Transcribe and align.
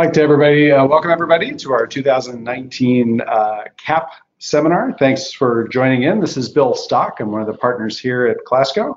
like 0.00 0.14
to 0.14 0.22
everybody, 0.22 0.72
uh, 0.72 0.86
welcome 0.86 1.10
everybody 1.10 1.54
to 1.54 1.72
our 1.72 1.86
2019 1.86 3.20
uh, 3.20 3.64
CAP 3.76 4.10
seminar. 4.38 4.96
Thanks 4.98 5.30
for 5.30 5.68
joining 5.68 6.04
in. 6.04 6.20
This 6.20 6.38
is 6.38 6.48
Bill 6.48 6.74
Stock. 6.74 7.20
I'm 7.20 7.30
one 7.30 7.42
of 7.42 7.46
the 7.46 7.58
partners 7.58 8.00
here 8.00 8.26
at 8.26 8.38
Klasko. 8.46 8.94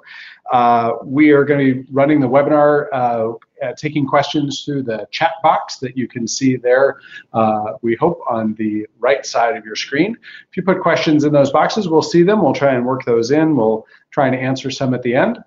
Uh, 0.49 0.93
we 1.03 1.31
are 1.31 1.43
going 1.43 1.59
to 1.59 1.83
be 1.83 1.91
running 1.91 2.21
the 2.21 2.29
webinar, 2.29 2.87
uh, 2.93 3.33
taking 3.75 4.07
questions 4.07 4.63
through 4.63 4.83
the 4.83 5.05
chat 5.11 5.33
box 5.43 5.75
that 5.79 5.97
you 5.97 6.07
can 6.07 6.25
see 6.25 6.55
there, 6.55 7.01
uh, 7.33 7.73
we 7.81 7.95
hope, 7.95 8.21
on 8.29 8.53
the 8.53 8.87
right 8.99 9.25
side 9.25 9.57
of 9.57 9.65
your 9.65 9.75
screen. 9.75 10.15
If 10.49 10.55
you 10.55 10.63
put 10.63 10.79
questions 10.79 11.25
in 11.25 11.33
those 11.33 11.51
boxes, 11.51 11.89
we'll 11.89 12.01
see 12.01 12.23
them. 12.23 12.41
We'll 12.41 12.53
try 12.53 12.75
and 12.75 12.85
work 12.85 13.03
those 13.03 13.29
in. 13.29 13.57
We'll 13.57 13.85
try 14.11 14.27
and 14.27 14.37
answer 14.37 14.71
some 14.71 14.93
at 14.93 15.03
the 15.03 15.15
end. 15.15 15.37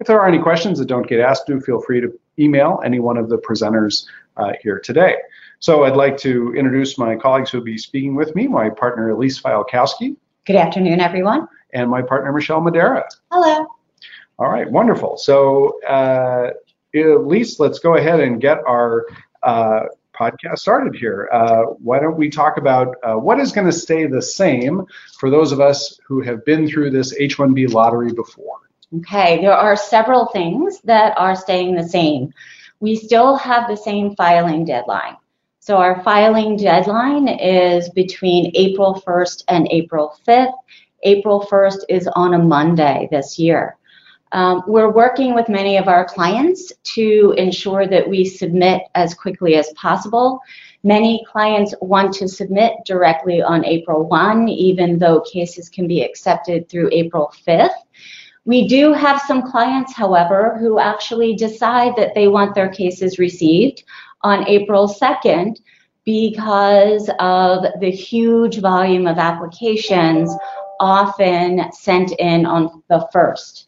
If 0.00 0.08
there 0.08 0.20
are 0.20 0.26
any 0.26 0.40
questions 0.40 0.80
that 0.80 0.88
don't 0.88 1.06
get 1.06 1.20
asked, 1.20 1.46
do 1.46 1.60
feel 1.60 1.80
free 1.80 2.00
to 2.00 2.12
email 2.36 2.80
any 2.84 2.98
one 2.98 3.16
of 3.16 3.28
the 3.28 3.38
presenters 3.38 4.06
uh, 4.36 4.52
here 4.62 4.78
today. 4.78 5.16
So 5.58 5.84
I'd 5.84 5.96
like 5.96 6.16
to 6.18 6.54
introduce 6.54 6.98
my 6.98 7.16
colleagues 7.16 7.50
who 7.50 7.58
will 7.58 7.64
be 7.64 7.78
speaking 7.78 8.14
with 8.14 8.34
me, 8.34 8.46
my 8.46 8.68
partner 8.70 9.10
Elise 9.10 9.40
Fialkowski. 9.40 10.16
Good 10.46 10.56
afternoon, 10.56 11.00
everyone. 11.00 11.48
And 11.72 11.90
my 11.90 12.02
partner 12.02 12.32
Michelle 12.32 12.60
Madera. 12.60 13.04
Hello. 13.30 13.66
All 14.38 14.50
right, 14.50 14.70
wonderful. 14.70 15.16
So 15.16 15.80
uh, 15.84 16.50
Elise, 16.94 17.58
let's 17.60 17.78
go 17.78 17.96
ahead 17.96 18.20
and 18.20 18.40
get 18.40 18.58
our 18.66 19.06
uh, 19.42 19.84
podcast 20.14 20.58
started 20.58 20.94
here. 20.94 21.28
Uh, 21.32 21.62
why 21.82 21.98
don't 21.98 22.16
we 22.16 22.30
talk 22.30 22.56
about 22.56 22.96
uh, 23.02 23.14
what 23.14 23.40
is 23.40 23.52
going 23.52 23.66
to 23.66 23.72
stay 23.72 24.06
the 24.06 24.22
same 24.22 24.84
for 25.18 25.30
those 25.30 25.52
of 25.52 25.60
us 25.60 25.98
who 26.06 26.20
have 26.22 26.44
been 26.44 26.68
through 26.68 26.90
this 26.90 27.14
H-1B 27.18 27.72
lottery 27.72 28.12
before? 28.12 28.58
Okay, 28.98 29.40
there 29.40 29.52
are 29.52 29.76
several 29.76 30.26
things 30.26 30.80
that 30.82 31.14
are 31.18 31.34
staying 31.34 31.74
the 31.74 31.88
same 31.88 32.32
we 32.80 32.96
still 32.96 33.36
have 33.36 33.68
the 33.68 33.76
same 33.76 34.14
filing 34.16 34.64
deadline. 34.64 35.16
So 35.60 35.78
our 35.78 36.02
filing 36.02 36.56
deadline 36.56 37.28
is 37.28 37.88
between 37.90 38.52
April 38.54 39.02
1st 39.06 39.44
and 39.48 39.66
April 39.70 40.14
5th. 40.28 40.52
April 41.04 41.46
1st 41.50 41.78
is 41.88 42.08
on 42.14 42.34
a 42.34 42.38
Monday 42.38 43.08
this 43.10 43.38
year. 43.38 43.76
Um, 44.32 44.64
we're 44.66 44.90
working 44.90 45.32
with 45.34 45.48
many 45.48 45.76
of 45.76 45.86
our 45.86 46.04
clients 46.04 46.72
to 46.96 47.34
ensure 47.38 47.86
that 47.86 48.08
we 48.08 48.24
submit 48.24 48.82
as 48.94 49.14
quickly 49.14 49.54
as 49.54 49.72
possible. 49.74 50.40
Many 50.82 51.24
clients 51.30 51.72
want 51.80 52.12
to 52.14 52.28
submit 52.28 52.74
directly 52.84 53.40
on 53.40 53.64
April 53.64 54.06
1, 54.08 54.48
even 54.48 54.98
though 54.98 55.20
cases 55.20 55.68
can 55.68 55.86
be 55.86 56.02
accepted 56.02 56.68
through 56.68 56.90
April 56.92 57.32
5th. 57.46 57.70
We 58.46 58.68
do 58.68 58.92
have 58.92 59.22
some 59.22 59.42
clients, 59.42 59.94
however, 59.94 60.56
who 60.58 60.78
actually 60.78 61.34
decide 61.34 61.96
that 61.96 62.14
they 62.14 62.28
want 62.28 62.54
their 62.54 62.68
cases 62.68 63.18
received 63.18 63.84
on 64.22 64.46
April 64.48 64.86
2nd 64.86 65.60
because 66.04 67.08
of 67.18 67.64
the 67.80 67.90
huge 67.90 68.60
volume 68.60 69.06
of 69.06 69.16
applications 69.16 70.30
often 70.78 71.72
sent 71.72 72.12
in 72.18 72.44
on 72.44 72.82
the 72.88 73.08
1st. 73.14 73.66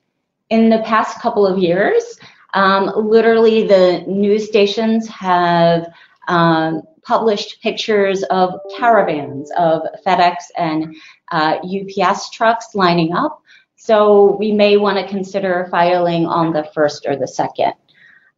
In 0.50 0.68
the 0.68 0.80
past 0.80 1.20
couple 1.20 1.46
of 1.46 1.58
years, 1.58 2.18
um, 2.52 2.92
literally 2.94 3.66
the 3.66 4.04
news 4.06 4.46
stations 4.46 5.08
have 5.08 5.86
um, 6.28 6.82
published 7.02 7.62
pictures 7.62 8.22
of 8.24 8.54
caravans 8.76 9.50
of 9.56 9.82
FedEx 10.04 10.34
and 10.58 10.94
uh, 11.32 11.58
UPS 11.64 12.30
trucks 12.30 12.74
lining 12.74 13.14
up 13.14 13.42
so 13.76 14.36
we 14.38 14.52
may 14.52 14.76
want 14.76 14.98
to 14.98 15.06
consider 15.06 15.68
filing 15.70 16.26
on 16.26 16.52
the 16.52 16.64
first 16.74 17.06
or 17.06 17.16
the 17.16 17.28
second. 17.28 17.74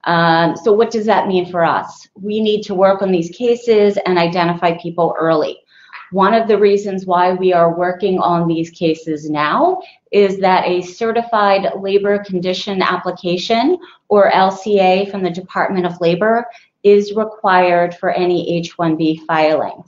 Um, 0.04 0.56
so 0.56 0.72
what 0.72 0.90
does 0.90 1.06
that 1.06 1.28
mean 1.28 1.50
for 1.50 1.64
us? 1.64 2.08
We 2.14 2.40
need 2.40 2.62
to 2.62 2.74
work 2.74 3.02
on 3.02 3.12
these 3.12 3.30
cases 3.30 3.98
and 4.06 4.18
identify 4.18 4.76
people 4.78 5.14
early. 5.18 5.58
One 6.10 6.32
of 6.32 6.48
the 6.48 6.58
reasons 6.58 7.04
why 7.04 7.34
we 7.34 7.52
are 7.52 7.76
working 7.76 8.18
on 8.18 8.48
these 8.48 8.70
cases 8.70 9.28
now 9.28 9.82
is 10.10 10.38
that 10.38 10.66
a 10.66 10.80
certified 10.80 11.68
labor 11.78 12.24
condition 12.24 12.80
application 12.80 13.78
or 14.08 14.30
LCA 14.30 15.10
from 15.10 15.22
the 15.22 15.30
Department 15.30 15.84
of 15.84 16.00
Labor 16.00 16.46
is 16.82 17.12
required 17.12 17.94
for 17.94 18.10
any 18.10 18.56
H-1B 18.56 19.26
filing. 19.26 19.82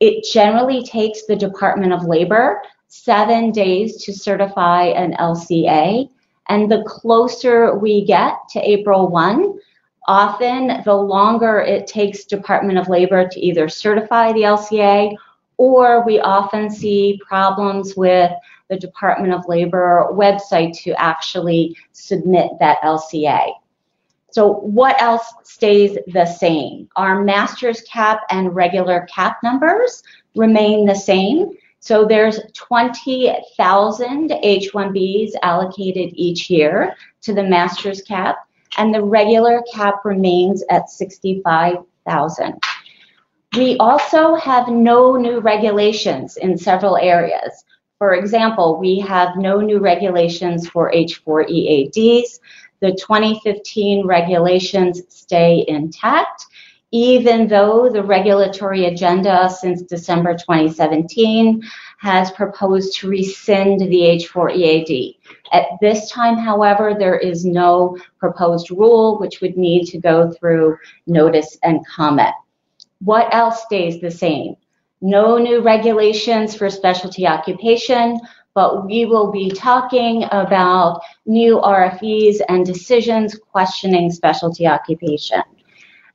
It 0.00 0.24
generally 0.32 0.82
takes 0.82 1.26
the 1.26 1.36
Department 1.36 1.92
of 1.92 2.04
Labor 2.04 2.62
seven 2.90 3.52
days 3.52 4.04
to 4.04 4.12
certify 4.12 4.86
an 4.86 5.14
LCA. 5.14 6.10
And 6.48 6.70
the 6.70 6.82
closer 6.82 7.78
we 7.78 8.04
get 8.04 8.34
to 8.50 8.60
April 8.68 9.08
1, 9.08 9.58
often 10.08 10.82
the 10.84 10.94
longer 10.94 11.60
it 11.60 11.86
takes 11.86 12.24
Department 12.24 12.78
of 12.78 12.88
Labor 12.88 13.28
to 13.28 13.40
either 13.40 13.68
certify 13.68 14.32
the 14.32 14.42
LCA 14.42 15.16
or 15.56 16.04
we 16.04 16.18
often 16.20 16.68
see 16.68 17.20
problems 17.26 17.94
with 17.96 18.32
the 18.68 18.78
Department 18.78 19.32
of 19.32 19.46
Labor 19.46 20.08
website 20.10 20.76
to 20.82 21.00
actually 21.00 21.76
submit 21.92 22.50
that 22.58 22.80
LCA. 22.82 23.52
So 24.32 24.54
what 24.54 25.00
else 25.00 25.32
stays 25.44 25.96
the 26.08 26.24
same? 26.24 26.88
Our 26.96 27.22
master's 27.22 27.82
cap 27.82 28.22
and 28.30 28.54
regular 28.54 29.06
cap 29.12 29.38
numbers 29.44 30.02
remain 30.34 30.86
the 30.86 30.94
same. 30.94 31.50
So 31.80 32.04
there's 32.04 32.38
20,000 32.54 34.32
H-1Bs 34.32 35.30
allocated 35.42 36.10
each 36.14 36.50
year 36.50 36.94
to 37.22 37.32
the 37.34 37.42
master's 37.42 38.02
cap, 38.02 38.46
and 38.76 38.94
the 38.94 39.02
regular 39.02 39.64
cap 39.72 40.04
remains 40.04 40.62
at 40.70 40.90
65,000. 40.90 42.60
We 43.56 43.76
also 43.78 44.34
have 44.36 44.68
no 44.68 45.16
new 45.16 45.40
regulations 45.40 46.36
in 46.36 46.56
several 46.56 46.96
areas. 46.98 47.64
For 47.98 48.14
example, 48.14 48.78
we 48.78 49.00
have 49.00 49.36
no 49.36 49.60
new 49.60 49.78
regulations 49.78 50.68
for 50.68 50.92
H4 50.92 51.48
EADs. 51.48 52.40
The 52.80 52.92
2015 52.92 54.06
regulations 54.06 55.02
stay 55.08 55.64
intact, 55.66 56.46
even 56.92 57.46
though 57.46 57.88
the 57.88 58.02
regulatory 58.02 58.86
agenda 58.86 59.48
since 59.48 59.82
December 59.82 60.34
2017 60.34 61.62
has 61.98 62.30
proposed 62.32 62.98
to 62.98 63.08
rescind 63.08 63.80
the 63.80 63.86
H4 63.86 64.56
EAD. 64.56 65.16
At 65.52 65.66
this 65.80 66.10
time, 66.10 66.36
however, 66.36 66.94
there 66.98 67.18
is 67.18 67.44
no 67.44 67.96
proposed 68.18 68.70
rule 68.70 69.18
which 69.18 69.40
would 69.40 69.56
need 69.56 69.86
to 69.86 69.98
go 69.98 70.30
through 70.32 70.78
notice 71.06 71.58
and 71.62 71.86
comment. 71.86 72.34
What 73.00 73.32
else 73.32 73.62
stays 73.62 74.00
the 74.00 74.10
same? 74.10 74.56
No 75.00 75.38
new 75.38 75.60
regulations 75.60 76.54
for 76.54 76.68
specialty 76.68 77.26
occupation, 77.26 78.18
but 78.54 78.84
we 78.84 79.06
will 79.06 79.30
be 79.30 79.50
talking 79.50 80.24
about 80.32 81.00
new 81.24 81.58
RFEs 81.58 82.40
and 82.48 82.66
decisions 82.66 83.38
questioning 83.50 84.10
specialty 84.10 84.66
occupation. 84.66 85.42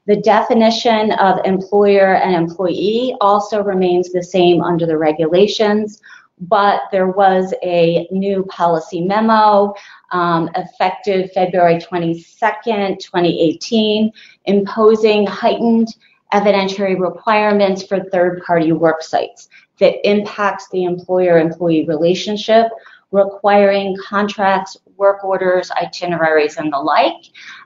The 0.08 0.18
definition 0.18 1.12
of 1.14 1.40
employer 1.46 2.16
and 2.16 2.36
employee 2.36 3.16
also 3.22 3.64
remains 3.64 4.12
the 4.12 4.22
same 4.22 4.62
under 4.62 4.86
the 4.86 4.98
regulations, 4.98 6.00
but 6.40 6.82
there 6.92 7.08
was 7.08 7.54
a 7.64 8.08
new 8.12 8.44
policy 8.44 9.02
memo 9.02 9.74
um, 10.12 10.50
effective 10.56 11.32
February 11.32 11.80
22nd, 11.80 13.00
2018, 13.00 14.12
imposing 14.46 15.26
heightened 15.26 15.96
evidentiary 16.34 17.00
requirements 17.00 17.84
for 17.84 18.04
third-party 18.12 18.74
work 18.74 19.02
sites 19.02 19.50
that 19.80 20.08
impacts 20.08 20.68
the 20.70 20.84
employer-employee 20.84 21.86
relationship, 21.88 22.68
requiring 23.12 23.96
contracts, 24.08 24.78
work 24.98 25.24
orders, 25.24 25.72
itineraries, 25.72 26.58
and 26.58 26.72
the 26.72 26.78
like, 26.78 27.14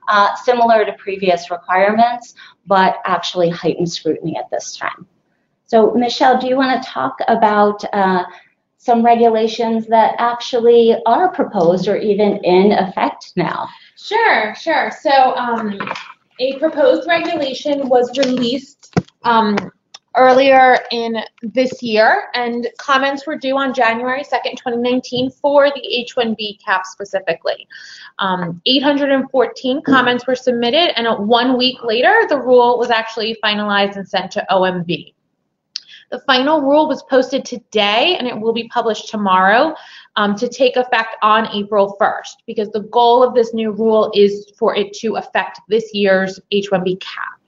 uh, 0.09 0.35
similar 0.35 0.85
to 0.85 0.93
previous 0.93 1.49
requirements, 1.51 2.33
but 2.65 2.97
actually 3.05 3.49
heightened 3.49 3.91
scrutiny 3.91 4.37
at 4.37 4.49
this 4.49 4.75
time. 4.75 5.05
So 5.65 5.93
Michelle, 5.93 6.39
do 6.39 6.47
you 6.47 6.57
want 6.57 6.81
to 6.81 6.89
talk 6.89 7.17
about 7.27 7.83
uh, 7.93 8.23
some 8.77 9.05
regulations 9.05 9.85
that 9.87 10.15
actually 10.17 10.95
are 11.05 11.29
proposed 11.31 11.87
or 11.87 11.97
even 11.97 12.37
in 12.43 12.71
effect 12.71 13.33
now? 13.35 13.67
Sure, 13.97 14.55
sure. 14.55 14.89
So 14.99 15.35
um, 15.35 15.79
a 16.39 16.57
proposed 16.57 17.07
regulation 17.07 17.87
was 17.89 18.17
released 18.17 18.95
um, 19.23 19.57
earlier 20.15 20.79
in 20.91 21.17
this 21.41 21.81
year, 21.83 22.29
and 22.33 22.67
comments 22.77 23.27
were 23.27 23.37
due 23.37 23.57
on 23.57 23.73
January 23.73 24.23
2nd, 24.23 24.57
2019 24.57 25.29
for 25.31 25.69
the 25.69 25.81
H-1B 25.81 26.63
cap 26.63 26.85
specifically. 26.85 27.67
Um, 28.17 28.61
814 28.65 29.81
comments 29.83 30.27
were 30.27 30.35
submitted, 30.35 30.97
and 30.97 31.27
one 31.27 31.57
week 31.57 31.83
later, 31.83 32.13
the 32.27 32.39
rule 32.39 32.77
was 32.77 32.89
actually 32.89 33.37
finalized 33.43 33.95
and 33.95 34.07
sent 34.07 34.31
to 34.31 34.45
OMB. 34.49 35.13
The 36.11 36.19
final 36.21 36.61
rule 36.61 36.87
was 36.87 37.03
posted 37.03 37.45
today, 37.45 38.15
and 38.17 38.27
it 38.27 38.37
will 38.37 38.53
be 38.53 38.67
published 38.69 39.09
tomorrow 39.09 39.75
um, 40.15 40.35
to 40.35 40.47
take 40.47 40.75
effect 40.75 41.15
on 41.21 41.47
April 41.55 41.95
1st, 42.01 42.37
because 42.47 42.69
the 42.69 42.81
goal 42.81 43.21
of 43.21 43.35
this 43.35 43.53
new 43.53 43.71
rule 43.71 44.11
is 44.15 44.51
for 44.57 44.75
it 44.75 44.91
to 44.93 45.17
affect 45.17 45.59
this 45.69 45.93
year's 45.93 46.39
H-1B 46.51 46.99
cap. 46.99 47.38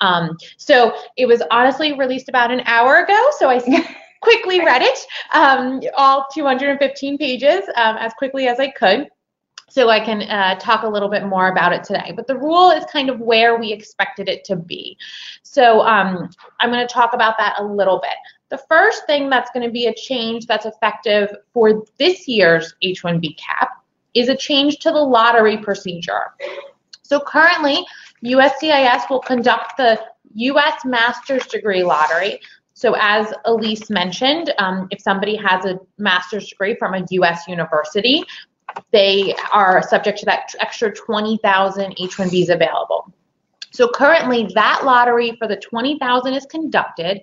Um, 0.00 0.36
so 0.56 0.94
it 1.16 1.26
was 1.26 1.42
honestly 1.50 1.92
released 1.92 2.28
about 2.28 2.50
an 2.50 2.60
hour 2.66 3.04
ago, 3.04 3.28
so 3.38 3.48
I 3.48 3.60
quickly 4.20 4.60
read 4.64 4.82
it, 4.82 4.98
um, 5.32 5.80
all 5.96 6.26
215 6.32 7.18
pages, 7.18 7.64
um, 7.76 7.96
as 7.96 8.12
quickly 8.14 8.48
as 8.48 8.58
I 8.58 8.70
could 8.70 9.08
so 9.74 9.88
I 9.88 9.98
can 9.98 10.22
uh, 10.22 10.54
talk 10.60 10.84
a 10.84 10.88
little 10.88 11.08
bit 11.08 11.24
more 11.24 11.48
about 11.48 11.72
it 11.72 11.82
today. 11.82 12.12
But 12.14 12.28
the 12.28 12.38
rule 12.38 12.70
is 12.70 12.84
kind 12.84 13.10
of 13.10 13.18
where 13.18 13.58
we 13.58 13.72
expected 13.72 14.28
it 14.28 14.44
to 14.44 14.54
be. 14.54 14.96
So 15.42 15.80
um, 15.80 16.30
I'm 16.60 16.70
going 16.70 16.86
to 16.86 16.92
talk 16.92 17.12
about 17.12 17.36
that 17.38 17.56
a 17.58 17.64
little 17.64 17.98
bit. 17.98 18.14
The 18.50 18.62
first 18.68 19.04
thing 19.06 19.28
that's 19.28 19.50
going 19.50 19.66
to 19.66 19.72
be 19.72 19.86
a 19.86 19.94
change 19.94 20.46
that's 20.46 20.64
effective 20.64 21.34
for 21.52 21.84
this 21.98 22.28
year's 22.28 22.72
H-1B 22.82 23.36
cap 23.36 23.70
is 24.14 24.28
a 24.28 24.36
change 24.36 24.78
to 24.78 24.92
the 24.92 25.00
lottery 25.00 25.58
procedure. 25.58 26.30
So 27.04 27.20
currently, 27.20 27.84
USCIS 28.24 29.08
will 29.10 29.20
conduct 29.20 29.76
the 29.76 30.00
U.S. 30.34 30.84
master's 30.84 31.46
degree 31.46 31.84
lottery. 31.84 32.40
So 32.72 32.96
as 32.98 33.32
Elise 33.44 33.88
mentioned, 33.90 34.52
um, 34.58 34.88
if 34.90 35.00
somebody 35.00 35.36
has 35.36 35.64
a 35.64 35.78
master's 35.98 36.48
degree 36.48 36.74
from 36.74 36.94
a 36.94 37.04
U.S. 37.10 37.46
university, 37.46 38.24
they 38.90 39.34
are 39.52 39.82
subject 39.82 40.18
to 40.20 40.24
that 40.26 40.52
extra 40.60 40.92
20,000 40.92 41.94
H-1Bs 41.98 42.48
available. 42.48 43.12
So 43.70 43.88
currently 43.88 44.48
that 44.54 44.82
lottery 44.84 45.36
for 45.38 45.46
the 45.46 45.56
20,000 45.56 46.34
is 46.34 46.46
conducted 46.46 47.20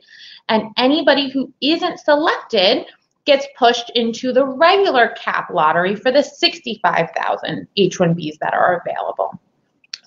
and 0.50 0.72
anybody 0.78 1.30
who 1.30 1.52
isn't 1.62 2.00
selected 2.00 2.86
gets 3.26 3.48
pushed 3.58 3.90
into 3.92 4.34
the 4.34 4.46
regular 4.46 5.16
cap 5.18 5.50
lottery 5.52 5.96
for 5.96 6.12
the 6.12 6.24
65,000 6.24 7.68
H-1Bs 7.78 8.38
that 8.42 8.54
are 8.54 8.82
available. 8.86 9.40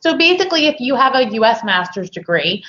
So 0.04 0.18
basically 0.18 0.66
if 0.66 0.80
you 0.80 0.96
have 0.96 1.14
a 1.14 1.32
US 1.36 1.64
master's 1.64 2.10
degree, 2.10 2.62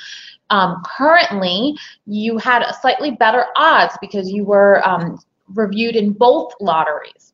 um, 0.51 0.81
currently 0.85 1.75
you 2.05 2.37
had 2.37 2.61
a 2.61 2.73
slightly 2.79 3.11
better 3.11 3.47
odds 3.57 3.97
because 3.99 4.31
you 4.31 4.45
were 4.45 4.81
um, 4.87 5.19
reviewed 5.53 5.97
in 5.97 6.13
both 6.13 6.53
lotteries. 6.61 7.33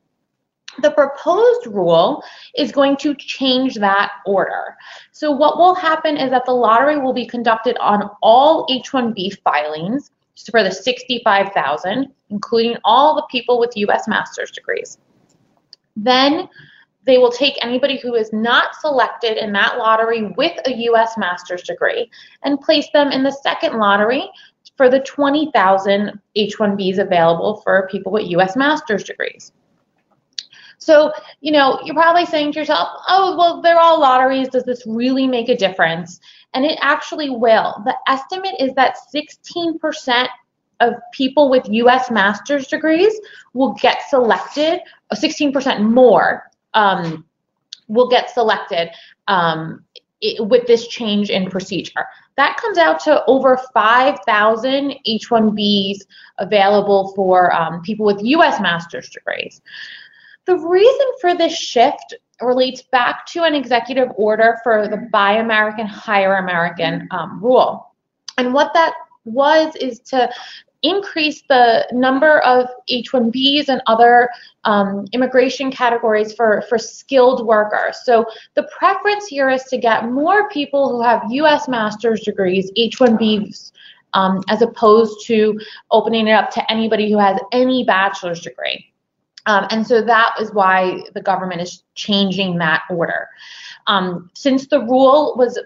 The 0.81 0.89
proposed 0.89 1.67
rule 1.67 2.23
is 2.55 2.71
going 2.71 2.97
to 2.97 3.13
change 3.13 3.75
that 3.75 4.11
order. 4.25 4.75
So 5.11 5.29
what 5.29 5.57
will 5.59 5.75
happen 5.75 6.17
is 6.17 6.31
that 6.31 6.45
the 6.45 6.53
lottery 6.53 6.97
will 6.97 7.13
be 7.13 7.27
conducted 7.27 7.77
on 7.77 8.09
all 8.23 8.65
H-1B 8.71 9.39
filings 9.43 10.09
for 10.49 10.63
the 10.63 10.71
65,000, 10.71 12.07
including 12.31 12.77
all 12.85 13.15
the 13.15 13.27
people 13.29 13.59
with 13.59 13.77
U.S. 13.77 14.07
master's 14.07 14.49
degrees. 14.49 14.97
Then 15.95 16.49
they 17.05 17.17
will 17.17 17.31
take 17.31 17.57
anybody 17.61 17.97
who 17.99 18.15
is 18.15 18.31
not 18.31 18.75
selected 18.75 19.37
in 19.37 19.51
that 19.53 19.77
lottery 19.77 20.33
with 20.37 20.53
a 20.65 20.73
U.S. 20.73 21.17
master's 21.17 21.63
degree 21.63 22.09
and 22.43 22.61
place 22.61 22.87
them 22.93 23.11
in 23.11 23.23
the 23.23 23.31
second 23.31 23.77
lottery 23.77 24.29
for 24.77 24.89
the 24.89 24.99
20,000 25.01 26.19
H-1Bs 26.35 26.99
available 26.99 27.61
for 27.61 27.87
people 27.91 28.11
with 28.11 28.29
U.S. 28.31 28.55
master's 28.55 29.03
degrees. 29.03 29.51
So, 30.77 31.13
you 31.41 31.51
know, 31.51 31.79
you're 31.83 31.95
probably 31.95 32.25
saying 32.25 32.53
to 32.53 32.59
yourself, 32.59 32.89
oh, 33.07 33.35
well, 33.37 33.61
they're 33.61 33.79
all 33.79 33.99
lotteries. 33.99 34.49
Does 34.49 34.63
this 34.63 34.83
really 34.87 35.27
make 35.27 35.49
a 35.49 35.55
difference? 35.55 36.19
And 36.55 36.65
it 36.65 36.79
actually 36.81 37.29
will. 37.29 37.83
The 37.85 37.95
estimate 38.07 38.55
is 38.59 38.73
that 38.73 38.95
16% 39.13 40.27
of 40.79 40.93
people 41.13 41.51
with 41.51 41.69
U.S. 41.69 42.09
master's 42.09 42.65
degrees 42.67 43.13
will 43.53 43.73
get 43.73 44.09
selected, 44.09 44.81
16% 45.13 45.81
more 45.81 46.50
um, 46.73 47.25
will 47.87 48.09
get 48.09 48.29
selected 48.29 48.89
um, 49.27 49.83
it, 50.21 50.45
with 50.47 50.67
this 50.67 50.87
change 50.87 51.29
in 51.29 51.49
procedure. 51.49 52.05
That 52.37 52.57
comes 52.57 52.77
out 52.77 52.99
to 53.01 53.23
over 53.25 53.59
5,000 53.73 54.95
H-1Bs 55.05 55.99
available 56.37 57.13
for 57.15 57.53
um, 57.53 57.81
people 57.81 58.05
with 58.05 58.21
U.S. 58.21 58.61
master's 58.61 59.09
degrees. 59.09 59.61
The 60.45 60.57
reason 60.57 61.07
for 61.19 61.35
this 61.35 61.55
shift 61.55 62.15
relates 62.41 62.81
back 62.81 63.25
to 63.27 63.43
an 63.43 63.53
executive 63.53 64.09
order 64.15 64.57
for 64.63 64.87
the 64.87 65.07
Buy 65.11 65.33
American, 65.33 65.85
Hire 65.85 66.37
American 66.37 67.07
um, 67.11 67.39
rule. 67.43 67.93
And 68.37 68.53
what 68.53 68.73
that 68.73 68.93
was 69.25 69.75
is 69.75 69.99
to 69.99 70.31
increase 70.83 71.43
the 71.47 71.87
number 71.91 72.39
of 72.39 72.67
H-1Bs 72.87 73.69
and 73.69 73.81
other 73.87 74.29
um, 74.63 75.05
immigration 75.13 75.71
categories 75.71 76.33
for, 76.33 76.63
for 76.69 76.77
skilled 76.77 77.45
workers. 77.45 77.99
So 78.03 78.25
the 78.55 78.67
preference 78.77 79.27
here 79.27 79.49
is 79.49 79.63
to 79.65 79.77
get 79.77 80.09
more 80.09 80.49
people 80.49 80.89
who 80.89 81.01
have 81.01 81.23
U.S. 81.29 81.67
master's 81.67 82.21
degrees, 82.21 82.71
H-1Bs, 82.75 83.71
um, 84.13 84.43
as 84.49 84.61
opposed 84.61 85.25
to 85.27 85.59
opening 85.91 86.27
it 86.27 86.33
up 86.33 86.49
to 86.51 86.71
anybody 86.71 87.11
who 87.11 87.17
has 87.17 87.39
any 87.51 87.83
bachelor's 87.83 88.41
degree. 88.41 88.87
Um, 89.45 89.65
and 89.71 89.85
so 89.85 90.01
that 90.03 90.35
is 90.39 90.53
why 90.53 91.03
the 91.13 91.21
government 91.21 91.61
is 91.61 91.83
changing 91.95 92.57
that 92.59 92.83
order. 92.89 93.27
Um, 93.87 94.29
since 94.33 94.67
the 94.67 94.81
rule 94.81 95.35
was 95.37 95.59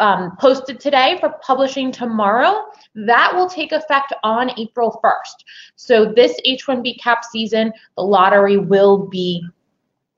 um, 0.00 0.36
posted 0.38 0.80
today 0.80 1.18
for 1.20 1.34
publishing 1.42 1.92
tomorrow, 1.92 2.64
that 2.94 3.32
will 3.34 3.48
take 3.48 3.72
effect 3.72 4.12
on 4.24 4.50
April 4.58 5.00
1st. 5.04 5.44
So 5.76 6.12
this 6.12 6.36
H-1B 6.44 7.00
cap 7.00 7.24
season, 7.24 7.72
the 7.96 8.02
lottery 8.02 8.56
will 8.56 9.06
be 9.06 9.44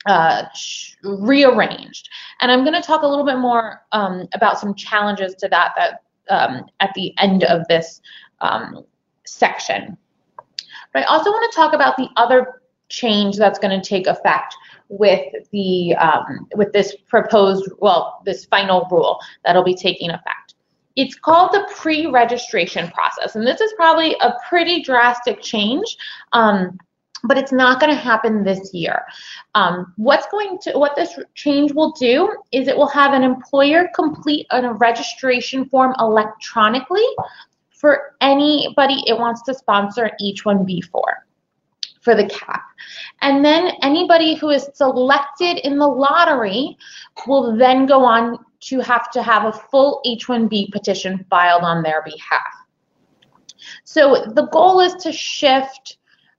uh, 0.06 0.44
rearranged. 1.02 2.08
And 2.40 2.50
I'm 2.50 2.64
going 2.64 2.80
to 2.80 2.86
talk 2.86 3.02
a 3.02 3.06
little 3.06 3.26
bit 3.26 3.38
more 3.38 3.82
um, 3.92 4.26
about 4.34 4.58
some 4.58 4.74
challenges 4.74 5.34
to 5.36 5.48
that, 5.48 5.74
that 5.76 6.02
um, 6.30 6.64
at 6.80 6.92
the 6.94 7.12
end 7.18 7.44
of 7.44 7.66
this 7.68 8.00
um, 8.40 8.84
section. 9.26 9.96
But 10.92 11.02
I 11.02 11.06
also 11.06 11.30
want 11.30 11.50
to 11.50 11.56
talk 11.56 11.72
about 11.72 11.96
the 11.96 12.08
other 12.16 12.61
change 12.92 13.36
that's 13.36 13.58
going 13.58 13.78
to 13.78 13.88
take 13.88 14.06
effect 14.06 14.54
with 14.88 15.32
the 15.50 15.94
um, 15.96 16.46
with 16.54 16.72
this 16.72 16.94
proposed 17.08 17.68
well 17.78 18.22
this 18.24 18.44
final 18.44 18.86
rule 18.90 19.18
that'll 19.44 19.64
be 19.64 19.74
taking 19.74 20.10
effect. 20.10 20.54
It's 20.94 21.14
called 21.14 21.52
the 21.52 21.66
pre-registration 21.74 22.90
process, 22.90 23.34
and 23.34 23.46
this 23.46 23.62
is 23.62 23.72
probably 23.76 24.14
a 24.20 24.34
pretty 24.48 24.82
drastic 24.82 25.40
change. 25.40 25.96
Um, 26.32 26.78
but 27.24 27.38
it's 27.38 27.52
not 27.52 27.78
going 27.78 27.94
to 27.94 27.96
happen 27.96 28.42
this 28.42 28.74
year. 28.74 29.00
Um, 29.54 29.94
what's 29.96 30.26
going 30.26 30.58
to 30.62 30.72
what 30.72 30.96
this 30.96 31.18
change 31.34 31.72
will 31.72 31.92
do 31.92 32.36
is 32.50 32.66
it 32.66 32.76
will 32.76 32.88
have 32.88 33.14
an 33.14 33.22
employer 33.22 33.88
complete 33.94 34.46
a 34.50 34.72
registration 34.74 35.64
form 35.66 35.94
electronically 36.00 37.06
for 37.70 38.16
anybody 38.20 39.04
it 39.06 39.16
wants 39.16 39.42
to 39.42 39.54
sponsor 39.54 40.10
H-1B 40.20 40.84
for 40.86 41.24
for 42.02 42.14
the 42.14 42.26
cap. 42.26 42.62
And 43.22 43.44
then 43.44 43.72
anybody 43.82 44.34
who 44.34 44.50
is 44.50 44.68
selected 44.74 45.58
in 45.66 45.78
the 45.78 45.86
lottery 45.86 46.76
will 47.26 47.56
then 47.56 47.86
go 47.86 48.04
on 48.04 48.38
to 48.60 48.80
have 48.80 49.10
to 49.12 49.22
have 49.22 49.44
a 49.44 49.52
full 49.52 50.02
H-1B 50.04 50.70
petition 50.72 51.24
filed 51.30 51.62
on 51.62 51.82
their 51.82 52.02
behalf. 52.02 52.52
So 53.84 54.24
the 54.34 54.46
goal 54.48 54.80
is 54.80 54.94
to 55.02 55.12
shift 55.12 55.98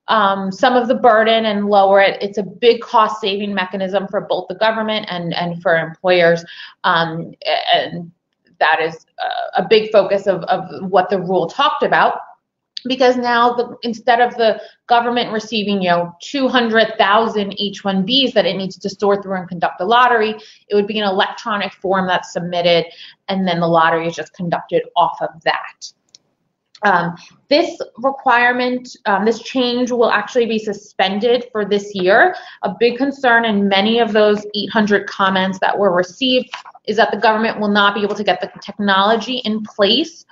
um, 0.10 0.51
some 0.51 0.75
of 0.75 0.89
the 0.89 0.96
burden 0.96 1.46
and 1.46 1.67
lower 1.67 2.01
it. 2.01 2.22
It's 2.22 2.38
a 2.38 2.43
big 2.43 2.82
cost 2.82 3.22
saving 3.22 3.53
mechanism 3.53 4.08
for 4.10 4.22
both 4.22 4.48
the 4.50 4.55
government 4.55 5.05
and, 5.10 5.34
and 5.34 5.62
for 5.62 5.77
employers. 5.77 6.43
Um, 6.84 7.34
and 7.74 8.12
that 8.60 8.82
is 8.82 9.05
a, 9.58 9.65
big 9.65 9.91
focus 9.91 10.27
of, 10.27 10.43
of 10.43 10.89
what 10.89 11.10
the 11.10 11.20
rule 11.20 11.48
talked 11.48 11.84
about 11.84 12.20
because 12.88 13.18
now 13.18 13.54
the, 13.54 13.75
instead 13.84 14.22
of 14.22 14.36
the 14.36 14.62
government 14.88 15.32
receiving 15.32 15.82
you 15.82 15.90
know 15.90 16.16
200,000 16.22 17.52
H1Bs 17.52 18.34
that 18.34 18.46
it 18.46 18.58
needs 18.58 18.78
to 18.78 18.90
sort 18.90 19.24
through 19.24 19.38
and 19.38 19.48
conduct 19.48 19.82
a 19.82 19.86
lottery, 19.86 20.36
it 20.68 20.75
would 20.75 20.88
be 20.88 21.00
an 21.00 21.08
electronic 21.08 21.74
form 21.74 22.08
that's 22.08 22.34
submitted, 22.34 22.86
and 23.28 23.48
then 23.48 23.60
the 23.60 23.68
lottery 23.68 24.08
is 24.08 24.16
just 24.16 24.34
conducted 24.34 24.84
off 24.96 25.22
of 25.22 25.30
that. 25.44 25.92
Um, 26.84 27.16
this 27.50 27.80
requirement, 28.00 28.98
um, 29.06 29.24
this 29.24 29.42
change 29.42 29.90
will 29.92 30.12
actually 30.12 30.46
be 30.46 30.60
suspended 30.60 31.46
for 31.52 31.63
this 31.66 31.96
year. 31.96 32.36
A 32.63 32.75
big 32.78 32.98
concern 32.98 33.46
in 33.46 33.70
many 33.70 34.00
of 34.00 34.12
those 34.12 34.46
800 34.54 35.08
comments 35.08 35.60
that 35.60 35.78
were 35.78 35.94
received 35.96 36.50
is 36.86 36.98
that 36.98 37.12
the 37.12 37.18
government 37.18 37.60
will 37.60 37.70
not 37.70 37.96
be 37.96 38.02
able 38.02 38.16
to 38.16 38.24
get 38.24 38.42
the 38.42 38.52
technology 38.62 39.38
in 39.46 39.63
place 39.63 40.25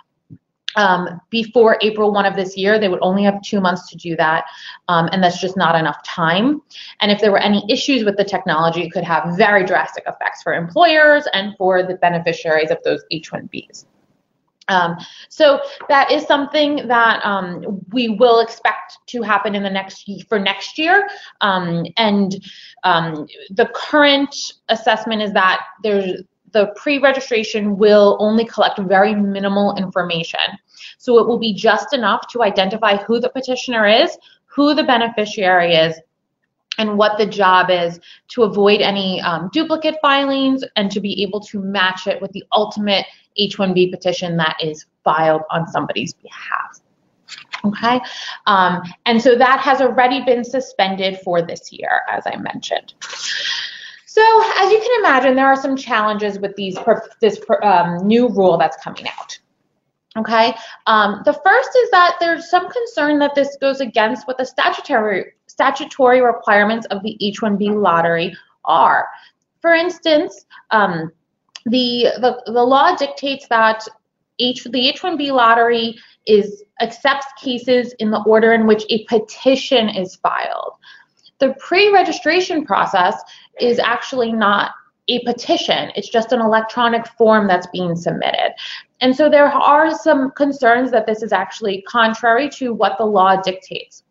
um, 0.76 1.22
before 1.30 1.78
April 1.82 2.12
1 2.12 2.26
of 2.26 2.36
this 2.36 2.58
year. 2.58 2.80
They 2.80 2.90
would 2.90 3.02
only 3.02 3.24
have 3.24 3.42
two 3.42 3.62
months 3.62 3.90
to 3.90 3.98
do 3.98 4.16
that, 4.18 4.46
um, 4.88 5.10
and 5.12 5.24
that's 5.24 5.40
just 5.40 5.58
not 5.58 5.76
enough 5.76 6.04
time. 6.04 6.62
And 7.00 7.12
if 7.12 7.20
there 7.20 7.32
were 7.32 7.40
any 7.40 7.64
issues 7.70 8.04
with 8.04 8.18
the 8.18 8.24
technology, 8.24 8.84
it 8.84 8.92
could 8.92 9.04
have 9.04 9.38
very 9.38 9.66
drastic 9.66 10.04
effects 10.08 10.44
for 10.44 10.54
employers 10.54 11.28
and 11.34 11.56
for 11.58 11.84
the 11.84 11.96
beneficiaries 11.96 12.72
of 12.72 12.78
those 12.84 13.04
H-1Bs. 13.12 13.86
Um, 14.68 14.98
so 15.30 15.60
that 15.90 16.12
is 16.12 16.24
something 16.24 16.88
that 16.88 17.24
um, 17.26 17.82
we 17.92 18.10
will 18.10 18.40
expect 18.40 19.00
to 19.08 19.22
happen 19.22 19.54
in 19.54 19.64
the 19.64 19.70
next 19.70 20.10
for 20.30 20.40
next 20.40 20.78
year. 20.78 21.10
Um, 21.42 21.86
and 21.98 22.42
um, 22.84 23.28
the 23.50 23.70
current 23.76 24.54
assessment 24.70 25.22
is 25.22 25.34
that 25.34 25.62
there's 25.84 26.22
the 26.52 26.74
pre-registration 26.76 27.78
will 27.78 28.18
only 28.20 28.46
collect 28.46 28.80
very 28.80 29.16
minimal 29.16 29.76
information. 29.78 30.40
So 30.98 31.20
it 31.20 31.28
will 31.28 31.40
be 31.40 31.54
just 31.54 31.94
enough 31.94 32.28
to 32.32 32.44
identify 32.44 32.98
who 32.98 33.20
the 33.20 33.30
petitioner 33.30 33.88
is, 33.88 34.18
who 34.46 34.74
the 34.74 34.84
beneficiary 34.84 35.76
is, 35.76 35.96
and 36.78 36.98
what 36.98 37.18
the 37.18 37.26
job 37.26 37.70
is 37.70 38.00
to 38.30 38.44
avoid 38.44 38.82
any 38.82 39.22
um, 39.22 39.50
duplicate 39.54 39.98
filings 40.02 40.64
and 40.76 40.92
to 40.92 41.00
be 41.00 41.22
able 41.22 41.40
to 41.40 41.60
match 41.60 42.08
it 42.08 42.22
with 42.22 42.32
the 42.32 42.44
ultimate 42.54 43.06
H-1B 43.38 43.92
petition 43.92 44.38
that 44.38 44.58
is 44.62 44.86
filed 45.04 45.42
on 45.52 45.68
somebody's 45.68 46.14
behalf. 46.14 46.80
Okay, 47.64 48.02
um, 48.48 48.82
and 49.06 49.22
so 49.22 49.38
that 49.38 49.60
has 49.60 49.82
already 49.82 50.24
been 50.24 50.44
suspended 50.44 51.20
for 51.24 51.42
this 51.42 51.72
year, 51.72 52.02
as 52.12 52.24
I 52.26 52.36
mentioned. 52.38 52.94
So, 54.14 54.22
as 54.58 54.70
you 54.74 54.78
can 54.78 55.00
imagine, 55.00 55.38
there 55.38 55.48
are 55.48 55.56
some 55.56 55.78
challenges 55.78 56.38
with 56.38 56.54
these 56.58 56.78
this 57.22 57.40
um, 57.64 58.06
new 58.06 58.28
rule 58.28 58.58
that's 58.58 58.76
coming 58.84 59.08
out. 59.08 59.40
Okay, 60.18 60.54
um, 60.86 61.22
the 61.24 61.32
first 61.32 61.70
is 61.78 61.90
that 61.92 62.18
there's 62.20 62.50
some 62.50 62.70
concern 62.70 63.20
that 63.20 63.36
this 63.36 63.56
goes 63.62 63.80
against 63.80 64.28
what 64.28 64.38
the 64.38 64.46
statutory 64.46 65.32
statutory 65.48 66.20
requirements 66.20 66.86
of 66.88 67.02
the 67.04 67.18
H-1B 67.26 67.82
lottery 67.82 68.36
are. 68.66 69.08
For 69.62 69.74
instance, 69.74 70.46
um, 70.72 71.14
the, 71.68 72.12
the 72.20 72.44
the 72.48 72.66
law 72.66 72.94
dictates 72.98 73.48
that 73.48 73.88
H 74.40 74.66
the 74.66 74.90
H-1B 74.90 75.32
lottery 75.32 75.98
is 76.28 76.66
accepts 76.82 77.28
cases 77.42 77.94
in 78.00 78.12
the 78.12 78.22
order 78.24 78.52
in 78.52 78.68
which 78.68 78.84
a 78.90 79.06
petition 79.06 79.88
is 79.88 80.18
filed. 80.18 80.74
The 81.42 81.56
pre-registration 81.60 82.66
process 82.66 83.16
is 83.60 83.80
actually 83.80 84.32
not 84.32 84.72
a 85.08 85.24
petition. 85.26 85.92
It's 85.96 86.08
just 86.08 86.32
an 86.32 86.40
electronic 86.40 87.08
form 87.18 87.48
that's 87.48 87.68
being 87.74 87.96
submitted. 87.96 88.54
And 89.02 89.16
so 89.16 89.28
there 89.28 89.48
are 89.48 89.94
some 89.98 90.32
concerns 90.32 90.92
that 90.92 91.08
this 91.08 91.24
is 91.24 91.34
actually 91.34 91.82
contrary 91.88 92.48
to 92.52 92.74
what 92.74 93.00
the 93.00 93.06
law 93.06 93.42
dictates. 93.42 94.04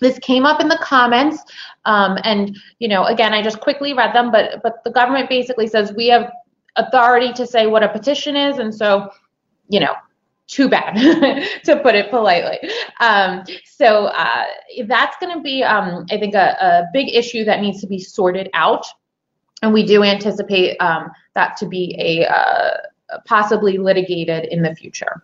This 0.00 0.18
came 0.20 0.46
up 0.46 0.60
in 0.60 0.68
the 0.68 0.78
comments, 0.80 1.42
um, 1.84 2.16
and 2.22 2.56
you 2.78 2.88
know, 2.88 3.04
again, 3.04 3.34
I 3.34 3.42
just 3.42 3.60
quickly 3.60 3.92
read 3.92 4.14
them, 4.14 4.30
but 4.30 4.62
but 4.62 4.82
the 4.84 4.90
government 4.90 5.28
basically 5.28 5.66
says 5.66 5.92
we 5.92 6.06
have 6.06 6.30
authority 6.76 7.32
to 7.34 7.46
say 7.46 7.66
what 7.66 7.82
a 7.82 7.88
petition 7.88 8.34
is, 8.36 8.58
and 8.58 8.74
so, 8.74 9.10
you 9.68 9.80
know, 9.80 9.94
too 10.50 10.68
bad, 10.68 10.94
to 11.64 11.78
put 11.80 11.94
it 11.94 12.10
politely. 12.10 12.58
Um, 13.00 13.44
so 13.64 14.06
uh, 14.06 14.44
that's 14.86 15.16
going 15.20 15.36
to 15.36 15.42
be, 15.42 15.62
um, 15.62 16.06
I 16.10 16.18
think, 16.18 16.34
a, 16.34 16.56
a, 16.60 16.84
big 16.92 17.14
issue 17.14 17.44
that 17.44 17.60
needs 17.60 17.80
to 17.80 17.86
be 17.86 17.98
sorted 17.98 18.50
out. 18.52 18.84
And 19.62 19.72
we 19.72 19.86
do 19.86 20.02
anticipate 20.02 20.76
um, 20.80 21.10
that 21.34 21.56
to 21.58 21.66
be 21.66 21.94
a 21.98 22.26
uh, 22.26 22.76
possibly 23.26 23.78
litigated 23.78 24.46
in 24.46 24.62
the 24.62 24.74
future. 24.74 25.22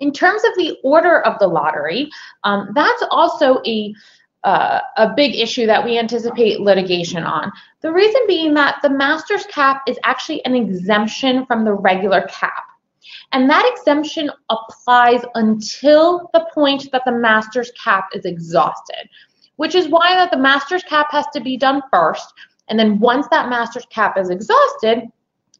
In 0.00 0.12
terms 0.12 0.42
of 0.44 0.54
the 0.56 0.76
order 0.82 1.20
of 1.20 1.38
the 1.38 1.46
lottery, 1.46 2.10
um, 2.44 2.70
that's 2.74 3.02
also 3.10 3.60
a 3.66 3.94
uh, 4.44 4.80
a 4.96 5.12
big 5.12 5.34
issue 5.34 5.66
that 5.66 5.84
we 5.84 5.98
anticipate 5.98 6.60
litigation 6.60 7.24
on. 7.24 7.50
The 7.80 7.92
reason 7.92 8.20
being 8.28 8.54
that 8.54 8.78
the 8.80 8.90
master's 8.90 9.44
cap 9.46 9.82
is 9.88 9.98
actually 10.04 10.44
an 10.44 10.54
exemption 10.54 11.44
from 11.46 11.64
the 11.64 11.72
regular 11.72 12.20
cap. 12.28 12.62
And 13.32 13.50
that 13.50 13.70
exemption 13.76 14.30
applies 14.50 15.22
until 15.34 16.30
the 16.32 16.46
point 16.54 16.90
that 16.92 17.02
the 17.04 17.12
master's 17.12 17.72
cap 17.72 18.08
is 18.14 18.24
exhausted, 18.24 19.08
which 19.56 19.74
is 19.74 19.88
why 19.88 20.14
that 20.14 20.30
the 20.30 20.38
master's 20.38 20.82
cap 20.84 21.08
has 21.10 21.26
to 21.32 21.40
be 21.40 21.56
done 21.56 21.82
first. 21.92 22.32
And 22.68 22.78
then 22.78 22.98
once 22.98 23.26
that 23.30 23.48
master's 23.48 23.86
cap 23.90 24.16
is 24.16 24.30
exhausted, 24.30 25.04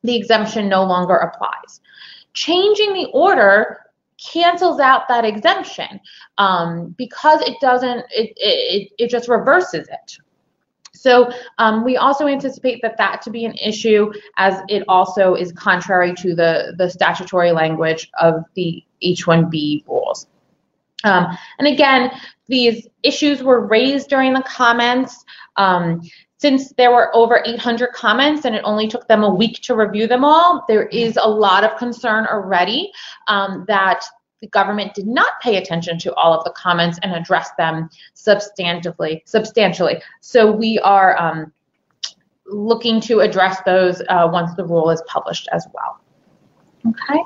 the 0.03 0.17
exemption 0.17 0.69
no 0.69 0.85
longer 0.85 1.17
applies. 1.17 1.81
Changing 2.35 2.93
the 2.93 3.11
order 3.13 3.81
cancels 4.19 4.81
out 4.81 5.09
that 5.09 5.25
exemption 5.25 6.01
um, 6.39 6.95
because 6.97 7.41
it 7.43 7.57
doesn't, 7.61 8.01
it, 8.11 8.33
it, 8.37 8.93
it 8.99 9.11
just 9.11 9.29
reverses 9.29 9.87
it. 9.89 10.19
So 11.07 11.31
um, 11.59 11.85
we 11.85 11.97
also 11.97 12.27
anticipate 12.27 12.83
that 12.83 12.97
that 12.99 13.23
to 13.23 13.31
be 13.31 13.45
an 13.45 13.55
issue 13.55 14.13
as 14.39 14.61
it 14.69 14.83
also 14.89 15.37
is 15.37 15.53
contrary 15.53 16.13
to 16.15 16.35
the, 16.35 16.75
the 16.79 16.91
statutory 16.91 17.53
language 17.53 18.11
of 18.21 18.45
the 18.57 18.83
H-1B 19.03 19.87
rules. 19.87 20.27
Um, 21.05 21.29
and 21.61 21.69
again, 21.69 22.11
these 22.49 22.89
issues 23.05 23.41
were 23.41 23.65
raised 23.65 24.09
during 24.09 24.33
the 24.33 24.43
comments. 24.43 25.25
Um, 25.55 26.03
since 26.39 26.73
there 26.73 26.91
were 26.91 27.15
over 27.15 27.41
800 27.47 27.93
comments 27.93 28.45
and 28.45 28.57
it 28.57 28.63
only 28.65 28.89
took 28.89 29.07
them 29.07 29.23
a 29.23 29.33
week 29.33 29.61
to 29.63 29.77
review 29.77 30.09
them 30.09 30.25
all, 30.25 30.65
there 30.67 30.87
is 30.89 31.17
a 31.23 31.29
lot 31.29 31.63
of 31.63 31.79
concern 31.79 32.27
already 32.27 32.91
um, 33.29 33.65
that 33.69 34.05
the 34.41 34.49
government 34.49 34.95
did 34.95 35.07
not 35.07 35.41
pay 35.41 35.57
attention 35.57 35.99
to 35.99 36.15
all 36.15 36.37
of 36.37 36.45
the 36.45 36.51
comments 36.51 36.99
and 37.03 37.13
address 37.13 37.51
them 37.57 37.89
substantively, 38.15 39.23
substantially. 39.25 40.03
So 40.21 40.51
we 40.51 40.79
are 40.81 41.19
um, 41.19 41.53
looking 42.47 43.01
to 43.03 43.21
address 43.21 43.61
those 43.65 44.03
uh, 44.09 44.29
once 44.31 44.55
the 44.55 44.65
rule 44.65 44.91
is 44.91 45.03
published 45.07 45.49
as 45.53 45.67
well. 45.73 46.01
Okay, 46.89 47.21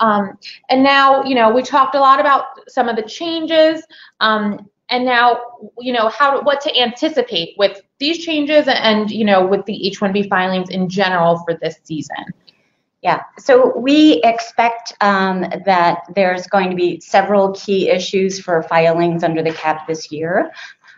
um, 0.00 0.38
and 0.68 0.82
now 0.82 1.22
you 1.24 1.34
know 1.34 1.50
we 1.50 1.62
talked 1.62 1.94
a 1.94 2.00
lot 2.00 2.20
about 2.20 2.44
some 2.68 2.88
of 2.88 2.96
the 2.96 3.02
changes, 3.02 3.82
um, 4.20 4.68
and 4.90 5.04
now 5.04 5.40
you 5.78 5.94
know 5.94 6.08
how 6.08 6.42
what 6.42 6.60
to 6.62 6.78
anticipate 6.78 7.54
with 7.56 7.80
these 7.98 8.18
changes 8.18 8.68
and 8.68 9.10
you 9.10 9.24
know 9.24 9.46
with 9.46 9.64
the 9.64 9.86
H-1B 9.86 10.28
filings 10.28 10.68
in 10.68 10.90
general 10.90 11.42
for 11.44 11.54
this 11.54 11.76
season. 11.84 12.16
Yeah, 13.00 13.22
so 13.38 13.78
we 13.78 14.20
expect 14.24 14.92
um, 15.00 15.46
that 15.66 16.00
there's 16.16 16.48
going 16.48 16.70
to 16.70 16.76
be 16.76 17.00
several 17.00 17.52
key 17.52 17.88
issues 17.88 18.40
for 18.40 18.64
filings 18.64 19.22
under 19.22 19.40
the 19.40 19.52
cap 19.52 19.86
this 19.86 20.10
year. 20.10 20.50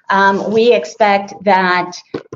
Um, 0.08 0.50
we 0.50 0.72
expect 0.72 1.34
that 1.44 1.92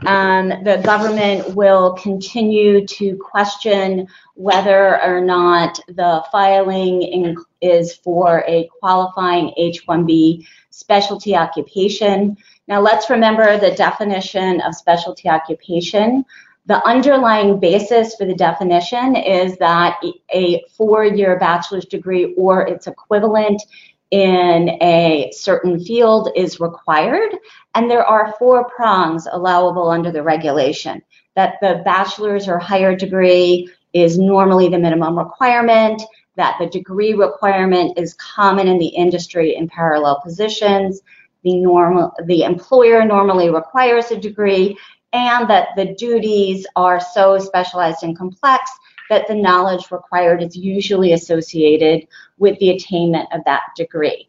um, 0.06 0.48
the 0.48 0.80
government 0.84 1.56
will 1.56 1.94
continue 1.94 2.86
to 2.86 3.16
question 3.16 4.06
whether 4.34 5.02
or 5.02 5.20
not 5.20 5.80
the 5.88 6.24
filing 6.30 7.36
is 7.60 7.94
for 7.96 8.44
a 8.46 8.68
qualifying 8.78 9.52
H-1B 9.56 10.46
specialty 10.70 11.34
occupation. 11.34 12.36
Now 12.68 12.80
let's 12.80 13.10
remember 13.10 13.58
the 13.58 13.72
definition 13.72 14.60
of 14.60 14.74
specialty 14.74 15.28
occupation. 15.28 16.24
The 16.66 16.84
underlying 16.86 17.60
basis 17.60 18.14
for 18.14 18.24
the 18.24 18.34
definition 18.34 19.16
is 19.16 19.58
that 19.58 20.00
a 20.32 20.64
four-year 20.76 21.38
bachelor's 21.38 21.84
degree 21.84 22.34
or 22.38 22.66
its 22.66 22.86
equivalent 22.86 23.62
in 24.10 24.70
a 24.80 25.30
certain 25.34 25.84
field 25.84 26.30
is 26.34 26.60
required, 26.60 27.36
and 27.74 27.90
there 27.90 28.06
are 28.06 28.34
four 28.38 28.70
prongs 28.70 29.26
allowable 29.30 29.90
under 29.90 30.10
the 30.10 30.22
regulation. 30.22 31.02
That 31.36 31.56
the 31.60 31.82
bachelor's 31.84 32.48
or 32.48 32.58
higher 32.58 32.96
degree 32.96 33.68
is 33.92 34.18
normally 34.18 34.68
the 34.68 34.78
minimum 34.78 35.18
requirement, 35.18 36.00
that 36.36 36.56
the 36.58 36.66
degree 36.66 37.12
requirement 37.12 37.98
is 37.98 38.14
common 38.14 38.68
in 38.68 38.78
the 38.78 38.86
industry 38.86 39.54
in 39.56 39.68
parallel 39.68 40.20
positions, 40.22 41.02
the 41.42 41.56
normal 41.56 42.12
the 42.24 42.42
employer 42.42 43.04
normally 43.04 43.50
requires 43.50 44.10
a 44.10 44.18
degree, 44.18 44.76
and 45.14 45.48
that 45.48 45.68
the 45.76 45.94
duties 45.94 46.66
are 46.76 47.00
so 47.00 47.38
specialized 47.38 48.02
and 48.02 48.18
complex 48.18 48.70
that 49.08 49.26
the 49.28 49.34
knowledge 49.34 49.90
required 49.90 50.42
is 50.42 50.56
usually 50.56 51.12
associated 51.12 52.06
with 52.38 52.58
the 52.58 52.70
attainment 52.70 53.28
of 53.32 53.40
that 53.44 53.62
degree. 53.76 54.28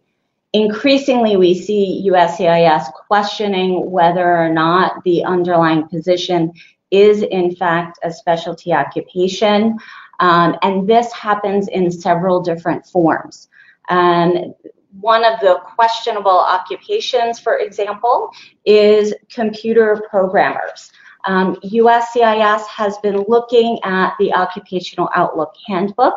Increasingly, 0.54 1.36
we 1.36 1.54
see 1.54 2.08
USCIS 2.10 2.94
questioning 2.94 3.90
whether 3.90 4.38
or 4.38 4.50
not 4.50 5.04
the 5.04 5.24
underlying 5.24 5.88
position 5.88 6.54
is 6.92 7.24
in 7.24 7.56
fact 7.56 8.00
a 8.04 8.12
specialty 8.12 8.72
occupation, 8.72 9.78
um, 10.20 10.56
and 10.62 10.88
this 10.88 11.12
happens 11.12 11.68
in 11.68 11.92
several 11.92 12.42
different 12.42 12.86
forms. 12.86 13.50
Um, 13.90 14.54
one 15.00 15.26
of 15.26 15.40
the 15.40 15.60
questionable 15.76 16.40
occupations, 16.40 17.40
for 17.40 17.58
example, 17.58 18.32
is 18.66 19.14
computer 19.30 20.04
programmers. 20.10 20.92
Um, 21.26 21.56
USCIS 21.58 22.66
has 22.68 22.98
been 23.00 23.26
looking 23.28 23.80
at 23.84 24.14
the 24.20 24.34
Occupational 24.34 25.10
Outlook 25.16 25.54
Handbook. 25.68 26.14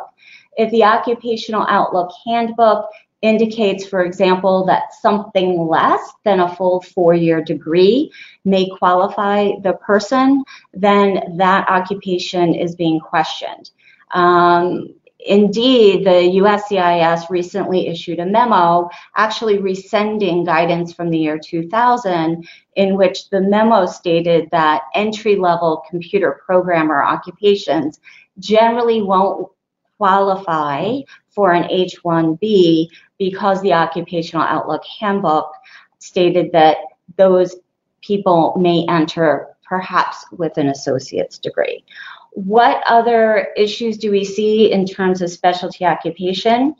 If 0.56 0.70
the 0.70 0.84
Occupational 0.84 1.66
Outlook 1.68 2.10
Handbook 2.26 2.88
indicates, 3.22 3.86
for 3.86 4.04
example, 4.04 4.66
that 4.66 4.94
something 5.00 5.58
less 5.66 6.12
than 6.24 6.40
a 6.40 6.54
full 6.54 6.82
four-year 6.82 7.42
degree 7.42 8.12
may 8.44 8.68
qualify 8.68 9.50
the 9.62 9.72
person, 9.74 10.44
then 10.72 11.36
that 11.36 11.68
occupation 11.68 12.54
is 12.54 12.76
being 12.76 13.00
questioned. 13.00 13.70
Um, 14.12 14.94
indeed, 15.20 16.06
the 16.06 16.40
USCIS 16.40 17.28
recently 17.28 17.88
issued 17.88 18.20
a 18.20 18.26
memo 18.26 18.88
actually 19.16 19.58
rescinding 19.58 20.44
guidance 20.44 20.92
from 20.92 21.10
the 21.10 21.18
year 21.18 21.38
2000 21.38 22.46
in 22.76 22.96
which 22.96 23.28
the 23.30 23.40
memo 23.40 23.86
stated 23.86 24.48
that 24.50 24.82
entry-level 24.94 25.84
computer 25.90 26.40
programmer 26.44 27.02
occupations 27.02 28.00
generally 28.38 29.02
won't 29.02 29.48
qualify 29.96 31.00
for 31.30 31.52
an 31.52 31.68
H-1B 31.70 32.88
because 33.18 33.60
the 33.62 33.72
Occupational 33.72 34.44
Outlook 34.44 34.82
Handbook 35.00 35.52
stated 35.98 36.52
that 36.52 36.78
those 37.16 37.56
people 38.00 38.54
may 38.56 38.86
enter 38.88 39.48
perhaps 39.64 40.24
with 40.32 40.56
an 40.56 40.68
associate's 40.68 41.38
degree. 41.38 41.84
What 42.32 42.82
other 42.86 43.48
issues 43.56 43.98
do 43.98 44.10
we 44.10 44.24
see 44.24 44.72
in 44.72 44.86
terms 44.86 45.22
of 45.22 45.30
specialty 45.30 45.84
occupation? 45.84 46.74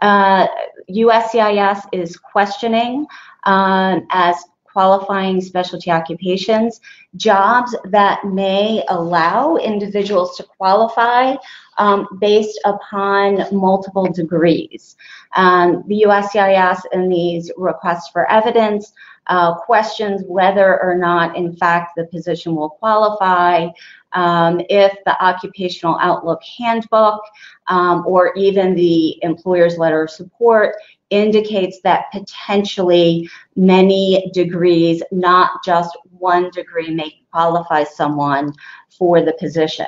Uh, 0.00 0.46
USCIS 0.90 1.82
is 1.92 2.16
questioning 2.16 3.06
um, 3.44 4.06
as 4.10 4.36
qualifying 4.76 5.40
specialty 5.40 5.90
occupations, 5.90 6.82
jobs 7.16 7.74
that 7.84 8.22
may 8.26 8.84
allow 8.90 9.56
individuals 9.56 10.36
to 10.36 10.42
qualify 10.42 11.34
um, 11.78 12.06
based 12.20 12.60
upon 12.66 13.42
multiple 13.56 14.06
degrees. 14.12 14.96
Um, 15.34 15.82
the 15.86 16.04
USCIS 16.06 16.80
in 16.92 17.08
these 17.08 17.50
requests 17.56 18.10
for 18.10 18.30
evidence 18.30 18.92
uh, 19.28 19.54
questions 19.54 20.22
whether 20.26 20.80
or 20.82 20.94
not, 20.94 21.36
in 21.36 21.56
fact, 21.56 21.92
the 21.96 22.04
position 22.04 22.54
will 22.54 22.70
qualify, 22.70 23.68
um, 24.16 24.62
if 24.70 24.96
the 25.04 25.22
Occupational 25.22 25.98
Outlook 26.00 26.40
Handbook 26.58 27.20
um, 27.68 28.02
or 28.06 28.34
even 28.34 28.74
the 28.74 29.22
employer's 29.22 29.76
letter 29.76 30.04
of 30.04 30.10
support 30.10 30.74
indicates 31.10 31.80
that 31.82 32.06
potentially 32.12 33.28
many 33.56 34.30
degrees, 34.32 35.02
not 35.12 35.62
just 35.64 35.96
one 36.10 36.50
degree, 36.50 36.90
may 36.90 37.20
qualify 37.30 37.84
someone 37.84 38.52
for 38.88 39.22
the 39.22 39.34
position. 39.38 39.86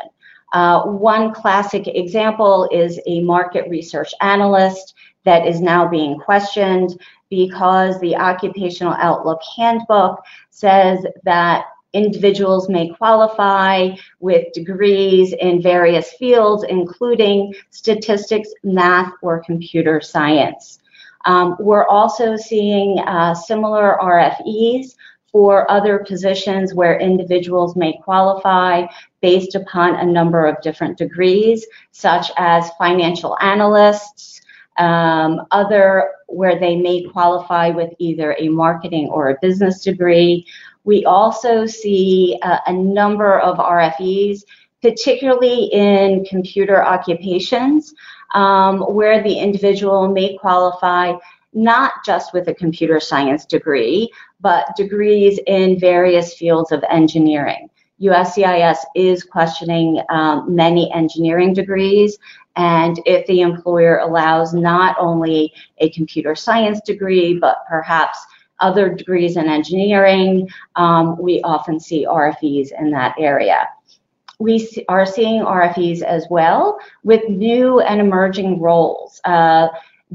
Uh, 0.52 0.82
one 0.82 1.32
classic 1.32 1.86
example 1.88 2.68
is 2.70 3.00
a 3.06 3.20
market 3.20 3.68
research 3.70 4.12
analyst 4.20 4.94
that 5.24 5.46
is 5.46 5.60
now 5.60 5.88
being 5.88 6.18
questioned 6.18 7.00
because 7.30 7.98
the 8.00 8.14
Occupational 8.14 8.94
Outlook 8.94 9.40
Handbook 9.56 10.20
says 10.50 11.04
that 11.24 11.64
individuals 12.04 12.68
may 12.68 12.88
qualify 12.88 13.90
with 14.20 14.52
degrees 14.52 15.34
in 15.40 15.60
various 15.60 16.12
fields, 16.12 16.64
including 16.68 17.54
statistics, 17.70 18.48
math, 18.62 19.12
or 19.22 19.42
computer 19.44 20.00
science. 20.00 20.78
Um, 21.24 21.56
we're 21.58 21.86
also 21.86 22.36
seeing 22.36 23.00
uh, 23.00 23.34
similar 23.34 23.98
RFEs 24.00 24.94
for 25.32 25.70
other 25.70 25.98
positions 25.98 26.72
where 26.72 26.98
individuals 26.98 27.76
may 27.76 27.98
qualify 28.04 28.86
based 29.20 29.54
upon 29.54 29.96
a 29.96 30.06
number 30.06 30.46
of 30.46 30.60
different 30.62 30.96
degrees, 30.96 31.66
such 31.90 32.30
as 32.36 32.70
financial 32.78 33.36
analysts, 33.40 34.40
um, 34.78 35.42
other 35.50 36.10
where 36.28 36.58
they 36.58 36.76
may 36.76 37.02
qualify 37.02 37.68
with 37.68 37.92
either 37.98 38.36
a 38.38 38.48
marketing 38.48 39.08
or 39.08 39.30
a 39.30 39.38
business 39.42 39.82
degree. 39.82 40.46
We 40.84 41.04
also 41.04 41.66
see 41.66 42.38
uh, 42.42 42.58
a 42.66 42.72
number 42.72 43.38
of 43.40 43.58
RFEs, 43.58 44.42
particularly 44.82 45.64
in 45.72 46.24
computer 46.24 46.82
occupations, 46.84 47.94
um, 48.34 48.80
where 48.80 49.22
the 49.22 49.38
individual 49.38 50.08
may 50.08 50.36
qualify 50.36 51.14
not 51.52 51.92
just 52.04 52.32
with 52.32 52.48
a 52.48 52.54
computer 52.54 53.00
science 53.00 53.44
degree, 53.44 54.10
but 54.40 54.76
degrees 54.76 55.40
in 55.46 55.78
various 55.78 56.34
fields 56.34 56.72
of 56.72 56.84
engineering. 56.90 57.68
USCIS 58.00 58.76
is 58.94 59.24
questioning 59.24 60.00
um, 60.08 60.54
many 60.54 60.92
engineering 60.92 61.52
degrees, 61.52 62.16
and 62.54 63.00
if 63.06 63.26
the 63.26 63.40
employer 63.40 63.98
allows 63.98 64.54
not 64.54 64.96
only 65.00 65.52
a 65.78 65.90
computer 65.90 66.34
science 66.36 66.80
degree, 66.80 67.38
but 67.38 67.58
perhaps 67.68 68.18
other 68.60 68.94
degrees 68.94 69.36
in 69.36 69.46
engineering, 69.46 70.48
um, 70.76 71.16
we 71.18 71.40
often 71.42 71.78
see 71.78 72.06
RFEs 72.06 72.70
in 72.78 72.90
that 72.90 73.14
area. 73.18 73.66
We 74.40 74.68
are 74.88 75.04
seeing 75.04 75.42
RFEs 75.42 76.02
as 76.02 76.26
well 76.30 76.78
with 77.02 77.28
new 77.28 77.80
and 77.80 78.00
emerging 78.00 78.60
roles. 78.60 79.20
Uh, 79.24 79.68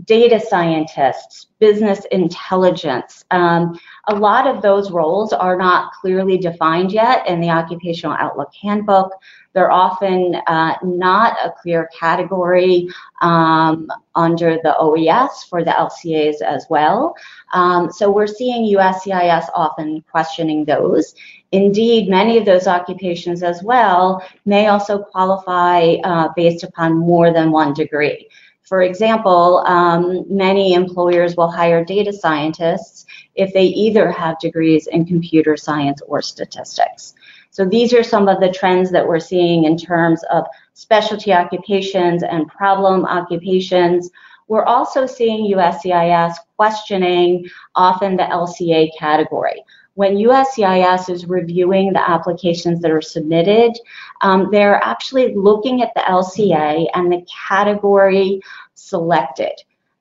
data 0.05 0.39
scientists, 0.39 1.47
business 1.59 2.05
intelligence. 2.11 3.25
Um, 3.31 3.79
a 4.07 4.15
lot 4.15 4.47
of 4.47 4.61
those 4.61 4.91
roles 4.91 5.33
are 5.33 5.55
not 5.55 5.93
clearly 5.93 6.37
defined 6.37 6.91
yet 6.91 7.27
in 7.27 7.39
the 7.39 7.49
Occupational 7.49 8.15
Outlook 8.19 8.51
Handbook. 8.59 9.11
They're 9.53 9.71
often 9.71 10.35
uh, 10.47 10.75
not 10.83 11.37
a 11.43 11.51
clear 11.51 11.89
category 11.97 12.87
um, 13.21 13.87
under 14.15 14.57
the 14.63 14.75
OES 14.77 15.45
for 15.49 15.63
the 15.63 15.71
LCAs 15.71 16.41
as 16.41 16.65
well. 16.69 17.15
Um, 17.53 17.91
so 17.91 18.11
we're 18.11 18.27
seeing 18.27 18.75
USCIS 18.75 19.45
often 19.55 20.03
questioning 20.09 20.65
those. 20.65 21.13
Indeed, 21.51 22.09
many 22.09 22.37
of 22.37 22.45
those 22.45 22.67
occupations 22.67 23.43
as 23.43 23.61
well 23.63 24.25
may 24.45 24.67
also 24.67 24.99
qualify 24.99 25.95
uh, 26.03 26.29
based 26.35 26.63
upon 26.63 26.97
more 26.97 27.31
than 27.31 27.51
one 27.51 27.73
degree. 27.73 28.27
For 28.63 28.81
example, 28.81 29.57
um, 29.67 30.25
many 30.29 30.73
employers 30.73 31.35
will 31.35 31.51
hire 31.51 31.85
data 31.85 32.11
scientists 32.11 33.05
if 33.35 33.53
they 33.53 33.65
either 33.65 34.09
have 34.09 34.39
degrees 34.39 34.87
in 34.87 35.05
computer 35.05 35.57
science 35.57 36.01
or 36.07 36.21
statistics. 36.21 37.13
So 37.53 37.63
these 37.65 37.93
are 37.93 38.03
some 38.03 38.27
of 38.27 38.41
the 38.41 38.51
trends 38.51 38.91
that 38.91 39.07
we're 39.07 39.19
seeing 39.19 39.63
in 39.63 39.77
terms 39.77 40.23
of 40.31 40.45
specialty 40.73 41.31
occupations 41.31 42.23
and 42.23 42.47
problem 42.47 43.05
occupations. 43.05 44.11
We're 44.49 44.65
also 44.65 45.05
seeing 45.05 45.49
USCIS 45.55 46.35
questioning 46.57 47.49
often 47.75 48.17
the 48.17 48.23
LCA 48.23 48.89
category 48.99 49.63
when 49.95 50.15
USCIS 50.15 51.09
is 51.09 51.27
reviewing 51.27 51.93
the 51.93 52.09
applications 52.09 52.81
that 52.81 52.91
are 52.91 53.01
submitted, 53.01 53.77
um, 54.21 54.49
they're 54.51 54.83
actually 54.83 55.35
looking 55.35 55.81
at 55.81 55.93
the 55.93 56.01
LCA 56.01 56.87
and 56.95 57.11
the 57.11 57.25
category 57.47 58.41
selected. 58.73 59.53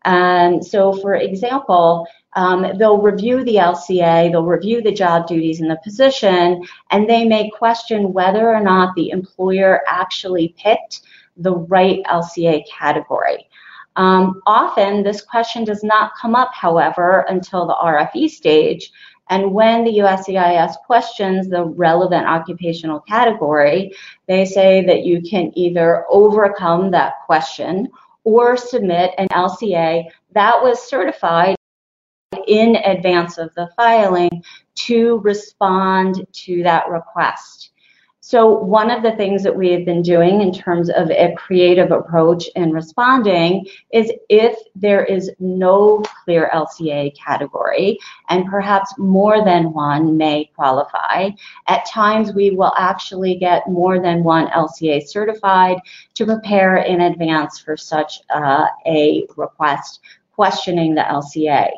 Um, 0.04 0.62
so 0.62 0.92
for 0.94 1.14
example, 1.14 2.06
um, 2.34 2.66
they'll 2.78 3.00
review 3.00 3.44
the 3.44 3.56
LCA, 3.56 4.30
they'll 4.30 4.44
review 4.44 4.82
the 4.82 4.92
job 4.92 5.26
duties 5.26 5.60
and 5.60 5.70
the 5.70 5.80
position, 5.84 6.62
and 6.90 7.08
they 7.08 7.24
may 7.24 7.50
question 7.50 8.12
whether 8.12 8.48
or 8.48 8.60
not 8.60 8.94
the 8.94 9.10
employer 9.10 9.82
actually 9.86 10.54
picked 10.58 11.02
the 11.36 11.54
right 11.54 12.02
LCA 12.04 12.62
category. 12.68 13.48
Um, 13.96 14.40
often, 14.46 15.02
this 15.02 15.20
question 15.20 15.64
does 15.64 15.84
not 15.84 16.12
come 16.18 16.34
up, 16.34 16.52
however, 16.54 17.26
until 17.28 17.66
the 17.66 17.74
RFE 17.74 18.30
stage, 18.30 18.90
and 19.28 19.52
when 19.52 19.84
the 19.84 19.98
USCIS 19.98 20.76
questions 20.86 21.48
the 21.48 21.64
relevant 21.64 22.26
occupational 22.26 23.00
category, 23.00 23.94
they 24.26 24.44
say 24.44 24.84
that 24.86 25.04
you 25.04 25.22
can 25.22 25.52
either 25.56 26.04
overcome 26.10 26.90
that 26.90 27.14
question 27.24 27.88
or 28.24 28.56
submit 28.56 29.12
an 29.18 29.28
LCA 29.28 30.04
that 30.32 30.62
was 30.62 30.82
certified 30.82 31.56
in 32.52 32.76
advance 32.76 33.38
of 33.38 33.54
the 33.54 33.70
filing 33.76 34.42
to 34.74 35.18
respond 35.20 36.26
to 36.32 36.62
that 36.62 36.86
request. 36.90 37.70
So 38.24 38.50
one 38.50 38.90
of 38.90 39.02
the 39.02 39.16
things 39.16 39.42
that 39.42 39.56
we 39.56 39.70
have 39.72 39.84
been 39.84 40.00
doing 40.00 40.42
in 40.42 40.52
terms 40.52 40.90
of 40.90 41.10
a 41.10 41.34
creative 41.36 41.90
approach 41.90 42.48
in 42.54 42.70
responding 42.70 43.66
is 43.92 44.12
if 44.28 44.56
there 44.76 45.04
is 45.04 45.30
no 45.40 46.04
clear 46.24 46.48
LCA 46.54 47.16
category, 47.18 47.98
and 48.28 48.46
perhaps 48.46 48.94
more 48.96 49.44
than 49.44 49.72
one 49.72 50.16
may 50.16 50.50
qualify, 50.54 51.30
at 51.66 51.84
times 51.86 52.32
we 52.32 52.50
will 52.52 52.72
actually 52.78 53.34
get 53.34 53.68
more 53.68 54.00
than 54.00 54.22
one 54.22 54.46
LCA 54.48 55.02
certified 55.08 55.78
to 56.14 56.24
prepare 56.24 56.76
in 56.76 57.00
advance 57.00 57.58
for 57.58 57.76
such 57.76 58.20
uh, 58.30 58.66
a 58.86 59.26
request 59.36 59.98
questioning 60.32 60.94
the 60.94 61.02
LCA. 61.02 61.70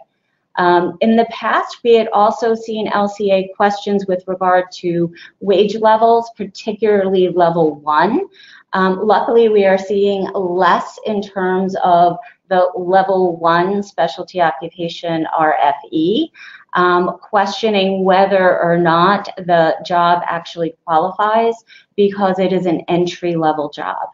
Um, 0.57 0.97
in 1.01 1.17
the 1.17 1.27
past, 1.27 1.79
we 1.83 1.95
had 1.95 2.09
also 2.13 2.55
seen 2.55 2.91
LCA 2.91 3.55
questions 3.57 4.07
with 4.07 4.25
regard 4.27 4.71
to 4.73 5.13
wage 5.41 5.77
levels, 5.77 6.31
particularly 6.37 7.29
level 7.29 7.75
one. 7.81 8.29
Um, 8.73 9.01
luckily, 9.07 9.49
we 9.49 9.65
are 9.65 9.79
seeing 9.79 10.29
less 10.35 10.99
in 11.07 11.23
terms 11.23 11.77
of 11.83 12.19
the 12.49 12.71
level 12.77 13.37
one 13.37 13.83
specialty 13.83 14.41
occupation 14.41 15.27
RFE, 15.39 16.31
um, 16.75 17.19
questioning 17.21 18.05
whether 18.05 18.61
or 18.61 18.77
not 18.77 19.29
the 19.39 19.77
job 19.85 20.23
actually 20.27 20.77
qualifies 20.85 21.55
because 21.97 22.39
it 22.39 22.53
is 22.53 22.67
an 22.67 22.83
entry 22.89 23.37
level 23.37 23.71
job. 23.71 24.09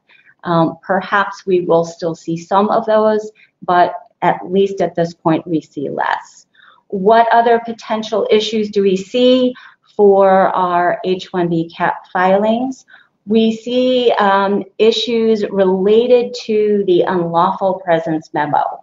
Um, 0.44 0.78
perhaps 0.82 1.44
we 1.44 1.62
will 1.62 1.84
still 1.84 2.14
see 2.14 2.36
some 2.36 2.68
of 2.70 2.86
those, 2.86 3.30
but 3.62 3.94
at 4.22 4.40
least 4.50 4.80
at 4.80 4.94
this 4.94 5.14
point, 5.14 5.46
we 5.46 5.60
see 5.60 5.88
less. 5.88 6.46
What 6.88 7.28
other 7.32 7.60
potential 7.64 8.26
issues 8.30 8.70
do 8.70 8.82
we 8.82 8.96
see 8.96 9.54
for 9.96 10.48
our 10.48 10.98
H-1B 11.04 11.74
cap 11.74 12.06
filings? 12.12 12.84
We 13.26 13.52
see 13.52 14.12
um, 14.18 14.64
issues 14.78 15.44
related 15.50 16.34
to 16.44 16.84
the 16.86 17.02
unlawful 17.02 17.74
presence 17.84 18.30
memo. 18.34 18.82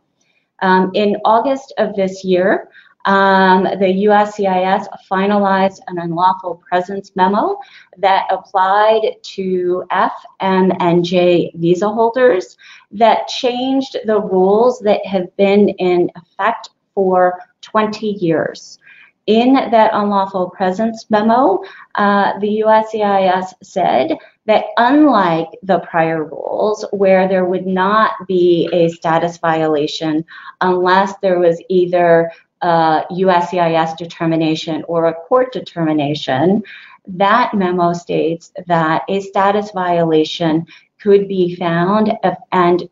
Um, 0.61 0.91
in 0.93 1.17
August 1.25 1.73
of 1.77 1.95
this 1.95 2.23
year, 2.23 2.69
um, 3.07 3.63
the 3.63 4.05
USCIS 4.05 4.85
finalized 5.09 5.79
an 5.87 5.97
unlawful 5.97 6.61
presence 6.67 7.13
memo 7.15 7.57
that 7.97 8.27
applied 8.29 9.15
to 9.21 9.85
F, 9.91 10.13
M, 10.41 10.73
and 10.81 11.05
J 11.05 11.51
visa 11.55 11.87
holders 11.87 12.57
that 12.91 13.27
changed 13.27 13.97
the 14.05 14.21
rules 14.21 14.79
that 14.79 15.05
have 15.05 15.35
been 15.37 15.69
in 15.69 16.09
effect 16.15 16.69
for 16.93 17.39
20 17.61 18.07
years. 18.07 18.79
In 19.27 19.55
that 19.55 19.91
unlawful 19.93 20.49
presence 20.51 21.05
memo, 21.09 21.61
uh, 21.95 22.39
the 22.39 22.63
USCIS 22.65 23.53
said 23.61 24.17
that 24.45 24.65
unlike 24.77 25.49
the 25.63 25.79
prior 25.79 26.23
rules, 26.23 26.85
where 26.91 27.27
there 27.27 27.43
would 27.43 27.67
not 27.67 28.13
be 28.25 28.69
a 28.71 28.87
status 28.87 29.37
violation 29.37 30.23
unless 30.61 31.13
there 31.21 31.39
was 31.39 31.61
either 31.67 32.31
a 32.61 33.03
USCIS 33.11 33.97
determination 33.97 34.85
or 34.87 35.07
a 35.07 35.13
court 35.13 35.51
determination, 35.51 36.63
that 37.05 37.53
memo 37.53 37.91
states 37.93 38.51
that 38.67 39.03
a 39.09 39.19
status 39.19 39.71
violation 39.71 40.65
could 41.01 41.27
be 41.27 41.55
found 41.55 42.11
and 42.51 42.89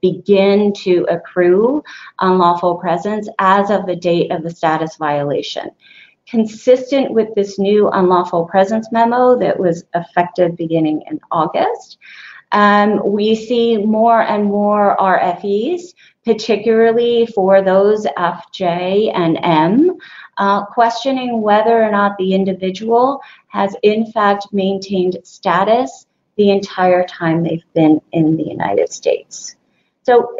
begin 0.00 0.72
to 0.72 1.06
accrue 1.08 1.82
unlawful 2.20 2.76
presence 2.76 3.28
as 3.38 3.70
of 3.70 3.86
the 3.86 3.96
date 3.96 4.30
of 4.30 4.42
the 4.42 4.50
status 4.50 4.96
violation. 4.96 5.70
Consistent 6.26 7.12
with 7.12 7.34
this 7.34 7.58
new 7.58 7.88
unlawful 7.88 8.44
presence 8.44 8.92
memo 8.92 9.36
that 9.38 9.58
was 9.58 9.84
effective 9.94 10.56
beginning 10.56 11.02
in 11.10 11.20
August, 11.30 11.98
um, 12.52 13.00
we 13.04 13.34
see 13.34 13.78
more 13.78 14.22
and 14.22 14.44
more 14.44 14.96
RFEs, 14.98 15.94
particularly 16.24 17.26
for 17.26 17.62
those 17.62 18.06
F, 18.16 18.44
J, 18.52 19.10
and 19.10 19.38
M, 19.42 19.96
uh, 20.36 20.66
questioning 20.66 21.40
whether 21.40 21.82
or 21.82 21.90
not 21.90 22.16
the 22.18 22.34
individual 22.34 23.20
has 23.48 23.74
in 23.82 24.06
fact 24.12 24.52
maintained 24.52 25.18
status 25.24 26.06
the 26.36 26.50
entire 26.50 27.04
time 27.06 27.42
they've 27.42 27.64
been 27.74 28.00
in 28.12 28.36
the 28.36 28.44
United 28.44 28.92
States. 28.92 29.56
So, 30.04 30.36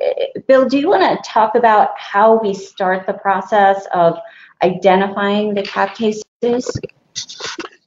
Bill, 0.49 0.69
do 0.69 0.79
you 0.79 0.89
want 0.89 1.03
to 1.03 1.31
talk 1.31 1.55
about 1.55 1.91
how 1.97 2.41
we 2.41 2.53
start 2.53 3.07
the 3.07 3.13
process 3.13 3.87
of 3.95 4.19
identifying 4.63 5.55
the 5.55 5.63
CAP 5.63 5.95
cases? 5.95 6.81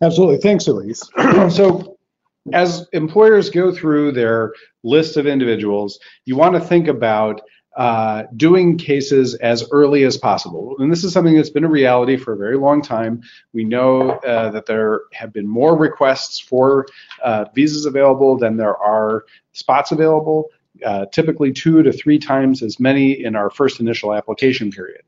Absolutely. 0.02 0.38
Thanks, 0.38 0.68
Elise. 0.68 1.02
so, 1.50 1.98
as 2.54 2.88
employers 2.94 3.50
go 3.50 3.74
through 3.74 4.12
their 4.12 4.54
list 4.84 5.18
of 5.18 5.26
individuals, 5.26 6.00
you 6.26 6.36
want 6.36 6.54
to 6.54 6.62
think 6.62 6.88
about 6.88 7.42
uh, 7.76 8.24
doing 8.36 8.78
cases 8.78 9.36
as 9.36 9.68
early 9.72 10.04
as 10.04 10.18
possible. 10.18 10.76
And 10.80 10.92
this 10.92 11.04
is 11.04 11.12
something 11.12 11.36
that's 11.36 11.50
been 11.50 11.66
a 11.66 11.70
reality 11.70 12.16
for 12.16 12.34
a 12.34 12.38
very 12.38 12.58
long 12.58 12.82
time. 12.82 13.22
We 13.54 13.66
know 13.66 14.12
uh, 14.12 14.52
that 14.52 14.66
there 14.66 15.02
have 15.14 15.34
been 15.34 15.48
more 15.48 15.78
requests 15.78 16.40
for 16.40 16.88
uh, 17.22 17.46
visas 17.54 17.86
available 17.86 18.38
than 18.38 18.58
there 18.58 18.78
are 18.78 19.26
spots 19.52 19.92
available 19.92 20.50
uh, 20.84 21.06
typically 21.08 21.52
two 21.52 21.84
to 21.84 21.92
three 21.92 22.20
times 22.20 22.62
as 22.62 22.80
many 22.80 23.12
in 23.12 23.36
our 23.36 23.50
first 23.50 23.80
initial 23.80 24.14
application 24.14 24.72
period. 24.72 25.04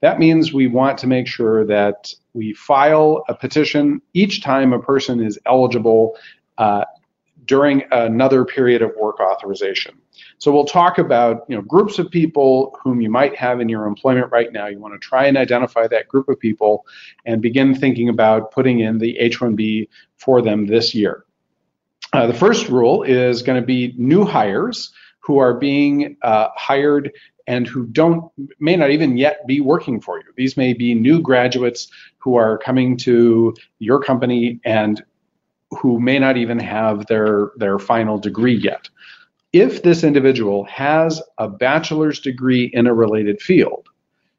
That 0.00 0.18
means 0.18 0.52
we 0.52 0.66
want 0.66 0.98
to 0.98 1.06
make 1.06 1.28
sure 1.28 1.64
that 1.66 2.12
we 2.34 2.54
file 2.54 3.24
a 3.28 3.34
petition 3.34 4.02
each 4.14 4.42
time 4.42 4.72
a 4.72 4.80
person 4.80 5.22
is 5.22 5.38
eligible 5.46 6.16
uh, 6.58 6.84
during 7.44 7.84
another 7.90 8.44
period 8.44 8.82
of 8.82 8.92
work 8.96 9.20
authorization. 9.20 9.98
So 10.42 10.50
we'll 10.50 10.64
talk 10.64 10.98
about 10.98 11.44
you 11.48 11.54
know 11.54 11.62
groups 11.62 12.00
of 12.00 12.10
people 12.10 12.76
whom 12.82 13.00
you 13.00 13.08
might 13.08 13.36
have 13.36 13.60
in 13.60 13.68
your 13.68 13.86
employment 13.86 14.32
right 14.32 14.52
now. 14.52 14.66
You 14.66 14.80
want 14.80 14.92
to 14.92 14.98
try 14.98 15.26
and 15.26 15.36
identify 15.36 15.86
that 15.86 16.08
group 16.08 16.28
of 16.28 16.40
people 16.40 16.84
and 17.24 17.40
begin 17.40 17.76
thinking 17.76 18.08
about 18.08 18.50
putting 18.50 18.80
in 18.80 18.98
the 18.98 19.16
H-1B 19.18 19.88
for 20.16 20.42
them 20.42 20.66
this 20.66 20.96
year. 20.96 21.24
Uh, 22.12 22.26
the 22.26 22.34
first 22.34 22.68
rule 22.68 23.04
is 23.04 23.40
going 23.40 23.60
to 23.60 23.64
be 23.64 23.94
new 23.96 24.24
hires 24.24 24.92
who 25.20 25.38
are 25.38 25.54
being 25.54 26.16
uh, 26.22 26.48
hired 26.56 27.12
and 27.46 27.68
who 27.68 27.86
don't 27.86 28.24
may 28.58 28.74
not 28.74 28.90
even 28.90 29.16
yet 29.16 29.46
be 29.46 29.60
working 29.60 30.00
for 30.00 30.18
you. 30.18 30.24
These 30.34 30.56
may 30.56 30.72
be 30.72 30.92
new 30.92 31.20
graduates 31.20 31.86
who 32.18 32.34
are 32.34 32.58
coming 32.58 32.96
to 32.96 33.54
your 33.78 34.00
company 34.00 34.58
and 34.64 35.04
who 35.70 36.00
may 36.00 36.18
not 36.18 36.36
even 36.36 36.58
have 36.58 37.06
their 37.06 37.52
their 37.58 37.78
final 37.78 38.18
degree 38.18 38.56
yet. 38.56 38.88
If 39.52 39.82
this 39.82 40.02
individual 40.02 40.64
has 40.64 41.20
a 41.38 41.48
bachelor's 41.48 42.20
degree 42.20 42.70
in 42.72 42.86
a 42.86 42.94
related 42.94 43.40
field, 43.42 43.88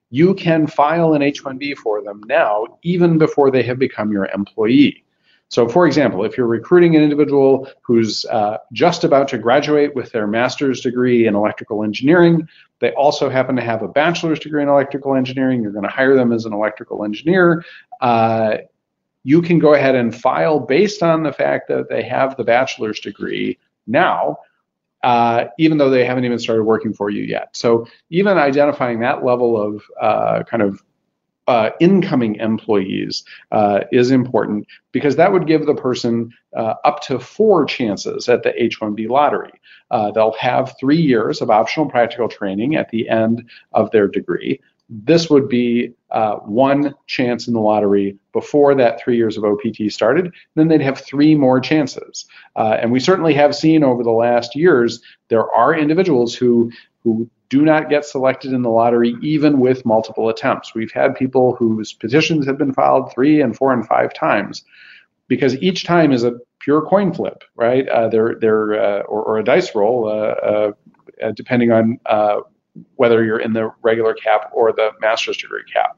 you 0.09 0.33
can 0.33 0.67
file 0.67 1.13
an 1.13 1.21
H-1B 1.21 1.77
for 1.77 2.01
them 2.03 2.21
now, 2.27 2.79
even 2.83 3.17
before 3.17 3.51
they 3.51 3.63
have 3.63 3.79
become 3.79 4.11
your 4.11 4.25
employee. 4.27 5.03
So, 5.49 5.69
for 5.69 5.85
example, 5.85 6.23
if 6.23 6.35
you're 6.35 6.47
recruiting 6.47 6.95
an 6.95 7.03
individual 7.03 7.69
who's 7.81 8.25
uh, 8.25 8.57
just 8.71 9.03
about 9.03 9.27
to 9.27 9.37
graduate 9.37 9.93
with 9.93 10.11
their 10.11 10.25
master's 10.25 10.81
degree 10.81 11.27
in 11.27 11.35
electrical 11.35 11.83
engineering, 11.83 12.47
they 12.79 12.91
also 12.93 13.29
happen 13.29 13.55
to 13.55 13.61
have 13.61 13.83
a 13.83 13.87
bachelor's 13.87 14.39
degree 14.39 14.63
in 14.63 14.69
electrical 14.69 15.15
engineering, 15.15 15.61
you're 15.61 15.71
going 15.71 15.83
to 15.83 15.91
hire 15.91 16.15
them 16.15 16.31
as 16.31 16.45
an 16.45 16.53
electrical 16.53 17.03
engineer. 17.03 17.63
Uh, 18.01 18.57
you 19.23 19.43
can 19.43 19.59
go 19.59 19.75
ahead 19.75 19.93
and 19.93 20.15
file 20.15 20.59
based 20.59 21.03
on 21.03 21.21
the 21.21 21.31
fact 21.31 21.67
that 21.67 21.87
they 21.87 22.01
have 22.01 22.35
the 22.35 22.43
bachelor's 22.43 22.99
degree 22.99 23.59
now, 23.85 24.39
uh, 25.03 25.45
even 25.59 25.77
though 25.77 25.89
they 25.89 26.05
haven't 26.05 26.25
even 26.25 26.39
started 26.39 26.63
working 26.63 26.93
for 26.93 27.09
you 27.09 27.23
yet. 27.23 27.49
So, 27.53 27.87
even 28.09 28.37
identifying 28.37 28.99
that 29.01 29.23
level 29.23 29.61
of 29.61 29.83
uh, 30.01 30.43
kind 30.43 30.63
of 30.63 30.81
uh, 31.47 31.71
incoming 31.79 32.35
employees 32.35 33.23
uh, 33.51 33.81
is 33.91 34.11
important 34.11 34.65
because 34.91 35.15
that 35.17 35.31
would 35.31 35.47
give 35.47 35.65
the 35.65 35.75
person 35.75 36.31
uh, 36.55 36.75
up 36.85 37.01
to 37.01 37.19
four 37.19 37.65
chances 37.65 38.29
at 38.29 38.43
the 38.43 38.63
H-1B 38.63 39.09
lottery. 39.09 39.51
Uh, 39.91 40.11
they'll 40.11 40.35
have 40.39 40.75
three 40.79 41.01
years 41.01 41.41
of 41.41 41.49
optional 41.49 41.89
practical 41.89 42.29
training 42.29 42.75
at 42.75 42.89
the 42.89 43.09
end 43.09 43.49
of 43.73 43.91
their 43.91 44.07
degree. 44.07 44.59
This 44.95 45.27
would 45.29 45.49
be 45.49 45.93
uh, 46.11 46.35
one 46.35 46.93
chance 47.07 47.47
in 47.47 47.53
the 47.55 47.59
lottery 47.59 48.15
before 48.31 48.75
that 48.75 49.01
three 49.01 49.17
years 49.17 49.37
of 49.37 49.43
OPT 49.43 49.89
started. 49.91 50.31
Then 50.53 50.67
they'd 50.67 50.81
have 50.81 50.99
three 50.99 51.33
more 51.33 51.59
chances. 51.59 52.25
Uh, 52.55 52.77
and 52.79 52.91
we 52.91 52.99
certainly 52.99 53.33
have 53.33 53.55
seen 53.55 53.83
over 53.83 54.03
the 54.03 54.11
last 54.11 54.55
years 54.55 55.01
there 55.29 55.49
are 55.51 55.75
individuals 55.75 56.35
who 56.35 56.71
who 57.03 57.27
do 57.49 57.63
not 57.63 57.89
get 57.89 58.05
selected 58.05 58.53
in 58.53 58.61
the 58.61 58.69
lottery 58.69 59.15
even 59.21 59.59
with 59.59 59.85
multiple 59.85 60.29
attempts. 60.29 60.73
We've 60.73 60.91
had 60.91 61.15
people 61.15 61.55
whose 61.55 61.91
petitions 61.93 62.45
have 62.45 62.57
been 62.57 62.73
filed 62.73 63.11
three 63.11 63.41
and 63.41 63.55
four 63.55 63.73
and 63.73 63.85
five 63.85 64.13
times 64.13 64.63
because 65.27 65.55
each 65.57 65.85
time 65.85 66.11
is 66.11 66.23
a 66.23 66.39
pure 66.59 66.81
coin 66.81 67.13
flip, 67.13 67.43
right? 67.55 67.87
Uh, 67.89 68.07
they're, 68.07 68.35
they're, 68.39 68.81
uh, 68.81 69.01
or, 69.01 69.23
or, 69.23 69.37
a 69.37 69.43
dice 69.43 69.75
roll, 69.75 70.07
uh, 70.07 70.71
uh 71.21 71.31
depending 71.35 71.71
on 71.71 71.99
uh, 72.05 72.39
whether 72.95 73.23
you're 73.23 73.39
in 73.39 73.53
the 73.53 73.71
regular 73.81 74.13
cap 74.13 74.49
or 74.53 74.71
the 74.71 74.91
master's 74.99 75.37
degree 75.37 75.63
cap. 75.71 75.97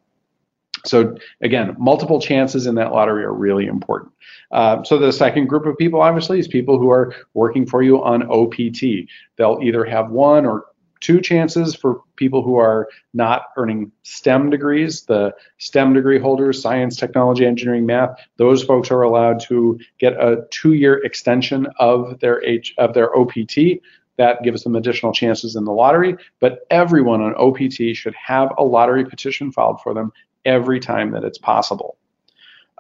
So 0.86 1.18
again, 1.42 1.76
multiple 1.80 2.22
chances 2.22 2.68
in 2.68 2.76
that 2.76 2.92
lottery 2.92 3.24
are 3.24 3.34
really 3.34 3.66
important. 3.66 4.14
Uh, 4.52 4.84
so 4.84 4.98
the 4.98 5.12
second 5.12 5.48
group 5.48 5.66
of 5.66 5.78
people, 5.78 6.02
obviously, 6.02 6.40
is 6.40 6.48
people 6.48 6.78
who 6.78 6.92
are 6.92 7.14
working 7.34 7.66
for 7.66 7.82
you 7.82 8.04
on 8.04 8.24
OPT. 8.30 9.10
They'll 9.38 9.60
either 9.64 9.84
have 9.86 10.12
one 10.12 10.46
or 10.46 10.66
two 11.02 11.22
chances 11.22 11.76
for 11.76 12.02
people 12.16 12.42
who 12.42 12.56
are 12.56 12.88
not 13.14 13.48
earning 13.58 13.92
STEM 14.04 14.50
degrees. 14.50 15.04
The 15.04 15.34
STEM 15.58 15.94
degree 15.94 16.20
holders, 16.20 16.62
science, 16.62 16.96
technology, 16.96 17.46
engineering, 17.46 17.86
math, 17.86 18.18
those 18.38 18.64
folks 18.64 18.92
are 18.92 19.02
allowed 19.02 19.40
to 19.42 19.80
get 20.00 20.14
a 20.14 20.46
two-year 20.52 21.04
extension 21.04 21.68
of 21.80 22.20
their 22.20 22.44
H 22.44 22.74
of 22.78 22.94
their 22.94 23.16
OPT. 23.16 23.82
That 24.18 24.44
gives 24.44 24.64
them 24.64 24.76
additional 24.76 25.14
chances 25.14 25.56
in 25.56 25.66
the 25.66 25.72
lottery. 25.72 26.16
But 26.40 26.60
everyone 26.70 27.22
on 27.22 27.36
OPT 27.36 27.96
should 27.96 28.16
have 28.16 28.52
a 28.58 28.64
lottery 28.64 29.06
petition 29.06 29.52
filed 29.52 29.82
for 29.82 29.94
them 29.94 30.12
every 30.46 30.80
time 30.80 31.12
that 31.12 31.24
it's 31.24 31.38
possible. 31.38 31.98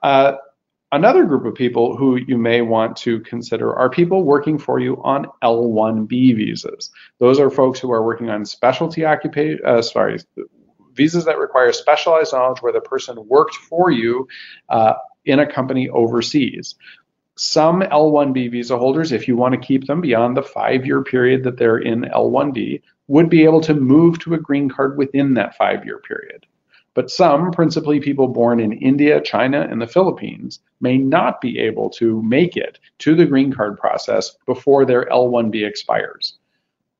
Uh, 0.01 0.33
Another 0.95 1.25
group 1.25 1.45
of 1.45 1.55
people 1.55 1.97
who 1.97 2.15
you 2.15 2.37
may 2.37 2.61
want 2.61 2.95
to 2.97 3.19
consider 3.21 3.75
are 3.75 3.89
people 3.89 4.23
working 4.23 4.57
for 4.57 4.79
you 4.79 5.01
on 5.03 5.25
L1B 5.43 6.37
visas. 6.37 6.89
Those 7.19 7.37
are 7.37 7.49
folks 7.49 7.79
who 7.79 7.91
are 7.91 8.01
working 8.01 8.29
on 8.29 8.45
specialty 8.45 9.03
occupation, 9.03 9.59
uh, 9.65 9.81
sorry, 9.81 10.19
visas 10.93 11.25
that 11.25 11.37
require 11.37 11.73
specialized 11.73 12.31
knowledge 12.31 12.61
where 12.61 12.71
the 12.71 12.79
person 12.79 13.17
worked 13.27 13.55
for 13.55 13.91
you 13.91 14.27
uh, 14.69 14.93
in 15.25 15.39
a 15.39 15.51
company 15.51 15.89
overseas. 15.89 16.75
Some 17.37 17.81
L1B 17.81 18.51
visa 18.51 18.77
holders, 18.77 19.11
if 19.11 19.27
you 19.27 19.35
want 19.35 19.53
to 19.53 19.67
keep 19.67 19.87
them 19.87 20.01
beyond 20.01 20.37
the 20.37 20.43
five-year 20.43 21.03
period 21.03 21.43
that 21.43 21.57
they're 21.57 21.79
in 21.79 22.01
L1B, 22.01 22.81
would 23.07 23.29
be 23.29 23.43
able 23.43 23.61
to 23.61 23.73
move 23.73 24.19
to 24.19 24.33
a 24.33 24.39
green 24.39 24.69
card 24.69 24.97
within 24.97 25.33
that 25.33 25.55
five-year 25.57 25.99
period. 25.99 26.45
But 26.93 27.11
some, 27.11 27.51
principally 27.51 27.99
people 27.99 28.29
born 28.29 28.61
in 28.61 28.71
India, 28.71 29.19
China, 29.19 29.67
and 29.69 29.81
the 29.81 29.87
Philippines, 29.87 30.61
may 30.79 30.97
not 30.97 31.41
be 31.41 31.59
able 31.59 31.89
to 31.91 32.21
make 32.23 32.55
it 32.55 32.79
to 32.99 33.15
the 33.15 33.25
green 33.25 33.51
card 33.51 33.77
process 33.77 34.37
before 34.45 34.85
their 34.85 35.05
L1B 35.07 35.67
expires. 35.67 36.37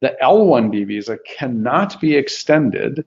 The 0.01 0.17
L1B 0.21 0.85
visa 0.85 1.17
cannot 1.25 1.99
be 2.01 2.15
extended 2.15 3.05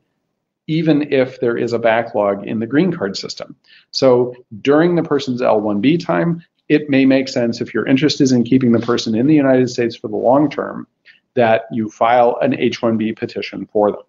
even 0.67 1.12
if 1.12 1.41
there 1.41 1.57
is 1.57 1.73
a 1.73 1.79
backlog 1.79 2.47
in 2.47 2.59
the 2.59 2.67
green 2.67 2.93
card 2.93 3.17
system. 3.17 3.57
So 3.91 4.35
during 4.61 4.95
the 4.95 5.03
person's 5.03 5.41
L1B 5.41 6.05
time, 6.05 6.45
it 6.68 6.90
may 6.90 7.04
make 7.04 7.28
sense 7.28 7.61
if 7.61 7.72
your 7.72 7.87
interest 7.87 8.20
is 8.20 8.33
in 8.33 8.44
keeping 8.44 8.72
the 8.72 8.81
person 8.81 9.14
in 9.14 9.26
the 9.26 9.35
United 9.35 9.70
States 9.70 9.96
for 9.96 10.09
the 10.09 10.16
long 10.16 10.50
term 10.50 10.87
that 11.35 11.62
you 11.72 11.88
file 11.88 12.37
an 12.42 12.59
H-1B 12.59 13.16
petition 13.16 13.66
for 13.66 13.92
them. 13.92 14.02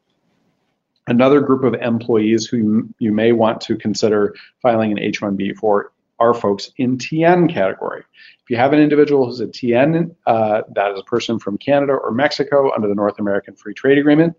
Another 1.08 1.42
group 1.42 1.64
of 1.64 1.80
employees 1.82 2.46
who 2.46 2.88
you 3.00 3.12
may 3.12 3.32
want 3.32 3.62
to 3.62 3.76
consider 3.76 4.36
filing 4.62 4.92
an 4.92 5.00
H-1B 5.00 5.58
for 5.58 5.92
are 6.20 6.34
folks 6.34 6.72
in 6.78 6.98
TN 6.98 7.52
category. 7.52 8.04
If 8.44 8.50
you 8.50 8.58
have 8.58 8.74
an 8.74 8.80
individual 8.80 9.26
who's 9.26 9.40
a 9.40 9.48
TN, 9.48 10.14
uh, 10.28 10.64
that 10.76 10.92
is 10.92 11.00
a 11.00 11.04
person 11.04 11.40
from 11.40 11.58
Canada 11.58 11.94
or 11.94 12.12
Mexico 12.12 12.72
under 12.76 12.88
the 12.88 12.96
North 12.96 13.20
American 13.20 13.56
Free 13.56 13.74
Trade 13.74 13.98
Agreement, 13.98 14.36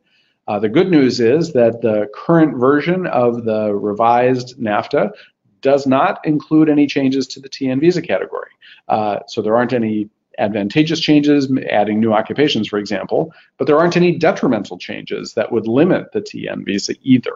uh, 0.46 0.58
the 0.58 0.68
good 0.68 0.90
news 0.90 1.20
is 1.20 1.52
that 1.52 1.80
the 1.80 2.08
current 2.14 2.58
version 2.58 3.06
of 3.06 3.44
the 3.44 3.74
revised 3.74 4.58
NAFTA 4.58 5.10
does 5.60 5.86
not 5.86 6.24
include 6.24 6.68
any 6.68 6.86
changes 6.86 7.26
to 7.28 7.40
the 7.40 7.48
TN 7.48 7.80
visa 7.80 8.02
category. 8.02 8.50
Uh, 8.88 9.20
so 9.26 9.42
there 9.42 9.56
aren't 9.56 9.72
any 9.72 10.08
advantageous 10.38 11.00
changes, 11.00 11.52
adding 11.70 12.00
new 12.00 12.12
occupations, 12.12 12.66
for 12.66 12.78
example, 12.78 13.32
but 13.58 13.66
there 13.66 13.78
aren't 13.78 13.96
any 13.96 14.16
detrimental 14.16 14.78
changes 14.78 15.34
that 15.34 15.52
would 15.52 15.66
limit 15.66 16.12
the 16.12 16.20
TN 16.20 16.64
visa 16.64 16.94
either. 17.02 17.34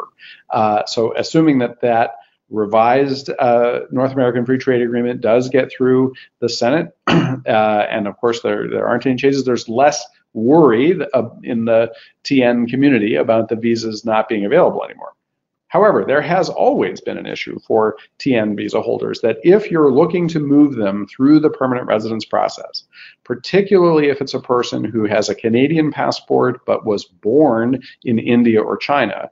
Uh, 0.51 0.85
so 0.87 1.15
assuming 1.17 1.59
that 1.59 1.81
that 1.83 2.17
revised 2.51 3.31
uh, 3.39 3.81
North 3.91 4.13
American 4.13 4.47
Free 4.47 4.59
Trade 4.59 4.83
Agreement 4.83 5.21
does 5.21 5.49
get 5.49 5.71
through 5.71 6.15
the 6.41 6.49
Senate, 6.49 6.97
uh, 7.07 7.41
and 7.47 8.07
of 8.07 8.17
course 8.19 8.41
there, 8.43 8.69
there 8.69 8.87
aren't 8.87 9.07
any 9.07 9.17
changes, 9.17 9.45
there's 9.45 9.69
less 9.69 10.05
worry 10.33 10.91
in 11.43 11.65
the 11.65 11.93
TN 12.25 12.69
community 12.69 13.15
about 13.15 13.49
the 13.49 13.57
visas 13.57 14.05
not 14.05 14.29
being 14.29 14.45
available 14.45 14.85
anymore. 14.85 15.13
However, 15.75 16.05
there 16.05 16.23
has 16.23 16.49
always 16.49 17.01
been 17.01 17.19
an 17.19 17.27
issue 17.27 17.59
for 17.59 17.97
TN 18.21 18.57
visa 18.57 18.81
holders 18.81 19.21
that 19.23 19.39
if 19.43 19.73
you're 19.73 19.91
looking 19.91 20.29
to 20.29 20.39
move 20.39 20.77
them 20.77 21.05
through 21.09 21.41
the 21.41 21.51
permanent 21.51 21.89
residence 21.89 22.25
process, 22.25 22.85
particularly 23.25 24.09
if 24.09 24.21
it's 24.21 24.35
a 24.35 24.41
person 24.41 24.85
who 24.85 25.05
has 25.05 25.29
a 25.29 25.35
Canadian 25.35 25.91
passport 25.91 26.65
but 26.65 26.87
was 26.87 27.07
born 27.07 27.83
in 28.05 28.21
India 28.21 28.63
or 28.63 28.77
China, 28.77 29.29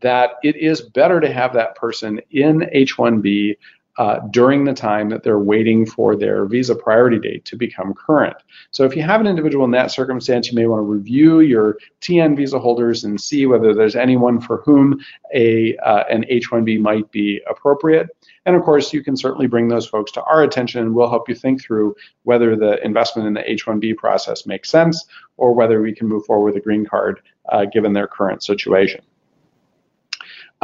that 0.00 0.32
it 0.42 0.56
is 0.56 0.80
better 0.80 1.20
to 1.20 1.32
have 1.32 1.52
that 1.54 1.76
person 1.76 2.20
in 2.32 2.68
H-1B 2.72 3.56
uh, 3.96 4.20
during 4.30 4.64
the 4.64 4.72
time 4.72 5.08
that 5.08 5.22
they're 5.22 5.38
waiting 5.38 5.86
for 5.86 6.16
their 6.16 6.46
visa 6.46 6.74
priority 6.74 7.18
date 7.18 7.44
to 7.44 7.56
become 7.56 7.94
current. 7.94 8.36
So 8.70 8.84
if 8.84 8.96
you 8.96 9.02
have 9.02 9.20
an 9.20 9.26
individual 9.26 9.64
in 9.64 9.70
that 9.72 9.90
circumstance, 9.90 10.48
you 10.48 10.56
may 10.56 10.66
want 10.66 10.80
to 10.80 10.84
review 10.84 11.40
your 11.40 11.78
TN 12.00 12.36
visa 12.36 12.58
holders 12.58 13.04
and 13.04 13.20
see 13.20 13.46
whether 13.46 13.72
there's 13.72 13.96
anyone 13.96 14.40
for 14.40 14.62
whom 14.62 15.00
a 15.32 15.76
uh, 15.78 16.04
an 16.10 16.24
H-1B 16.28 16.80
might 16.80 17.10
be 17.12 17.40
appropriate. 17.48 18.08
And 18.46 18.56
of 18.56 18.62
course, 18.62 18.92
you 18.92 19.02
can 19.02 19.16
certainly 19.16 19.46
bring 19.46 19.68
those 19.68 19.86
folks 19.86 20.12
to 20.12 20.22
our 20.24 20.42
attention 20.42 20.82
and 20.82 20.94
we'll 20.94 21.08
help 21.08 21.28
you 21.28 21.34
think 21.34 21.62
through 21.62 21.94
whether 22.24 22.56
the 22.56 22.84
investment 22.84 23.28
in 23.28 23.34
the 23.34 23.50
H-1B 23.50 23.96
process 23.96 24.44
makes 24.46 24.70
sense 24.70 25.04
or 25.36 25.54
whether 25.54 25.80
we 25.80 25.94
can 25.94 26.08
move 26.08 26.26
forward 26.26 26.46
with 26.46 26.56
a 26.56 26.64
green 26.64 26.84
card 26.84 27.20
uh, 27.48 27.64
given 27.64 27.92
their 27.92 28.06
current 28.06 28.42
situation. 28.42 29.02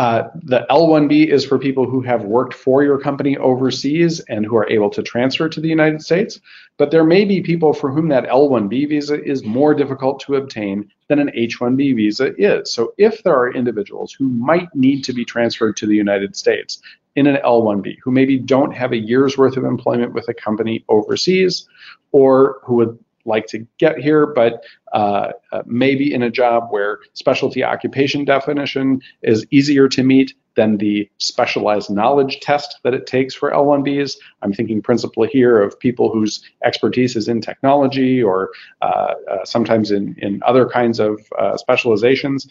Uh, 0.01 0.31
the 0.45 0.65
L1B 0.71 1.27
is 1.27 1.45
for 1.45 1.59
people 1.59 1.85
who 1.85 2.01
have 2.01 2.25
worked 2.25 2.55
for 2.55 2.83
your 2.83 2.99
company 2.99 3.37
overseas 3.37 4.19
and 4.31 4.47
who 4.47 4.57
are 4.57 4.67
able 4.71 4.89
to 4.89 5.03
transfer 5.03 5.47
to 5.47 5.61
the 5.61 5.69
United 5.69 6.01
States. 6.01 6.41
But 6.79 6.91
there 6.91 7.05
may 7.05 7.27
be 7.27 7.43
people 7.43 7.75
for 7.75 7.93
whom 7.93 8.09
that 8.09 8.25
L1B 8.25 8.89
visa 8.89 9.23
is 9.23 9.45
more 9.45 9.75
difficult 9.75 10.21
to 10.21 10.37
obtain 10.37 10.91
than 11.09 11.19
an 11.19 11.31
H1B 11.37 11.97
visa 11.97 12.33
is. 12.39 12.73
So 12.73 12.95
if 12.97 13.23
there 13.25 13.37
are 13.37 13.53
individuals 13.53 14.15
who 14.15 14.31
might 14.31 14.75
need 14.75 15.05
to 15.05 15.13
be 15.13 15.27
transferred 15.27 15.77
to 15.77 15.87
the 15.87 15.97
United 15.97 16.35
States 16.35 16.81
in 17.15 17.27
an 17.27 17.37
L1B, 17.45 17.99
who 18.03 18.11
maybe 18.11 18.39
don't 18.39 18.73
have 18.73 18.93
a 18.93 18.97
year's 18.97 19.37
worth 19.37 19.59
of 19.59 19.65
employment 19.65 20.15
with 20.15 20.27
a 20.31 20.33
company 20.33 20.83
overseas, 20.89 21.69
or 22.13 22.61
who 22.65 22.77
would 22.77 22.99
like 23.31 23.47
to 23.47 23.67
get 23.79 23.99
here, 23.99 24.27
but 24.27 24.63
uh, 24.93 25.33
uh, 25.53 25.63
maybe 25.67 26.13
in 26.13 26.23
a 26.23 26.31
job 26.31 26.69
where 26.71 26.99
specialty 27.15 27.65
occupation 27.65 28.25
definition 28.25 29.01
is 29.23 29.47
easier 29.51 29.89
to 29.89 30.03
meet 30.03 30.35
than 30.57 30.77
the 30.79 31.09
specialized 31.19 31.91
knowledge 31.91 32.41
test 32.41 32.81
that 32.83 32.93
it 32.93 33.07
takes 33.07 33.35
for 33.35 33.51
L1Bs. 33.51 34.17
I'm 34.43 34.53
thinking 34.53 34.83
principally 34.83 35.29
here 35.29 35.63
of 35.63 35.79
people 35.79 36.13
whose 36.13 36.43
expertise 36.65 37.17
is 37.17 37.29
in 37.29 37.41
technology 37.41 38.23
or 38.23 38.51
uh, 38.83 39.15
uh 39.31 39.45
sometimes 39.45 39.91
in, 39.91 40.17
in 40.19 40.43
other 40.45 40.67
kinds 40.69 40.99
of 40.99 41.21
uh, 41.39 41.57
specializations 41.57 42.49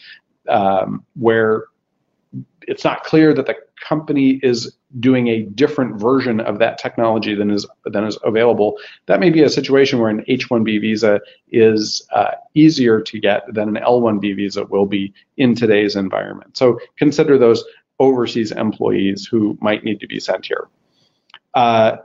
um, 0.48 1.04
where 1.14 1.64
it's 2.68 2.84
not 2.84 3.04
clear 3.04 3.34
that 3.34 3.46
the 3.46 3.56
company 3.86 4.40
is 4.42 4.76
doing 4.98 5.28
a 5.28 5.42
different 5.42 6.00
version 6.00 6.40
of 6.40 6.58
that 6.58 6.78
technology 6.78 7.34
than 7.34 7.50
is 7.50 7.66
than 7.84 8.04
is 8.04 8.18
available, 8.24 8.78
that 9.06 9.20
may 9.20 9.30
be 9.30 9.42
a 9.42 9.48
situation 9.48 9.98
where 9.98 10.10
an 10.10 10.24
H-1B 10.26 10.80
visa 10.80 11.20
is 11.50 12.06
uh, 12.12 12.32
easier 12.54 13.00
to 13.00 13.20
get 13.20 13.42
than 13.52 13.68
an 13.68 13.76
L-1B 13.76 14.36
visa 14.36 14.64
will 14.64 14.86
be 14.86 15.12
in 15.36 15.54
today's 15.54 15.96
environment. 15.96 16.56
So 16.56 16.78
consider 16.96 17.38
those 17.38 17.64
overseas 17.98 18.52
employees 18.52 19.26
who 19.26 19.58
might 19.60 19.84
need 19.84 20.00
to 20.00 20.06
be 20.06 20.20
sent 20.20 20.46
here. 20.46 20.68
Uh, 21.54 21.96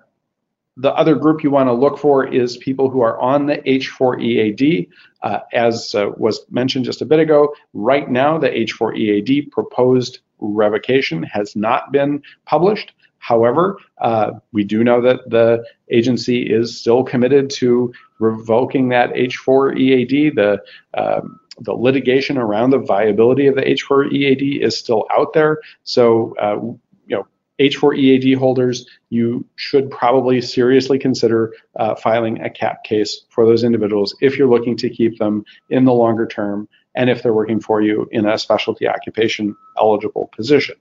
the 0.78 0.94
other 0.94 1.16
group 1.16 1.42
you 1.42 1.52
want 1.52 1.68
to 1.68 1.74
look 1.74 1.98
for 1.98 2.28
is 2.28 2.58
people 2.58 2.90
who 2.90 3.02
are 3.02 3.20
on 3.20 3.46
the 3.46 3.58
H4EAD. 3.60 4.90
Uh, 5.22 5.40
as 5.54 5.96
uh, 5.96 6.10
was 6.18 6.46
mentioned 6.52 6.86
just 6.86 7.02
a 7.02 7.06
bit 7.06 7.20
ago, 7.20 7.56
right 7.74 8.12
now 8.12 8.38
the 8.38 8.50
H4EAD 8.50 9.52
proposed 9.52 10.20
revocation 10.40 11.24
has 11.24 11.56
not 11.56 11.92
been 11.92 12.22
published. 12.46 12.94
However, 13.20 13.80
uh, 14.00 14.34
we 14.52 14.64
do 14.64 14.84
know 14.84 15.02
that 15.02 15.30
the 15.30 15.66
agency 15.90 16.44
is 16.44 16.80
still 16.80 17.04
committed 17.04 17.50
to 17.52 17.92
revoking 18.20 18.90
that 18.90 19.14
H4 19.14 19.78
EAD. 19.80 20.36
The 20.36 20.62
um, 20.94 21.40
the 21.60 21.74
litigation 21.74 22.38
around 22.38 22.72
the 22.72 22.80
viability 22.80 23.48
of 23.48 23.56
the 23.56 23.62
H4 23.62 24.12
EAD 24.12 24.62
is 24.62 24.78
still 24.78 25.06
out 25.18 25.34
there. 25.34 25.60
So, 25.84 26.36
uh, 26.38 26.60
you 27.08 27.16
know, 27.16 27.28
H4 27.60 27.98
EAD 27.98 28.38
holders, 28.38 28.86
you 29.10 29.46
should 29.56 29.90
probably 29.90 30.42
seriously 30.42 31.00
consider 31.00 31.54
uh, 31.78 31.96
filing 31.96 32.42
a 32.42 32.50
cap 32.50 32.84
case 32.84 33.22
for 33.30 33.46
those 33.46 33.64
individuals 33.64 34.16
if 34.22 34.38
you're 34.38 34.50
looking 34.50 34.76
to 34.78 34.90
keep 34.90 35.18
them 35.18 35.46
in 35.70 35.86
the 35.86 35.94
longer 35.94 36.28
term 36.28 36.68
and 36.96 37.10
if 37.10 37.24
they're 37.24 37.34
working 37.34 37.60
for 37.60 37.82
you 37.82 38.08
in 38.12 38.26
a 38.26 38.38
specialty 38.38 38.88
occupation 38.88 39.56
eligible 39.78 40.30
position. 40.36 40.76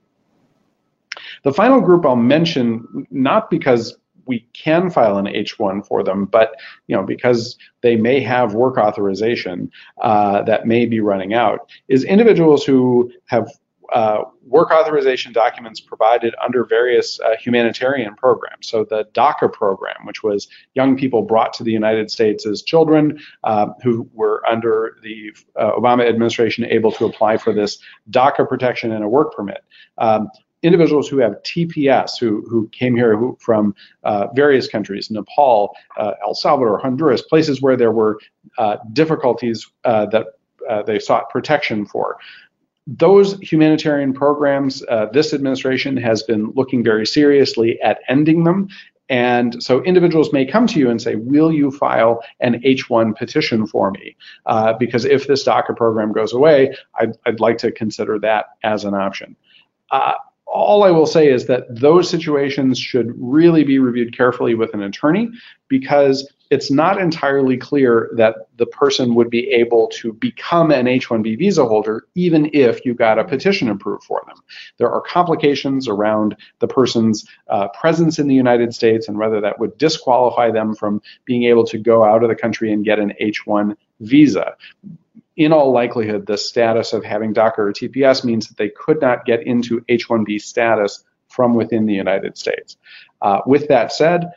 The 1.43 1.53
final 1.53 1.81
group 1.81 2.05
I'll 2.05 2.15
mention, 2.15 3.07
not 3.11 3.49
because 3.49 3.97
we 4.25 4.47
can 4.53 4.89
file 4.89 5.17
an 5.17 5.25
H1 5.25 5.85
for 5.85 6.03
them, 6.03 6.25
but 6.25 6.55
you 6.87 6.95
know 6.95 7.03
because 7.03 7.57
they 7.81 7.95
may 7.95 8.19
have 8.21 8.53
work 8.53 8.77
authorization 8.77 9.71
uh, 10.01 10.41
that 10.43 10.65
may 10.65 10.85
be 10.85 10.99
running 10.99 11.33
out, 11.33 11.69
is 11.87 12.03
individuals 12.03 12.65
who 12.65 13.11
have 13.25 13.49
uh, 13.93 14.23
work 14.45 14.71
authorization 14.71 15.33
documents 15.33 15.79
provided 15.79 16.35
under 16.43 16.65
various 16.65 17.19
uh, 17.19 17.35
humanitarian 17.39 18.15
programs. 18.15 18.67
So 18.67 18.83
the 18.83 19.05
DACA 19.13 19.51
program, 19.51 20.05
which 20.05 20.23
was 20.23 20.47
young 20.73 20.97
people 20.97 21.21
brought 21.21 21.53
to 21.53 21.63
the 21.63 21.71
United 21.71 22.11
States 22.11 22.45
as 22.45 22.61
children 22.61 23.19
uh, 23.43 23.67
who 23.83 24.09
were 24.13 24.43
under 24.47 24.97
the 25.03 25.31
uh, 25.55 25.71
Obama 25.71 26.07
administration 26.07 26.65
able 26.65 26.91
to 26.93 27.05
apply 27.05 27.37
for 27.37 27.53
this 27.53 27.79
DACA 28.11 28.47
protection 28.47 28.91
and 28.91 29.03
a 29.03 29.07
work 29.07 29.33
permit. 29.33 29.63
Um, 29.97 30.29
individuals 30.63 31.07
who 31.07 31.19
have 31.19 31.33
TPS, 31.43 32.19
who, 32.19 32.43
who 32.49 32.67
came 32.69 32.95
here 32.95 33.15
who, 33.15 33.37
from 33.39 33.75
uh, 34.03 34.27
various 34.33 34.67
countries, 34.67 35.11
Nepal, 35.11 35.75
uh, 35.97 36.13
El 36.25 36.33
Salvador, 36.33 36.79
Honduras, 36.79 37.21
places 37.21 37.61
where 37.61 37.77
there 37.77 37.91
were 37.91 38.19
uh, 38.57 38.77
difficulties 38.93 39.69
uh, 39.83 40.07
that 40.07 40.27
uh, 40.67 40.81
they 40.81 40.97
sought 40.97 41.29
protection 41.29 41.85
for 41.85 42.17
those 42.87 43.39
humanitarian 43.39 44.13
programs, 44.13 44.83
uh, 44.89 45.07
this 45.11 45.33
administration 45.33 45.97
has 45.97 46.23
been 46.23 46.51
looking 46.55 46.83
very 46.83 47.05
seriously 47.05 47.79
at 47.81 47.99
ending 48.07 48.43
them. 48.43 48.69
And 49.09 49.61
so 49.63 49.83
individuals 49.83 50.33
may 50.33 50.45
come 50.45 50.65
to 50.67 50.79
you 50.79 50.89
and 50.89 51.01
say, 51.01 51.15
will 51.15 51.51
you 51.51 51.69
file 51.71 52.21
an 52.39 52.61
H1 52.61 53.15
petition 53.15 53.67
for 53.67 53.91
me? 53.91 54.15
Uh, 54.45 54.73
because 54.73 55.05
if 55.05 55.27
this 55.27 55.43
DACA 55.43 55.75
program 55.75 56.11
goes 56.11 56.33
away, 56.33 56.75
I'd, 56.99 57.15
I'd, 57.25 57.39
like 57.39 57.59
to 57.59 57.71
consider 57.71 58.17
that 58.19 58.47
as 58.63 58.83
an 58.83 58.95
option. 58.95 59.35
Uh, 59.91 60.13
all 60.47 60.83
I 60.83 60.91
will 60.91 61.05
say 61.05 61.29
is 61.29 61.45
that 61.47 61.63
those 61.69 62.09
situations 62.09 62.79
should 62.79 63.13
really 63.17 63.63
be 63.63 63.77
reviewed 63.77 64.15
carefully 64.15 64.55
with 64.55 64.73
an 64.73 64.81
attorney 64.81 65.29
because 65.67 66.31
it's 66.49 66.69
not 66.69 66.99
entirely 66.99 67.57
clear 67.57 68.09
that 68.15 68.35
the 68.57 68.65
person 68.67 69.15
would 69.15 69.29
be 69.29 69.49
able 69.49 69.87
to 69.87 70.13
become 70.13 70.71
an 70.71 70.87
H-1B 70.87 71.37
visa 71.37 71.65
holder 71.65 72.07
even 72.15 72.49
if 72.53 72.85
you 72.85 72.93
got 72.93 73.19
a 73.19 73.23
petition 73.23 73.69
approved 73.69 74.03
for 74.03 74.21
them. 74.27 74.37
There 74.77 74.91
are 74.91 75.01
complications 75.01 75.87
around 75.87 76.35
the 76.59 76.67
person's 76.67 77.25
uh, 77.49 77.69
presence 77.69 78.19
in 78.19 78.27
the 78.27 78.35
United 78.35 78.73
States 78.73 79.07
and 79.07 79.17
whether 79.17 79.41
that 79.41 79.59
would 79.59 79.77
disqualify 79.77 80.51
them 80.51 80.75
from 80.75 81.01
being 81.25 81.43
able 81.43 81.65
to 81.65 81.77
go 81.77 82.03
out 82.03 82.23
of 82.23 82.29
the 82.29 82.35
country 82.35 82.71
and 82.71 82.85
get 82.85 82.99
an 82.99 83.13
H-1 83.19 83.75
visa 84.01 84.55
in 85.37 85.51
all 85.51 85.71
likelihood, 85.71 86.25
the 86.25 86.37
status 86.37 86.93
of 86.93 87.03
having 87.03 87.33
DACA 87.33 87.57
or 87.57 87.73
TPS 87.73 88.23
means 88.23 88.47
that 88.47 88.57
they 88.57 88.69
could 88.69 89.01
not 89.01 89.25
get 89.25 89.45
into 89.45 89.83
H-1B 89.89 90.41
status 90.41 91.03
from 91.27 91.53
within 91.53 91.85
the 91.85 91.93
United 91.93 92.37
States. 92.37 92.77
Uh, 93.21 93.41
with 93.45 93.67
that 93.67 93.91
said, 93.91 94.31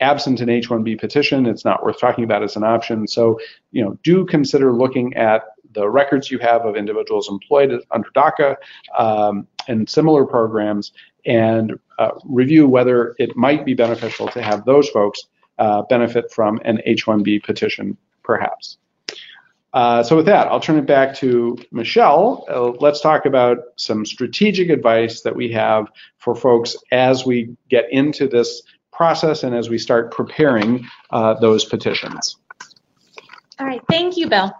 absent 0.00 0.40
an 0.40 0.48
H-1B 0.48 0.98
petition, 1.00 1.46
it's 1.46 1.64
not 1.64 1.82
worth 1.82 1.98
talking 1.98 2.24
about 2.24 2.42
as 2.42 2.56
an 2.56 2.64
option. 2.64 3.06
So, 3.06 3.38
you 3.72 3.82
know, 3.82 3.98
do 4.02 4.26
consider 4.26 4.72
looking 4.72 5.14
at 5.14 5.42
the 5.72 5.88
records 5.88 6.30
you 6.30 6.38
have 6.38 6.64
of 6.64 6.76
individuals 6.76 7.28
employed 7.28 7.72
under 7.90 8.08
DACA 8.10 8.56
um, 8.98 9.46
and 9.68 9.88
similar 9.88 10.24
programs 10.24 10.92
and 11.24 11.78
uh, 11.98 12.12
review 12.24 12.66
whether 12.68 13.14
it 13.18 13.36
might 13.36 13.64
be 13.64 13.74
beneficial 13.74 14.28
to 14.28 14.42
have 14.42 14.64
those 14.64 14.88
folks 14.88 15.24
uh, 15.58 15.82
benefit 15.82 16.30
from 16.32 16.60
an 16.64 16.80
H-1B 16.84 17.42
petition, 17.42 17.96
perhaps. 18.22 18.78
Uh, 19.72 20.02
so 20.02 20.16
with 20.16 20.26
that, 20.26 20.46
I'll 20.46 20.60
turn 20.60 20.78
it 20.78 20.86
back 20.86 21.14
to 21.16 21.58
Michelle. 21.70 22.46
Uh, 22.48 22.70
let's 22.80 23.00
talk 23.00 23.26
about 23.26 23.58
some 23.76 24.06
strategic 24.06 24.70
advice 24.70 25.20
that 25.20 25.36
we 25.36 25.52
have 25.52 25.88
for 26.16 26.34
folks 26.34 26.76
as 26.92 27.26
we 27.26 27.54
get 27.68 27.84
into 27.90 28.26
this 28.26 28.62
process 28.96 29.42
and 29.42 29.54
as 29.54 29.68
we 29.68 29.78
start 29.78 30.10
preparing 30.10 30.86
uh, 31.10 31.34
those 31.34 31.64
petitions. 31.64 32.36
All 33.58 33.66
right, 33.66 33.82
thank 33.88 34.16
you, 34.16 34.28
Bill. 34.28 34.52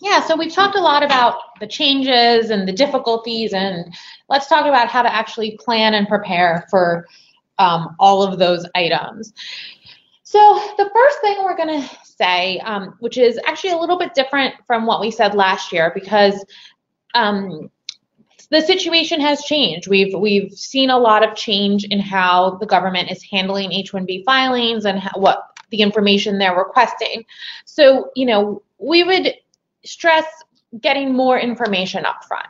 Yeah, 0.00 0.20
so 0.20 0.36
we've 0.36 0.52
talked 0.52 0.76
a 0.76 0.80
lot 0.80 1.02
about 1.02 1.58
the 1.58 1.66
changes 1.66 2.50
and 2.50 2.68
the 2.68 2.72
difficulties, 2.72 3.52
and 3.52 3.94
let's 4.28 4.46
talk 4.46 4.66
about 4.66 4.88
how 4.88 5.02
to 5.02 5.12
actually 5.12 5.58
plan 5.58 5.94
and 5.94 6.06
prepare 6.06 6.66
for 6.70 7.06
um, 7.58 7.96
all 7.98 8.22
of 8.22 8.38
those 8.38 8.66
items. 8.74 9.32
So 10.22 10.38
the 10.76 10.90
first 10.92 11.20
thing 11.20 11.36
we're 11.42 11.56
going 11.56 11.80
to 11.80 11.88
say, 12.04 12.58
um, 12.60 12.96
which 13.00 13.16
is 13.16 13.38
actually 13.46 13.70
a 13.70 13.78
little 13.78 13.98
bit 13.98 14.12
different 14.12 14.54
from 14.66 14.84
what 14.84 15.00
we 15.00 15.10
said 15.10 15.34
last 15.34 15.72
year, 15.72 15.92
because 15.94 16.44
um, 17.14 17.70
the 18.50 18.60
situation 18.60 19.20
has 19.20 19.42
changed. 19.42 19.88
We've 19.88 20.14
we've 20.14 20.52
seen 20.52 20.90
a 20.90 20.98
lot 20.98 21.26
of 21.26 21.36
change 21.36 21.84
in 21.84 22.00
how 22.00 22.56
the 22.58 22.66
government 22.66 23.10
is 23.10 23.22
handling 23.22 23.72
H-1B 23.72 24.24
filings 24.24 24.84
and 24.84 24.98
how, 24.98 25.18
what 25.18 25.42
the 25.70 25.82
information 25.82 26.38
they're 26.38 26.56
requesting. 26.56 27.24
So 27.64 28.10
you 28.14 28.26
know 28.26 28.62
we 28.78 29.04
would 29.04 29.34
stress 29.84 30.26
getting 30.80 31.14
more 31.14 31.38
information 31.38 32.04
up 32.04 32.24
front. 32.24 32.46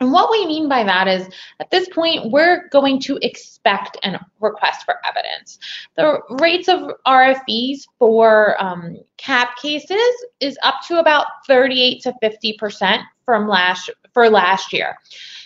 And 0.00 0.12
what 0.12 0.30
we 0.30 0.46
mean 0.46 0.68
by 0.68 0.84
that 0.84 1.08
is 1.08 1.26
at 1.58 1.70
this 1.70 1.88
point, 1.88 2.30
we're 2.30 2.68
going 2.68 3.00
to 3.00 3.18
expect 3.22 3.96
a 4.04 4.20
request 4.40 4.84
for 4.84 4.96
evidence. 5.06 5.58
The 5.96 6.20
rates 6.38 6.68
of 6.68 6.90
RFEs 7.06 7.86
for 7.98 8.62
um, 8.62 8.98
CAP 9.16 9.56
cases 9.56 10.26
is 10.40 10.58
up 10.62 10.76
to 10.88 10.98
about 11.00 11.26
38 11.46 12.02
to 12.02 12.14
50% 12.22 13.02
from 13.26 13.46
last 13.46 13.90
for 14.14 14.30
last 14.30 14.72
year. 14.72 14.96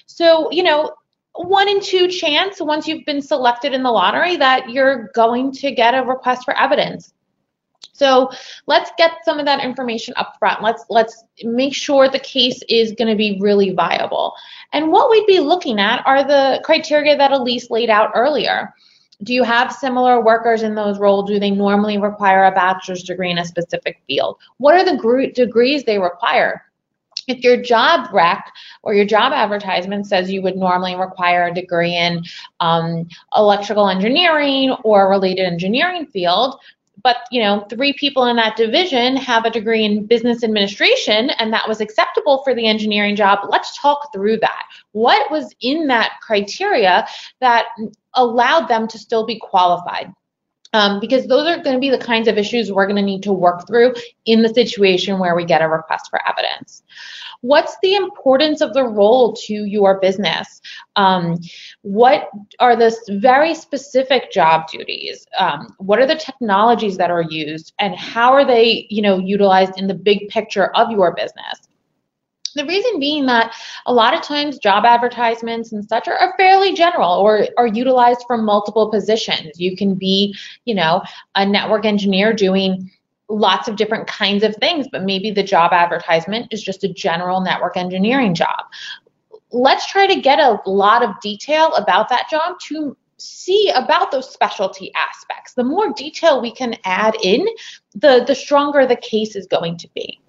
So, 0.06 0.48
you 0.52 0.62
know, 0.62 0.94
one 1.34 1.68
in 1.68 1.80
two 1.80 2.06
chance 2.06 2.60
once 2.60 2.86
you've 2.86 3.06
been 3.06 3.22
selected 3.22 3.72
in 3.72 3.82
the 3.82 3.90
lottery 3.90 4.36
that 4.36 4.70
you're 4.70 5.10
going 5.14 5.50
to 5.52 5.72
get 5.72 5.94
a 5.94 6.04
request 6.04 6.44
for 6.44 6.56
evidence. 6.56 7.12
So 7.92 8.30
let's 8.66 8.90
get 8.96 9.12
some 9.24 9.38
of 9.38 9.46
that 9.46 9.62
information 9.62 10.14
up 10.16 10.36
front. 10.38 10.62
Let's 10.62 10.84
let's 10.88 11.24
make 11.42 11.74
sure 11.74 12.08
the 12.08 12.18
case 12.18 12.62
is 12.68 12.92
going 12.92 13.08
to 13.08 13.16
be 13.16 13.38
really 13.40 13.72
viable. 13.72 14.34
And 14.72 14.90
what 14.90 15.10
we'd 15.10 15.26
be 15.26 15.40
looking 15.40 15.78
at 15.78 16.02
are 16.06 16.24
the 16.24 16.62
criteria 16.64 17.16
that 17.16 17.32
Elise 17.32 17.70
laid 17.70 17.90
out 17.90 18.10
earlier. 18.14 18.72
Do 19.22 19.34
you 19.34 19.42
have 19.42 19.70
similar 19.70 20.22
workers 20.22 20.62
in 20.62 20.74
those 20.74 20.98
roles? 20.98 21.28
Do 21.28 21.38
they 21.38 21.50
normally 21.50 21.98
require 21.98 22.44
a 22.44 22.52
bachelor's 22.52 23.02
degree 23.02 23.30
in 23.30 23.36
a 23.38 23.44
specific 23.44 24.00
field? 24.06 24.38
What 24.56 24.74
are 24.76 24.84
the 24.84 25.32
degrees 25.34 25.84
they 25.84 25.98
require? 25.98 26.62
If 27.26 27.42
your 27.42 27.60
job 27.60 28.12
rec 28.12 28.52
or 28.82 28.94
your 28.94 29.04
job 29.04 29.32
advertisement 29.32 30.06
says 30.06 30.30
you 30.30 30.42
would 30.42 30.56
normally 30.56 30.94
require 30.96 31.46
a 31.46 31.54
degree 31.54 31.96
in 31.96 32.24
um, 32.60 33.08
electrical 33.36 33.88
engineering 33.88 34.70
or 34.84 35.08
related 35.08 35.44
engineering 35.44 36.06
field, 36.06 36.60
but 37.02 37.18
you 37.30 37.42
know 37.42 37.66
three 37.70 37.92
people 37.94 38.26
in 38.26 38.36
that 38.36 38.56
division 38.56 39.16
have 39.16 39.44
a 39.44 39.50
degree 39.50 39.84
in 39.84 40.06
business 40.06 40.44
administration 40.44 41.30
and 41.30 41.52
that 41.52 41.66
was 41.68 41.80
acceptable 41.80 42.42
for 42.44 42.54
the 42.54 42.66
engineering 42.66 43.16
job 43.16 43.38
let's 43.48 43.78
talk 43.78 44.12
through 44.12 44.38
that. 44.38 44.62
What 44.92 45.30
was 45.30 45.54
in 45.60 45.86
that 45.88 46.12
criteria 46.20 47.06
that 47.40 47.66
allowed 48.14 48.66
them 48.66 48.88
to 48.88 48.98
still 48.98 49.24
be 49.24 49.38
qualified 49.38 50.12
um, 50.72 51.00
because 51.00 51.26
those 51.26 51.46
are 51.46 51.62
going 51.62 51.76
to 51.76 51.80
be 51.80 51.90
the 51.90 51.98
kinds 51.98 52.28
of 52.28 52.38
issues 52.38 52.70
we're 52.70 52.86
going 52.86 52.96
to 52.96 53.02
need 53.02 53.22
to 53.24 53.32
work 53.32 53.66
through 53.66 53.94
in 54.26 54.42
the 54.42 54.48
situation 54.48 55.18
where 55.18 55.34
we 55.34 55.44
get 55.44 55.62
a 55.62 55.68
request 55.68 56.08
for 56.10 56.20
evidence. 56.28 56.82
What's 57.42 57.76
the 57.82 57.94
importance 57.94 58.60
of 58.60 58.74
the 58.74 58.84
role 58.84 59.32
to 59.46 59.54
your 59.54 59.98
business? 59.98 60.60
Um, 60.96 61.38
what 61.82 62.28
are 62.58 62.76
the 62.76 62.94
very 63.08 63.54
specific 63.54 64.30
job 64.30 64.68
duties? 64.68 65.26
Um, 65.38 65.74
what 65.78 65.98
are 65.98 66.06
the 66.06 66.16
technologies 66.16 66.98
that 66.98 67.10
are 67.10 67.22
used, 67.22 67.72
and 67.78 67.96
how 67.96 68.32
are 68.32 68.44
they, 68.44 68.86
you 68.90 69.00
know, 69.00 69.18
utilized 69.18 69.78
in 69.78 69.86
the 69.86 69.94
big 69.94 70.28
picture 70.28 70.66
of 70.76 70.90
your 70.90 71.14
business? 71.14 71.69
The 72.54 72.66
reason 72.66 72.98
being 72.98 73.26
that 73.26 73.54
a 73.86 73.92
lot 73.92 74.14
of 74.14 74.22
times 74.22 74.58
job 74.58 74.84
advertisements 74.84 75.72
and 75.72 75.86
such 75.88 76.08
are, 76.08 76.16
are, 76.16 76.34
fairly 76.36 76.74
general 76.74 77.12
or 77.12 77.46
are 77.56 77.66
utilized 77.66 78.24
for 78.26 78.36
multiple 78.36 78.90
positions. 78.90 79.60
You 79.60 79.76
can 79.76 79.94
be, 79.94 80.36
you 80.64 80.74
know, 80.74 81.02
a 81.34 81.46
network 81.46 81.84
engineer 81.84 82.32
doing 82.32 82.90
lots 83.28 83.68
of 83.68 83.76
different 83.76 84.06
kinds 84.06 84.42
of 84.42 84.56
things, 84.56 84.88
but 84.90 85.04
maybe 85.04 85.30
the 85.30 85.42
job 85.42 85.72
advertisement 85.72 86.48
is 86.50 86.62
just 86.62 86.84
a 86.84 86.92
general 86.92 87.40
network 87.40 87.76
engineering 87.76 88.34
job. 88.34 88.64
Let's 89.52 89.86
try 89.86 90.06
to 90.06 90.20
get 90.20 90.38
a 90.38 90.60
lot 90.66 91.02
of 91.02 91.20
detail 91.20 91.74
about 91.74 92.08
that 92.08 92.28
job 92.30 92.58
to 92.68 92.96
see 93.18 93.70
about 93.74 94.10
those 94.10 94.30
specialty 94.32 94.92
aspects. 94.94 95.54
The 95.54 95.64
more 95.64 95.92
detail 95.92 96.40
we 96.40 96.52
can 96.52 96.74
add 96.84 97.16
in, 97.22 97.46
the, 97.94 98.24
the 98.26 98.34
stronger 98.34 98.86
the 98.86 98.96
case 98.96 99.36
is 99.36 99.46
going 99.46 99.76
to 99.78 99.88
be. 99.94 100.20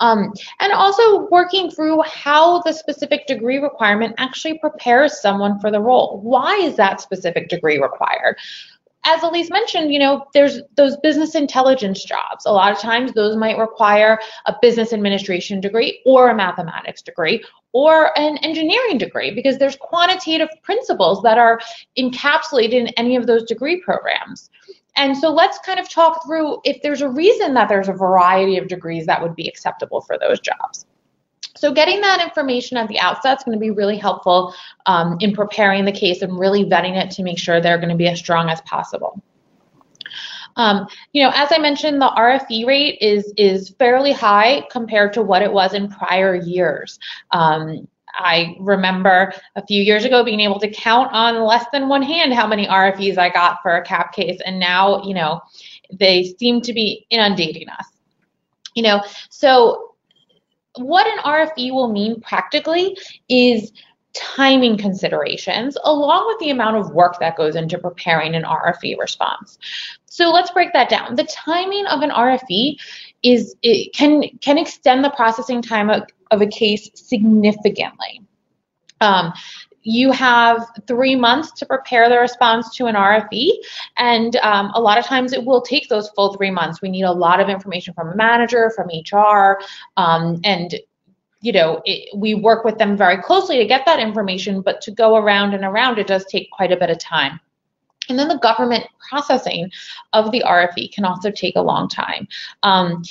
Um, 0.00 0.32
and 0.60 0.72
also 0.72 1.28
working 1.28 1.70
through 1.70 2.02
how 2.02 2.62
the 2.62 2.72
specific 2.72 3.26
degree 3.26 3.58
requirement 3.58 4.14
actually 4.18 4.58
prepares 4.58 5.20
someone 5.20 5.58
for 5.60 5.70
the 5.70 5.80
role. 5.80 6.20
Why 6.22 6.56
is 6.56 6.76
that 6.76 7.00
specific 7.00 7.48
degree 7.48 7.80
required? 7.80 8.36
as 9.04 9.22
Elise 9.22 9.50
mentioned, 9.50 9.92
you 9.92 9.98
know, 9.98 10.26
there's 10.34 10.60
those 10.76 10.96
business 10.98 11.34
intelligence 11.34 12.04
jobs. 12.04 12.44
A 12.44 12.52
lot 12.52 12.72
of 12.72 12.78
times 12.78 13.12
those 13.12 13.36
might 13.36 13.58
require 13.58 14.20
a 14.46 14.54
business 14.60 14.92
administration 14.92 15.60
degree 15.60 16.02
or 16.04 16.30
a 16.30 16.34
mathematics 16.34 17.00
degree 17.00 17.42
or 17.72 18.18
an 18.18 18.36
engineering 18.38 18.98
degree 18.98 19.30
because 19.34 19.56
there's 19.56 19.76
quantitative 19.76 20.48
principles 20.62 21.22
that 21.22 21.38
are 21.38 21.60
encapsulated 21.98 22.72
in 22.72 22.88
any 22.88 23.16
of 23.16 23.26
those 23.26 23.44
degree 23.44 23.80
programs. 23.80 24.50
And 24.96 25.16
so 25.16 25.30
let's 25.30 25.58
kind 25.58 25.80
of 25.80 25.88
talk 25.88 26.24
through 26.24 26.58
if 26.64 26.82
there's 26.82 27.00
a 27.00 27.08
reason 27.08 27.54
that 27.54 27.68
there's 27.68 27.88
a 27.88 27.92
variety 27.92 28.58
of 28.58 28.68
degrees 28.68 29.06
that 29.06 29.22
would 29.22 29.34
be 29.34 29.48
acceptable 29.48 30.00
for 30.00 30.18
those 30.18 30.40
jobs. 30.40 30.86
So 31.56 31.72
getting 31.72 32.00
that 32.00 32.22
information 32.22 32.76
at 32.76 32.88
the 32.88 32.98
outset 32.98 33.38
is 33.38 33.44
going 33.44 33.56
to 33.56 33.60
be 33.60 33.70
really 33.70 33.96
helpful 33.96 34.54
um, 34.86 35.16
in 35.20 35.32
preparing 35.32 35.84
the 35.84 35.92
case 35.92 36.22
and 36.22 36.38
really 36.38 36.64
vetting 36.64 36.96
it 36.96 37.10
to 37.12 37.22
make 37.22 37.38
sure 37.38 37.60
they're 37.60 37.78
going 37.78 37.90
to 37.90 37.96
be 37.96 38.08
as 38.08 38.18
strong 38.18 38.48
as 38.48 38.60
possible. 38.62 39.22
Um, 40.56 40.86
you 41.12 41.22
know, 41.22 41.30
as 41.34 41.50
I 41.52 41.58
mentioned, 41.58 42.00
the 42.00 42.08
RFE 42.16 42.66
rate 42.66 42.98
is 43.00 43.32
is 43.36 43.70
fairly 43.78 44.12
high 44.12 44.66
compared 44.70 45.12
to 45.14 45.22
what 45.22 45.42
it 45.42 45.52
was 45.52 45.74
in 45.74 45.88
prior 45.88 46.34
years. 46.34 46.98
Um, 47.30 47.86
I 48.14 48.56
remember 48.60 49.32
a 49.56 49.66
few 49.66 49.82
years 49.82 50.04
ago 50.04 50.24
being 50.24 50.40
able 50.40 50.60
to 50.60 50.70
count 50.70 51.10
on 51.12 51.44
less 51.44 51.66
than 51.72 51.88
one 51.88 52.02
hand 52.02 52.32
how 52.34 52.46
many 52.46 52.66
RFEs 52.66 53.18
I 53.18 53.30
got 53.30 53.58
for 53.62 53.76
a 53.76 53.84
CAP 53.84 54.12
case, 54.12 54.40
and 54.44 54.58
now, 54.58 55.02
you 55.02 55.14
know, 55.14 55.40
they 55.92 56.34
seem 56.38 56.60
to 56.62 56.72
be 56.72 57.06
inundating 57.10 57.68
us. 57.68 57.86
You 58.74 58.82
know, 58.84 59.02
so 59.28 59.94
what 60.76 61.06
an 61.06 61.18
RFE 61.24 61.72
will 61.72 61.92
mean 61.92 62.20
practically 62.20 62.96
is 63.28 63.72
timing 64.12 64.76
considerations 64.76 65.76
along 65.84 66.26
with 66.26 66.38
the 66.40 66.50
amount 66.50 66.76
of 66.76 66.92
work 66.92 67.18
that 67.20 67.36
goes 67.36 67.56
into 67.56 67.78
preparing 67.78 68.34
an 68.34 68.42
RFE 68.42 68.98
response. 68.98 69.58
So 70.06 70.30
let's 70.30 70.50
break 70.50 70.72
that 70.72 70.88
down. 70.88 71.14
The 71.14 71.24
timing 71.24 71.86
of 71.86 72.02
an 72.02 72.10
RFE 72.10 72.76
is 73.22 73.54
it 73.62 73.92
can 73.94 74.22
can 74.40 74.58
extend 74.58 75.04
the 75.04 75.10
processing 75.10 75.62
time 75.62 75.90
of, 75.90 76.02
of 76.30 76.40
a 76.40 76.46
case 76.46 76.90
significantly. 76.94 78.22
Um, 79.00 79.32
you 79.82 80.12
have 80.12 80.66
three 80.86 81.16
months 81.16 81.52
to 81.52 81.64
prepare 81.64 82.10
the 82.10 82.18
response 82.18 82.74
to 82.76 82.86
an 82.86 82.94
RFE, 82.96 83.50
and 83.96 84.36
um, 84.36 84.70
a 84.74 84.80
lot 84.80 84.98
of 84.98 85.06
times 85.06 85.32
it 85.32 85.44
will 85.44 85.62
take 85.62 85.88
those 85.88 86.10
full 86.10 86.34
three 86.34 86.50
months. 86.50 86.82
We 86.82 86.90
need 86.90 87.04
a 87.04 87.12
lot 87.12 87.40
of 87.40 87.48
information 87.48 87.94
from 87.94 88.10
a 88.10 88.16
manager, 88.16 88.70
from 88.76 88.88
HR, 88.88 89.60
um, 89.96 90.40
and 90.44 90.74
you 91.42 91.52
know, 91.52 91.80
it, 91.86 92.14
we 92.14 92.34
work 92.34 92.64
with 92.64 92.76
them 92.76 92.96
very 92.96 93.16
closely 93.22 93.56
to 93.58 93.64
get 93.64 93.86
that 93.86 93.98
information, 93.98 94.60
but 94.60 94.80
to 94.82 94.90
go 94.90 95.16
around 95.16 95.54
and 95.54 95.64
around, 95.64 95.98
it 95.98 96.06
does 96.06 96.24
take 96.26 96.50
quite 96.50 96.70
a 96.70 96.76
bit 96.76 96.90
of 96.90 96.98
time. 96.98 97.40
And 98.10 98.18
then 98.18 98.28
the 98.28 98.38
government 98.38 98.86
processing 99.08 99.70
of 100.12 100.30
the 100.30 100.42
RFE 100.46 100.92
can 100.92 101.04
also 101.04 101.30
take 101.30 101.56
a 101.56 101.62
long 101.62 101.88
time. 101.88 102.28
Um, 102.62 103.02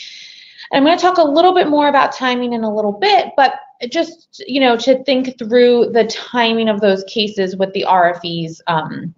and 0.71 0.77
I'm 0.77 0.83
going 0.83 0.97
to 0.97 1.01
talk 1.01 1.17
a 1.17 1.23
little 1.23 1.53
bit 1.53 1.67
more 1.67 1.87
about 1.87 2.11
timing 2.11 2.53
in 2.53 2.63
a 2.63 2.73
little 2.73 2.91
bit, 2.91 3.33
but 3.35 3.55
just 3.87 4.43
you 4.45 4.59
know 4.59 4.75
to 4.75 5.03
think 5.05 5.37
through 5.37 5.89
the 5.93 6.05
timing 6.05 6.67
of 6.67 6.81
those 6.81 7.03
cases 7.05 7.55
with 7.55 7.71
the 7.73 7.85
RFEs 7.87 8.59
um, 8.67 9.15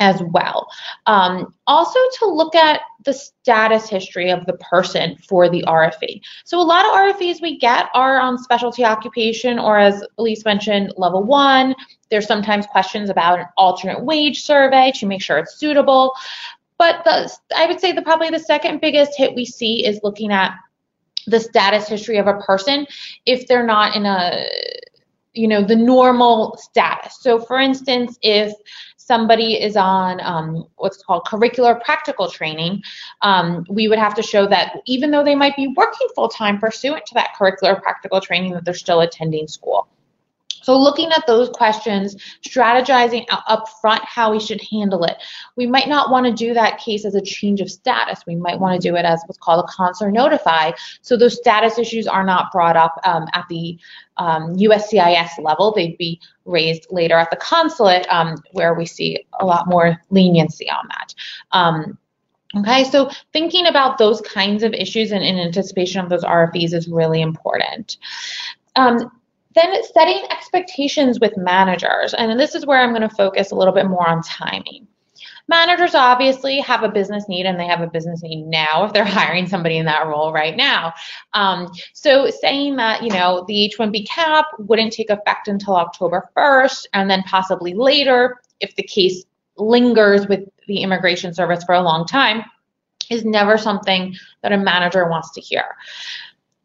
as 0.00 0.22
well. 0.32 0.68
Um, 1.06 1.54
also 1.66 1.98
to 2.18 2.26
look 2.26 2.54
at 2.54 2.80
the 3.04 3.12
status 3.12 3.88
history 3.88 4.30
of 4.30 4.44
the 4.46 4.54
person 4.54 5.16
for 5.28 5.48
the 5.48 5.62
RFE. 5.68 6.20
So 6.44 6.60
a 6.60 6.62
lot 6.62 6.84
of 6.84 6.92
RFEs 6.92 7.40
we 7.40 7.58
get 7.58 7.88
are 7.94 8.18
on 8.18 8.38
specialty 8.38 8.84
occupation 8.84 9.58
or 9.58 9.78
as 9.78 10.02
Elise 10.18 10.44
mentioned, 10.44 10.94
level 10.96 11.22
one. 11.22 11.74
There's 12.10 12.26
sometimes 12.26 12.66
questions 12.66 13.10
about 13.10 13.38
an 13.38 13.46
alternate 13.56 14.02
wage 14.02 14.42
survey 14.42 14.90
to 14.96 15.06
make 15.06 15.22
sure 15.22 15.38
it's 15.38 15.58
suitable. 15.58 16.14
But 16.78 17.04
the, 17.04 17.30
I 17.54 17.66
would 17.66 17.78
say 17.78 17.92
the 17.92 18.02
probably 18.02 18.30
the 18.30 18.38
second 18.38 18.80
biggest 18.80 19.16
hit 19.16 19.34
we 19.34 19.44
see 19.44 19.84
is 19.86 20.00
looking 20.02 20.32
at 20.32 20.54
the 21.26 21.38
status 21.38 21.86
history 21.86 22.16
of 22.16 22.26
a 22.26 22.40
person 22.40 22.86
if 23.26 23.46
they're 23.46 23.66
not 23.66 23.94
in 23.94 24.06
a 24.06 24.46
you 25.32 25.46
know 25.46 25.62
the 25.62 25.76
normal 25.76 26.56
status 26.56 27.18
so 27.20 27.38
for 27.38 27.58
instance 27.58 28.18
if 28.22 28.52
somebody 29.10 29.54
is 29.54 29.76
on 29.76 30.20
um, 30.20 30.64
what's 30.76 31.02
called 31.02 31.24
curricular 31.24 31.82
practical 31.82 32.30
training 32.30 32.80
um, 33.22 33.66
we 33.68 33.88
would 33.88 33.98
have 33.98 34.14
to 34.14 34.22
show 34.22 34.46
that 34.46 34.76
even 34.86 35.10
though 35.10 35.24
they 35.24 35.34
might 35.34 35.56
be 35.56 35.66
working 35.76 36.06
full-time 36.14 36.60
pursuant 36.60 37.04
to 37.04 37.14
that 37.14 37.30
curricular 37.36 37.82
practical 37.82 38.20
training 38.20 38.52
that 38.52 38.64
they're 38.64 38.72
still 38.72 39.00
attending 39.00 39.48
school 39.48 39.88
so 40.62 40.78
looking 40.78 41.10
at 41.12 41.26
those 41.26 41.48
questions, 41.50 42.16
strategizing 42.46 43.24
up 43.30 43.68
front 43.80 44.02
how 44.04 44.30
we 44.32 44.40
should 44.40 44.60
handle 44.70 45.04
it. 45.04 45.16
We 45.56 45.66
might 45.66 45.88
not 45.88 46.10
want 46.10 46.26
to 46.26 46.32
do 46.32 46.54
that 46.54 46.78
case 46.78 47.04
as 47.04 47.14
a 47.14 47.20
change 47.20 47.60
of 47.60 47.70
status. 47.70 48.24
We 48.26 48.36
might 48.36 48.60
want 48.60 48.80
to 48.80 48.88
do 48.88 48.96
it 48.96 49.04
as 49.04 49.22
what's 49.26 49.38
called 49.38 49.64
a 49.64 49.72
consular 49.72 50.12
notify. 50.12 50.72
So 51.02 51.16
those 51.16 51.36
status 51.36 51.78
issues 51.78 52.06
are 52.06 52.24
not 52.24 52.52
brought 52.52 52.76
up 52.76 53.00
um, 53.04 53.26
at 53.32 53.46
the 53.48 53.78
um, 54.16 54.54
USCIS 54.56 55.42
level. 55.42 55.72
They'd 55.72 55.98
be 55.98 56.20
raised 56.44 56.86
later 56.90 57.16
at 57.16 57.30
the 57.30 57.36
consulate 57.36 58.06
um, 58.08 58.36
where 58.52 58.74
we 58.74 58.86
see 58.86 59.24
a 59.40 59.46
lot 59.46 59.68
more 59.68 60.00
leniency 60.10 60.70
on 60.70 60.88
that. 60.88 61.14
Um, 61.52 61.98
Okay, 62.56 62.82
so 62.82 63.08
thinking 63.32 63.66
about 63.66 63.96
those 63.96 64.20
kinds 64.22 64.64
of 64.64 64.74
issues 64.74 65.12
and 65.12 65.22
in 65.22 65.38
anticipation 65.38 66.00
of 66.00 66.08
those 66.08 66.24
RFEs 66.24 66.74
is 66.74 66.88
really 66.88 67.22
important. 67.22 67.96
Um, 68.74 69.12
then 69.54 69.82
setting 69.94 70.22
expectations 70.30 71.18
with 71.20 71.36
managers, 71.36 72.14
and 72.14 72.38
this 72.38 72.54
is 72.54 72.66
where 72.66 72.80
I'm 72.80 72.90
going 72.90 73.08
to 73.08 73.14
focus 73.14 73.50
a 73.50 73.56
little 73.56 73.74
bit 73.74 73.86
more 73.86 74.08
on 74.08 74.22
timing. 74.22 74.86
Managers 75.48 75.96
obviously 75.96 76.60
have 76.60 76.84
a 76.84 76.88
business 76.88 77.28
need 77.28 77.44
and 77.44 77.58
they 77.58 77.66
have 77.66 77.80
a 77.80 77.88
business 77.88 78.22
need 78.22 78.46
now 78.46 78.84
if 78.84 78.92
they're 78.92 79.04
hiring 79.20 79.48
somebody 79.48 79.78
in 79.78 79.86
that 79.86 80.06
role 80.06 80.32
right 80.32 80.56
now. 80.56 80.92
Um, 81.34 81.72
so 81.92 82.30
saying 82.30 82.76
that, 82.76 83.02
you 83.02 83.10
know, 83.10 83.44
the 83.48 83.64
H-1B 83.64 84.06
cap 84.08 84.46
wouldn't 84.60 84.92
take 84.92 85.10
effect 85.10 85.48
until 85.48 85.74
October 85.74 86.30
1st 86.36 86.86
and 86.94 87.10
then 87.10 87.24
possibly 87.24 87.74
later 87.74 88.40
if 88.60 88.76
the 88.76 88.84
case 88.84 89.24
lingers 89.56 90.28
with 90.28 90.48
the 90.68 90.82
immigration 90.82 91.34
service 91.34 91.64
for 91.64 91.74
a 91.74 91.82
long 91.82 92.06
time 92.06 92.44
is 93.10 93.24
never 93.24 93.58
something 93.58 94.14
that 94.42 94.52
a 94.52 94.56
manager 94.56 95.08
wants 95.08 95.32
to 95.32 95.40
hear. 95.40 95.64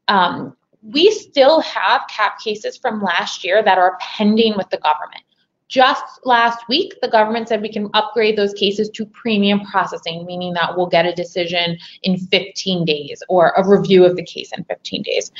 Um, 0.07 0.55
we 0.85 1.11
still 1.11 1.61
have 1.61 2.01
cap 2.09 2.39
cases 2.39 2.77
from 2.77 3.01
last 3.01 3.43
year 3.43 3.63
that 3.63 3.77
are 3.77 3.97
pending 3.99 4.55
with 4.55 4.69
the 4.69 4.77
government. 4.77 5.23
Just 5.67 6.03
last 6.23 6.67
week, 6.69 6.93
the 7.01 7.07
government 7.07 7.49
said 7.49 7.61
we 7.61 7.71
can 7.71 7.89
upgrade 7.95 8.37
those 8.37 8.53
cases 8.53 8.89
to 8.91 9.05
premium 9.07 9.61
processing, 9.61 10.25
meaning 10.25 10.53
that 10.53 10.77
we'll 10.77 10.85
get 10.85 11.07
a 11.07 11.13
decision 11.13 11.77
in 12.03 12.17
15 12.17 12.85
days 12.85 13.23
or 13.29 13.51
a 13.57 13.67
review 13.67 14.05
of 14.05 14.15
the 14.15 14.23
case 14.23 14.51
in 14.55 14.63
15 14.65 15.01
days. 15.01 15.31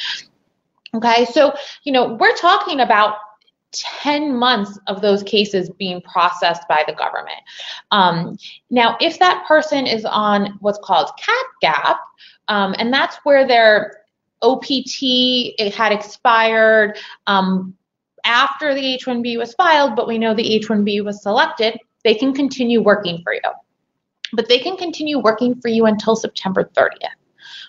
Okay, 0.95 1.25
so, 1.25 1.53
you 1.83 1.91
know, 1.91 2.13
we're 2.15 2.35
talking 2.37 2.79
about 2.79 3.17
10 3.73 4.35
months 4.35 4.79
of 4.87 5.01
those 5.01 5.21
cases 5.21 5.69
being 5.77 6.01
processed 6.01 6.67
by 6.67 6.83
the 6.87 6.93
government. 6.93 7.41
Um, 7.91 8.37
now, 8.71 8.97
if 8.99 9.19
that 9.19 9.45
person 9.47 9.85
is 9.85 10.05
on 10.05 10.57
what's 10.59 10.79
called 10.81 11.11
cap 11.23 11.45
gap, 11.61 11.99
um, 12.47 12.73
and 12.79 12.91
that's 12.91 13.17
where 13.23 13.47
they're 13.47 14.04
OPT 14.45 15.01
it 15.57 15.73
had 15.73 15.91
expired 15.91 16.97
um, 17.27 17.75
after 18.25 18.73
the 18.73 18.93
H-1B 18.95 19.37
was 19.37 19.53
filed, 19.53 19.95
but 19.95 20.07
we 20.07 20.17
know 20.17 20.33
the 20.33 20.55
H-1B 20.55 21.03
was 21.03 21.21
selected, 21.21 21.77
they 22.03 22.15
can 22.15 22.33
continue 22.33 22.81
working 22.81 23.21
for 23.23 23.33
you. 23.33 23.41
But 24.33 24.49
they 24.49 24.59
can 24.59 24.77
continue 24.77 25.19
working 25.19 25.59
for 25.61 25.67
you 25.67 25.85
until 25.85 26.15
September 26.15 26.69
30th. 26.75 27.24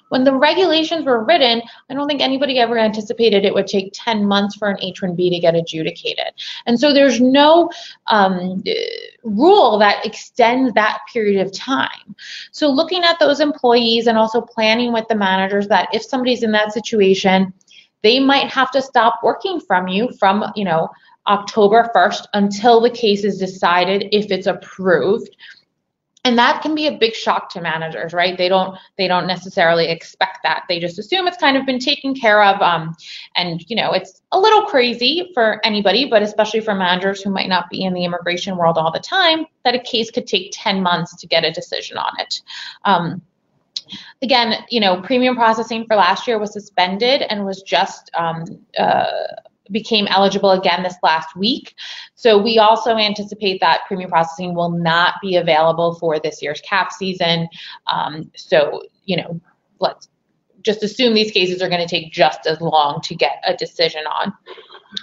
When 0.09 0.24
the 0.24 0.34
regulations 0.34 1.04
were 1.04 1.24
written, 1.24 1.62
I 1.90 1.94
don't 1.94 2.07
think 2.07 2.20
anybody 2.20 2.59
ever 2.59 2.78
anticipated 2.78 3.44
it 3.44 3.54
would 3.54 3.66
take 3.66 3.90
10 3.92 4.24
months 4.24 4.57
for 4.57 4.68
an 4.68 4.76
H-1B 4.80 5.30
to 5.30 5.38
get 5.40 5.54
adjudicated. 5.54 6.32
And 6.66 6.78
so 6.78 6.92
there's 6.92 7.20
no 7.20 7.70
um, 8.07 8.62
rule 9.24 9.78
that 9.78 10.07
extends 10.07 10.72
that 10.74 11.00
period 11.12 11.44
of 11.44 11.52
time. 11.52 12.14
So 12.52 12.68
looking 12.68 13.02
at 13.02 13.18
those 13.18 13.40
employees 13.40 14.07
and 14.07 14.16
also 14.16 14.40
planning 14.40 14.92
with 14.92 15.09
the 15.09 15.16
managers 15.16 15.68
that 15.68 15.88
if 15.92 16.02
somebody's 16.02 16.42
in 16.42 16.52
that 16.52 16.72
situation, 16.72 17.52
they 18.02 18.20
might 18.20 18.48
have 18.50 18.70
to 18.70 18.82
stop 18.82 19.20
working 19.22 19.59
from 19.61 19.88
you 19.88 20.12
from, 20.18 20.44
you 20.54 20.64
know, 20.64 20.88
October 21.26 21.90
1st 21.94 22.26
until 22.34 22.80
the 22.80 22.90
case 22.90 23.24
is 23.24 23.38
decided 23.38 24.09
if 24.12 24.30
it's 24.30 24.46
approved 24.46 25.28
and 26.26 26.36
that 26.36 26.60
can 26.60 26.74
be 26.74 26.88
a 26.88 26.98
big 26.98 27.14
shock 27.14 27.48
to 27.50 27.60
managers 27.60 28.12
right? 28.12 28.36
They 28.36 28.48
don't 28.48 28.76
they 28.98 29.06
don't 29.06 29.28
necessarily 29.28 29.88
expect 29.88 30.38
that. 30.42 30.64
They 30.68 30.80
just 30.80 30.98
assume 30.98 31.28
it's 31.28 31.36
kind 31.36 31.56
of 31.56 31.64
been 31.64 31.78
taken 31.78 32.14
care 32.14 32.42
of 32.42 32.60
um, 32.60 32.96
and 33.36 33.64
you 33.70 33.76
know 33.76 33.92
it's 33.92 34.22
a 34.32 34.38
little 34.38 34.62
crazy 34.62 35.30
for 35.34 35.64
anybody 35.64 36.06
but 36.10 36.22
especially 36.22 36.60
for 36.60 36.74
managers 36.74 37.22
who 37.22 37.30
might 37.30 37.48
not 37.48 37.70
be 37.70 37.84
in 37.84 37.94
the 37.94 38.04
immigration 38.04 38.56
world 38.56 38.76
all 38.76 38.90
the 38.90 38.98
time 38.98 39.46
that 39.64 39.76
a 39.76 39.78
case 39.78 40.10
could 40.10 40.26
take 40.26 40.50
10 40.52 40.82
months 40.82 41.14
to 41.16 41.28
get 41.28 41.44
a 41.44 41.52
decision 41.52 41.96
on 41.96 42.12
it. 42.18 42.42
Um, 42.84 43.22
again 44.20 44.64
you 44.68 44.80
know 44.80 45.00
premium 45.00 45.36
processing 45.36 45.86
for 45.86 45.94
last 45.94 46.26
year 46.26 46.40
was 46.40 46.52
suspended 46.52 47.22
and 47.22 47.46
was 47.46 47.62
just 47.62 48.10
um, 48.16 48.44
uh, 48.76 49.06
became 49.70 50.06
eligible 50.08 50.50
again 50.50 50.82
this 50.82 50.96
last 51.02 51.34
week. 51.36 51.74
So 52.14 52.38
we 52.38 52.58
also 52.58 52.96
anticipate 52.96 53.60
that 53.60 53.80
premium 53.86 54.10
processing 54.10 54.54
will 54.54 54.70
not 54.70 55.14
be 55.22 55.36
available 55.36 55.94
for 55.94 56.18
this 56.18 56.42
year's 56.42 56.60
cap 56.62 56.92
season. 56.92 57.48
Um, 57.86 58.30
so, 58.36 58.82
you 59.04 59.16
know, 59.16 59.40
let's 59.80 60.08
just 60.62 60.82
assume 60.82 61.14
these 61.14 61.30
cases 61.30 61.62
are 61.62 61.68
going 61.68 61.80
to 61.80 61.88
take 61.88 62.12
just 62.12 62.46
as 62.46 62.60
long 62.60 63.00
to 63.02 63.14
get 63.14 63.42
a 63.46 63.54
decision 63.54 64.04
on 64.06 64.32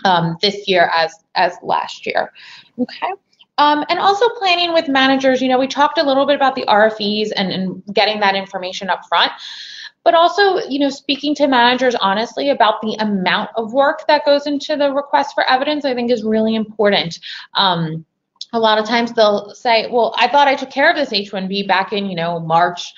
um, 0.06 0.38
this 0.42 0.68
year 0.68 0.92
as 0.96 1.14
as 1.36 1.54
last 1.62 2.06
year. 2.06 2.32
Okay. 2.78 3.14
Um, 3.60 3.86
and 3.88 4.00
also 4.00 4.28
planning 4.40 4.74
with 4.74 4.88
managers, 4.88 5.42
you 5.42 5.48
know, 5.48 5.60
we 5.60 5.68
talked 5.68 6.00
a 6.00 6.04
little 6.04 6.26
bit 6.26 6.36
about 6.36 6.56
the 6.56 6.66
RFEs 6.68 7.30
and, 7.36 7.52
and 7.52 7.84
getting 7.94 8.20
that 8.20 8.36
information 8.36 8.90
up 8.90 9.06
front 9.08 9.32
but 10.04 10.14
also 10.14 10.58
you 10.70 10.80
know 10.80 10.90
speaking 10.90 11.34
to 11.36 11.48
managers 11.48 11.96
honestly 11.96 12.50
about 12.50 12.82
the 12.82 12.96
amount 13.00 13.50
of 13.56 13.74
work 13.74 14.06
that 14.08 14.26
goes 14.26 14.48
into 14.48 14.76
the 14.76 14.92
request 14.92 15.34
for 15.34 15.50
evidence 15.50 15.86
i 15.86 15.94
think 15.94 16.12
is 16.12 16.24
really 16.24 16.56
important. 16.56 17.20
Um, 17.56 18.06
a 18.56 18.60
lot 18.60 18.78
of 18.78 18.86
times 18.86 19.14
they'll 19.14 19.54
say 19.56 19.88
well 19.90 20.14
i 20.18 20.28
thought 20.28 20.48
i 20.48 20.56
took 20.56 20.70
care 20.70 20.90
of 20.90 20.96
this 20.96 21.10
h1b 21.10 21.68
back 21.68 21.94
in 21.94 22.06
you 22.06 22.16
know 22.16 22.40
march. 22.40 22.94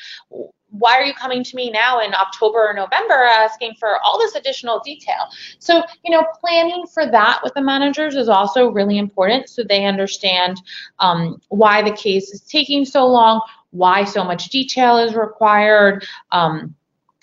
Why 0.78 1.00
are 1.00 1.06
you 1.06 1.14
coming 1.14 1.42
to 1.42 1.56
me 1.56 1.72
now 1.72 2.02
in 2.02 2.14
october 2.14 2.68
or 2.68 2.74
november 2.74 3.14
asking 3.14 3.76
for 3.80 3.98
all 4.04 4.20
this 4.20 4.36
additional 4.36 4.82
detail? 4.84 5.30
So 5.60 5.84
you 6.04 6.12
know 6.12 6.26
planning 6.42 6.86
for 6.94 7.10
that 7.10 7.40
with 7.44 7.54
the 7.54 7.62
managers 7.62 8.16
is 8.16 8.28
also 8.28 8.70
really 8.70 8.98
important 8.98 9.48
so 9.48 9.64
they 9.64 9.86
understand 9.86 10.62
um, 11.00 11.40
why 11.48 11.82
the 11.82 11.96
case 11.96 12.34
is 12.34 12.42
taking 12.42 12.84
so 12.84 13.08
long 13.08 13.42
why 13.72 14.04
so 14.04 14.24
much 14.24 14.50
detail 14.50 14.98
is 14.98 15.16
required 15.16 16.06
um, 16.32 16.74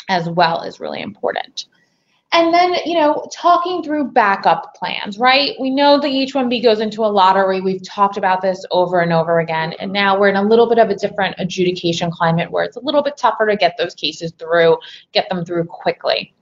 as 0.08 0.28
well 0.28 0.62
is 0.62 0.80
really 0.80 1.00
important. 1.00 1.66
And 2.34 2.52
then, 2.52 2.76
you 2.86 2.94
know, 2.94 3.28
talking 3.30 3.82
through 3.82 4.12
backup 4.12 4.74
plans, 4.74 5.18
right? 5.18 5.54
We 5.60 5.68
know 5.68 6.00
the 6.00 6.06
H-1B 6.06 6.62
goes 6.62 6.80
into 6.80 7.04
a 7.04 7.06
lottery. 7.06 7.60
We've 7.60 7.86
talked 7.86 8.16
about 8.16 8.40
this 8.40 8.64
over 8.70 9.00
and 9.00 9.12
over 9.12 9.40
again. 9.40 9.74
And 9.78 9.92
now 9.92 10.18
we're 10.18 10.30
in 10.30 10.36
a 10.36 10.42
little 10.42 10.66
bit 10.66 10.78
of 10.78 10.88
a 10.88 10.94
different 10.94 11.34
adjudication 11.38 12.10
climate 12.10 12.50
where 12.50 12.64
it's 12.64 12.78
a 12.78 12.80
little 12.80 13.02
bit 13.02 13.18
tougher 13.18 13.46
to 13.46 13.56
get 13.56 13.74
those 13.76 13.94
cases 13.94 14.32
through, 14.38 14.78
get 15.12 15.28
them 15.28 15.44
through 15.44 15.66
quickly. 15.66 16.32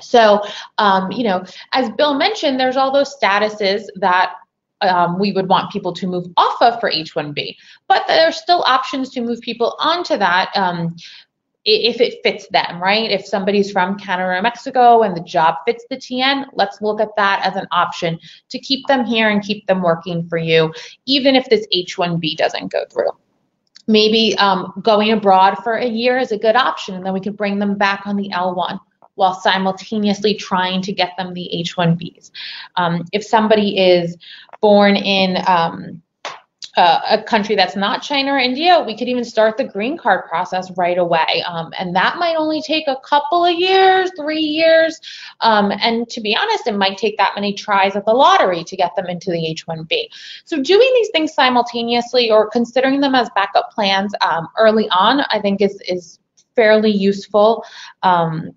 So, 0.00 0.42
um, 0.78 1.10
you 1.10 1.24
know, 1.24 1.44
as 1.72 1.90
Bill 1.90 2.14
mentioned, 2.14 2.60
there's 2.60 2.76
all 2.76 2.92
those 2.92 3.16
statuses 3.20 3.82
that 3.96 4.34
um, 4.82 5.18
we 5.18 5.32
would 5.32 5.48
want 5.48 5.72
people 5.72 5.92
to 5.94 6.06
move 6.06 6.26
off 6.36 6.60
of 6.60 6.78
for 6.78 6.88
H-1B. 6.88 7.56
But 7.88 8.04
there 8.06 8.28
are 8.28 8.32
still 8.32 8.62
options 8.62 9.10
to 9.10 9.22
move 9.22 9.40
people 9.40 9.74
onto 9.80 10.16
that 10.18 10.50
um, 10.54 10.94
if 11.66 12.00
it 12.00 12.22
fits 12.22 12.46
them, 12.48 12.80
right? 12.80 13.10
If 13.10 13.26
somebody's 13.26 13.72
from 13.72 13.98
Canada 13.98 14.28
or 14.28 14.42
Mexico 14.42 15.02
and 15.02 15.16
the 15.16 15.20
job 15.20 15.56
fits 15.66 15.84
the 15.90 15.96
TN, 15.96 16.46
let's 16.54 16.80
look 16.80 17.00
at 17.00 17.08
that 17.16 17.44
as 17.44 17.56
an 17.56 17.66
option 17.72 18.18
to 18.50 18.58
keep 18.60 18.86
them 18.86 19.04
here 19.04 19.28
and 19.28 19.42
keep 19.42 19.66
them 19.66 19.82
working 19.82 20.28
for 20.28 20.38
you, 20.38 20.72
even 21.06 21.34
if 21.34 21.48
this 21.48 21.66
H-1B 21.72 22.36
doesn't 22.36 22.70
go 22.70 22.84
through. 22.90 23.10
Maybe 23.88 24.36
um, 24.38 24.72
going 24.82 25.10
abroad 25.10 25.56
for 25.62 25.74
a 25.74 25.86
year 25.86 26.18
is 26.18 26.30
a 26.30 26.38
good 26.38 26.56
option, 26.56 26.94
and 26.94 27.04
then 27.04 27.12
we 27.12 27.20
can 27.20 27.34
bring 27.34 27.58
them 27.58 27.76
back 27.76 28.06
on 28.06 28.16
the 28.16 28.30
L1 28.30 28.78
while 29.16 29.34
simultaneously 29.34 30.34
trying 30.34 30.82
to 30.82 30.92
get 30.92 31.12
them 31.18 31.34
the 31.34 31.52
H-1Bs. 31.60 32.30
Um, 32.76 33.04
if 33.12 33.24
somebody 33.24 33.78
is 33.78 34.16
born 34.60 34.94
in 34.94 35.42
um, 35.48 36.02
uh, 36.76 37.00
a 37.08 37.22
country 37.22 37.56
that's 37.56 37.74
not 37.74 38.02
China 38.02 38.32
or 38.32 38.38
India, 38.38 38.82
we 38.86 38.96
could 38.96 39.08
even 39.08 39.24
start 39.24 39.56
the 39.56 39.64
green 39.64 39.96
card 39.96 40.26
process 40.28 40.70
right 40.76 40.98
away. 40.98 41.42
Um, 41.48 41.72
and 41.78 41.96
that 41.96 42.18
might 42.18 42.36
only 42.36 42.60
take 42.60 42.86
a 42.86 42.96
couple 43.02 43.44
of 43.44 43.54
years, 43.54 44.10
three 44.16 44.40
years. 44.40 45.00
Um, 45.40 45.72
and 45.72 46.08
to 46.10 46.20
be 46.20 46.36
honest, 46.36 46.66
it 46.66 46.76
might 46.76 46.98
take 46.98 47.16
that 47.16 47.32
many 47.34 47.54
tries 47.54 47.96
at 47.96 48.04
the 48.04 48.12
lottery 48.12 48.62
to 48.64 48.76
get 48.76 48.94
them 48.94 49.06
into 49.06 49.30
the 49.30 49.46
H 49.46 49.66
1B. 49.66 50.08
So 50.44 50.62
doing 50.62 50.90
these 50.94 51.08
things 51.10 51.32
simultaneously 51.32 52.30
or 52.30 52.50
considering 52.50 53.00
them 53.00 53.14
as 53.14 53.30
backup 53.34 53.70
plans 53.70 54.12
um, 54.20 54.48
early 54.58 54.88
on, 54.90 55.20
I 55.30 55.40
think 55.40 55.62
is, 55.62 55.80
is 55.88 56.18
fairly 56.56 56.90
useful. 56.90 57.64
Um, 58.02 58.52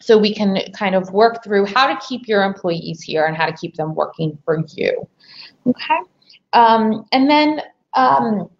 so 0.00 0.18
we 0.18 0.34
can 0.34 0.58
kind 0.72 0.94
of 0.94 1.12
work 1.12 1.44
through 1.44 1.66
how 1.66 1.86
to 1.86 2.00
keep 2.06 2.26
your 2.26 2.42
employees 2.42 3.02
here 3.02 3.26
and 3.26 3.36
how 3.36 3.46
to 3.46 3.52
keep 3.52 3.76
them 3.76 3.94
working 3.94 4.36
for 4.44 4.64
you. 4.74 5.08
Okay. 5.66 5.98
Um, 6.52 7.06
and 7.12 7.30
then 7.30 7.60
um, 7.94 8.50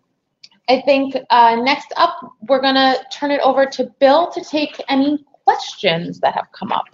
I 0.69 0.83
think 0.83 1.17
uh, 1.31 1.57
next 1.57 1.93
up, 1.97 2.17
we're 2.49 2.61
going 2.61 2.77
to 2.77 2.97
turn 3.13 3.31
it 3.31 3.41
over 3.43 3.67
to 3.67 3.93
Bill 3.99 4.31
to 4.31 4.45
take 4.45 4.81
any 4.89 5.25
questions 5.45 6.21
that 6.21 6.35
have 6.35 6.47
come 6.53 6.71
up. 6.73 6.85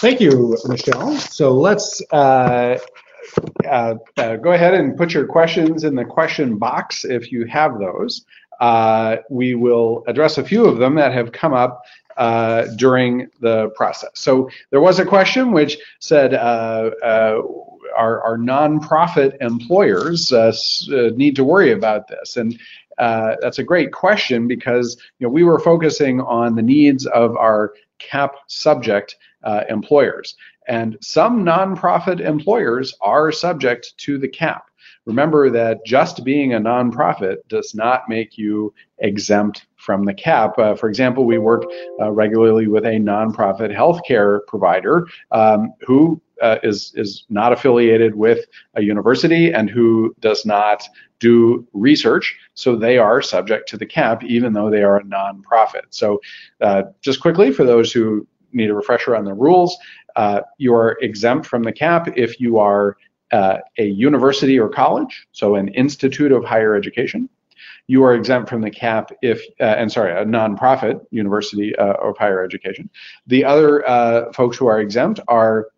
Thank 0.00 0.20
you, 0.20 0.56
Michelle. 0.66 1.16
So 1.16 1.52
let's 1.52 2.02
uh, 2.12 2.78
uh, 3.64 3.94
uh, 4.16 4.36
go 4.36 4.52
ahead 4.52 4.74
and 4.74 4.96
put 4.96 5.14
your 5.14 5.26
questions 5.26 5.84
in 5.84 5.94
the 5.94 6.04
question 6.04 6.58
box 6.58 7.04
if 7.04 7.32
you 7.32 7.46
have 7.46 7.78
those. 7.78 8.26
Uh, 8.60 9.16
we 9.30 9.54
will 9.54 10.04
address 10.06 10.38
a 10.38 10.44
few 10.44 10.66
of 10.66 10.78
them 10.78 10.94
that 10.96 11.12
have 11.12 11.32
come 11.32 11.54
up 11.54 11.82
uh, 12.16 12.66
during 12.76 13.28
the 13.40 13.68
process. 13.70 14.10
So 14.14 14.48
there 14.70 14.80
was 14.80 14.98
a 14.98 15.04
question 15.04 15.52
which 15.52 15.78
said, 16.00 16.34
our, 17.96 18.22
our 18.22 18.36
nonprofit 18.36 19.36
employers 19.40 20.32
uh, 20.32 20.52
uh, 20.92 21.10
need 21.16 21.36
to 21.36 21.44
worry 21.44 21.72
about 21.72 22.08
this? 22.08 22.36
And 22.36 22.58
uh, 22.98 23.36
that's 23.40 23.58
a 23.58 23.64
great 23.64 23.92
question 23.92 24.46
because 24.46 24.96
you 25.18 25.26
know 25.26 25.30
we 25.30 25.44
were 25.44 25.58
focusing 25.58 26.20
on 26.20 26.54
the 26.54 26.62
needs 26.62 27.06
of 27.06 27.36
our 27.36 27.74
CAP 27.98 28.34
subject 28.46 29.16
employers, 29.68 30.34
and 30.66 30.96
some 31.00 31.44
nonprofit 31.44 32.20
employers 32.20 32.94
are 33.00 33.30
subject 33.30 33.94
to 33.98 34.18
the 34.18 34.28
CAP. 34.28 34.66
Remember 35.06 35.50
that 35.50 35.84
just 35.86 36.24
being 36.24 36.54
a 36.54 36.60
nonprofit 36.60 37.36
does 37.48 37.74
not 37.74 38.08
make 38.08 38.36
you 38.36 38.74
exempt 38.98 39.66
from 39.76 40.04
the 40.04 40.12
cap. 40.12 40.58
Uh, 40.58 40.74
for 40.74 40.88
example, 40.88 41.24
we 41.24 41.38
work 41.38 41.62
uh, 42.00 42.10
regularly 42.10 42.66
with 42.66 42.84
a 42.84 42.98
nonprofit 42.98 43.72
healthcare 43.74 44.40
provider 44.48 45.06
um, 45.30 45.72
who 45.86 46.20
uh, 46.42 46.58
is 46.62 46.92
is 46.94 47.24
not 47.28 47.52
affiliated 47.52 48.14
with 48.14 48.46
a 48.74 48.82
university 48.82 49.52
and 49.52 49.70
who 49.70 50.14
does 50.20 50.44
not 50.44 50.88
do 51.18 51.66
research, 51.72 52.36
so 52.54 52.76
they 52.76 52.98
are 52.98 53.22
subject 53.22 53.68
to 53.70 53.76
the 53.76 53.86
cap, 53.86 54.22
even 54.24 54.52
though 54.52 54.70
they 54.70 54.82
are 54.82 54.98
a 54.98 55.04
nonprofit. 55.04 55.86
So, 55.90 56.20
uh, 56.60 56.84
just 57.00 57.20
quickly 57.20 57.52
for 57.52 57.64
those 57.64 57.92
who 57.92 58.26
need 58.52 58.70
a 58.70 58.74
refresher 58.74 59.16
on 59.16 59.24
the 59.24 59.34
rules, 59.34 59.76
uh, 60.16 60.42
you 60.58 60.74
are 60.74 60.98
exempt 61.00 61.46
from 61.46 61.62
the 61.62 61.72
cap 61.72 62.08
if 62.16 62.38
you 62.40 62.58
are 62.58 62.96
uh, 63.32 63.58
a 63.78 63.86
university 63.86 64.58
or 64.58 64.68
college, 64.68 65.26
so 65.32 65.54
an 65.54 65.68
institute 65.68 66.32
of 66.32 66.44
higher 66.44 66.74
education 66.74 67.28
you 67.88 68.02
are 68.02 68.14
exempt 68.14 68.48
from 68.48 68.62
the 68.62 68.70
cap 68.70 69.12
if, 69.22 69.40
uh, 69.60 69.64
and 69.64 69.92
sorry, 69.92 70.10
a 70.10 70.24
nonprofit 70.24 71.00
university 71.12 71.74
uh, 71.76 71.92
of 71.94 72.18
higher 72.18 72.42
education. 72.42 72.90
The 73.28 73.44
other 73.44 74.28
folks 74.34 74.56
who 74.56 74.66
are 74.66 74.80
exempt 74.80 75.20
are 75.28 75.68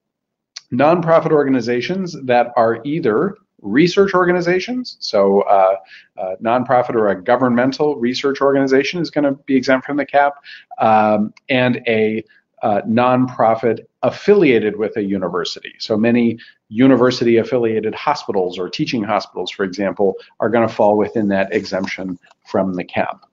nonprofit 0.73 1.33
organizations 1.33 2.17
that 2.25 2.53
are 2.57 2.81
either 2.85 3.37
research 3.63 4.15
organizations, 4.15 4.97
so 5.01 5.41
uh, 5.43 5.77
a 6.17 6.37
nonprofit 6.37 6.95
or 6.95 7.09
a 7.09 7.21
governmental 7.21 7.97
research 7.97 8.41
organization 8.41 9.01
is 9.01 9.11
going 9.11 9.25
to 9.25 9.33
be 9.47 9.57
exempt 9.57 9.87
from 9.87 9.97
the 9.97 10.07
cap, 10.07 10.35
um, 10.79 11.33
and 11.49 11.83
a 11.87 12.25
uh, 12.63 12.83
nonprofit 12.83 13.81
affiliated 14.03 14.77
with 14.77 14.97
a 14.97 15.03
university. 15.03 15.73
So 15.79 15.97
many 15.97 16.39
university 16.69 17.37
affiliated 17.39 17.95
hospitals 17.95 18.59
or 18.59 18.69
teaching 18.69 19.03
hospitals, 19.03 19.51
for 19.51 19.65
example, 19.65 20.15
are 20.41 20.49
going 20.49 20.67
to 20.67 20.73
fall 20.73 20.97
within 20.97 21.29
that 21.29 21.53
exemption 21.53 22.19
from 22.47 22.75
the 22.75 22.85
cap. 22.85 23.25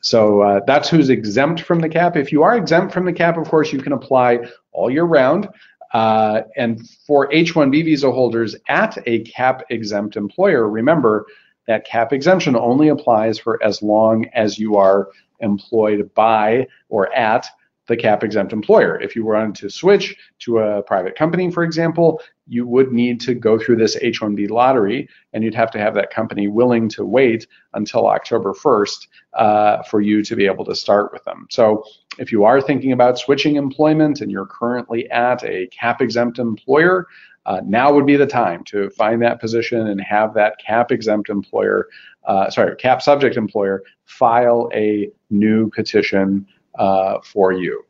So 0.00 0.42
uh, 0.42 0.60
that's 0.66 0.88
who's 0.88 1.10
exempt 1.10 1.62
from 1.62 1.80
the 1.80 1.88
cap. 1.88 2.16
If 2.16 2.30
you 2.30 2.42
are 2.42 2.56
exempt 2.56 2.94
from 2.94 3.04
the 3.04 3.12
cap, 3.12 3.36
of 3.36 3.48
course, 3.48 3.72
you 3.72 3.80
can 3.80 3.92
apply 3.92 4.38
all 4.72 4.90
year 4.90 5.04
round. 5.04 5.48
Uh, 5.92 6.42
and 6.56 6.88
for 7.06 7.32
H-1B 7.32 7.84
visa 7.84 8.10
holders 8.10 8.54
at 8.68 8.98
a 9.06 9.20
cap 9.20 9.62
exempt 9.70 10.16
employer, 10.16 10.68
remember 10.68 11.26
that 11.66 11.84
cap 11.84 12.12
exemption 12.12 12.56
only 12.56 12.88
applies 12.88 13.38
for 13.38 13.62
as 13.62 13.82
long 13.82 14.26
as 14.34 14.58
you 14.58 14.76
are 14.76 15.08
employed 15.40 16.12
by 16.14 16.66
or 16.88 17.14
at 17.14 17.46
the 17.88 17.96
cap 17.96 18.22
exempt 18.22 18.52
employer. 18.52 19.00
If 19.00 19.16
you 19.16 19.24
wanted 19.24 19.54
to 19.56 19.70
switch 19.70 20.14
to 20.40 20.58
a 20.58 20.82
private 20.82 21.16
company, 21.16 21.50
for 21.50 21.64
example, 21.64 22.20
you 22.46 22.66
would 22.66 22.92
need 22.92 23.20
to 23.22 23.34
go 23.34 23.58
through 23.58 23.76
this 23.76 23.96
H-1B 23.96 24.50
lottery, 24.50 25.08
and 25.32 25.42
you'd 25.42 25.54
have 25.54 25.70
to 25.72 25.78
have 25.78 25.94
that 25.94 26.10
company 26.10 26.48
willing 26.48 26.88
to 26.90 27.04
wait 27.04 27.46
until 27.74 28.06
October 28.06 28.52
1st 28.52 29.06
uh, 29.34 29.82
for 29.84 30.00
you 30.00 30.22
to 30.22 30.36
be 30.36 30.46
able 30.46 30.64
to 30.66 30.74
start 30.74 31.12
with 31.12 31.24
them. 31.24 31.46
So 31.50 31.84
if 32.18 32.32
you 32.32 32.44
are 32.44 32.60
thinking 32.60 32.92
about 32.92 33.18
switching 33.18 33.56
employment 33.56 34.20
and 34.20 34.30
you're 34.30 34.46
currently 34.46 35.10
at 35.10 35.42
a 35.44 35.66
cap 35.68 36.00
exempt 36.00 36.38
employer, 36.38 37.06
uh, 37.46 37.60
now 37.64 37.92
would 37.92 38.06
be 38.06 38.16
the 38.16 38.26
time 38.26 38.62
to 38.64 38.90
find 38.90 39.22
that 39.22 39.40
position 39.40 39.86
and 39.88 40.00
have 40.00 40.34
that 40.34 40.58
cap 40.58 40.92
exempt 40.92 41.30
employer, 41.30 41.88
uh, 42.24 42.50
sorry, 42.50 42.76
cap 42.76 43.00
subject 43.00 43.36
employer 43.36 43.82
file 44.04 44.68
a 44.74 45.10
new 45.30 45.70
petition 45.70 46.46
uh, 46.78 47.18
for 47.22 47.52
you. 47.52 47.84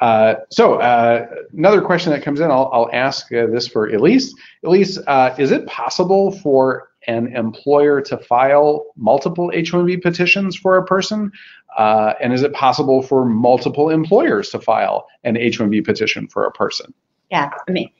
Uh, 0.00 0.34
so 0.50 0.74
uh, 0.74 1.26
another 1.56 1.80
question 1.80 2.12
that 2.12 2.22
comes 2.22 2.40
in, 2.40 2.50
I'll, 2.50 2.70
I'll 2.72 2.90
ask 2.92 3.32
uh, 3.32 3.46
this 3.46 3.66
for 3.66 3.88
Elise. 3.88 4.32
Elise, 4.64 4.98
uh, 5.06 5.34
is 5.38 5.50
it 5.50 5.66
possible 5.66 6.30
for 6.30 6.87
an 7.06 7.34
employer 7.34 8.00
to 8.02 8.18
file 8.18 8.86
multiple 8.96 9.50
H-1B 9.54 10.02
petitions 10.02 10.56
for 10.56 10.76
a 10.76 10.84
person? 10.84 11.32
Uh, 11.76 12.14
and 12.20 12.32
is 12.32 12.42
it 12.42 12.52
possible 12.52 13.02
for 13.02 13.24
multiple 13.24 13.90
employers 13.90 14.50
to 14.50 14.60
file 14.60 15.06
an 15.24 15.36
H-1B 15.36 15.84
petition 15.84 16.26
for 16.26 16.44
a 16.44 16.50
person? 16.50 16.92
Yeah, 17.30 17.50
I 17.68 17.70
mean, 17.70 17.90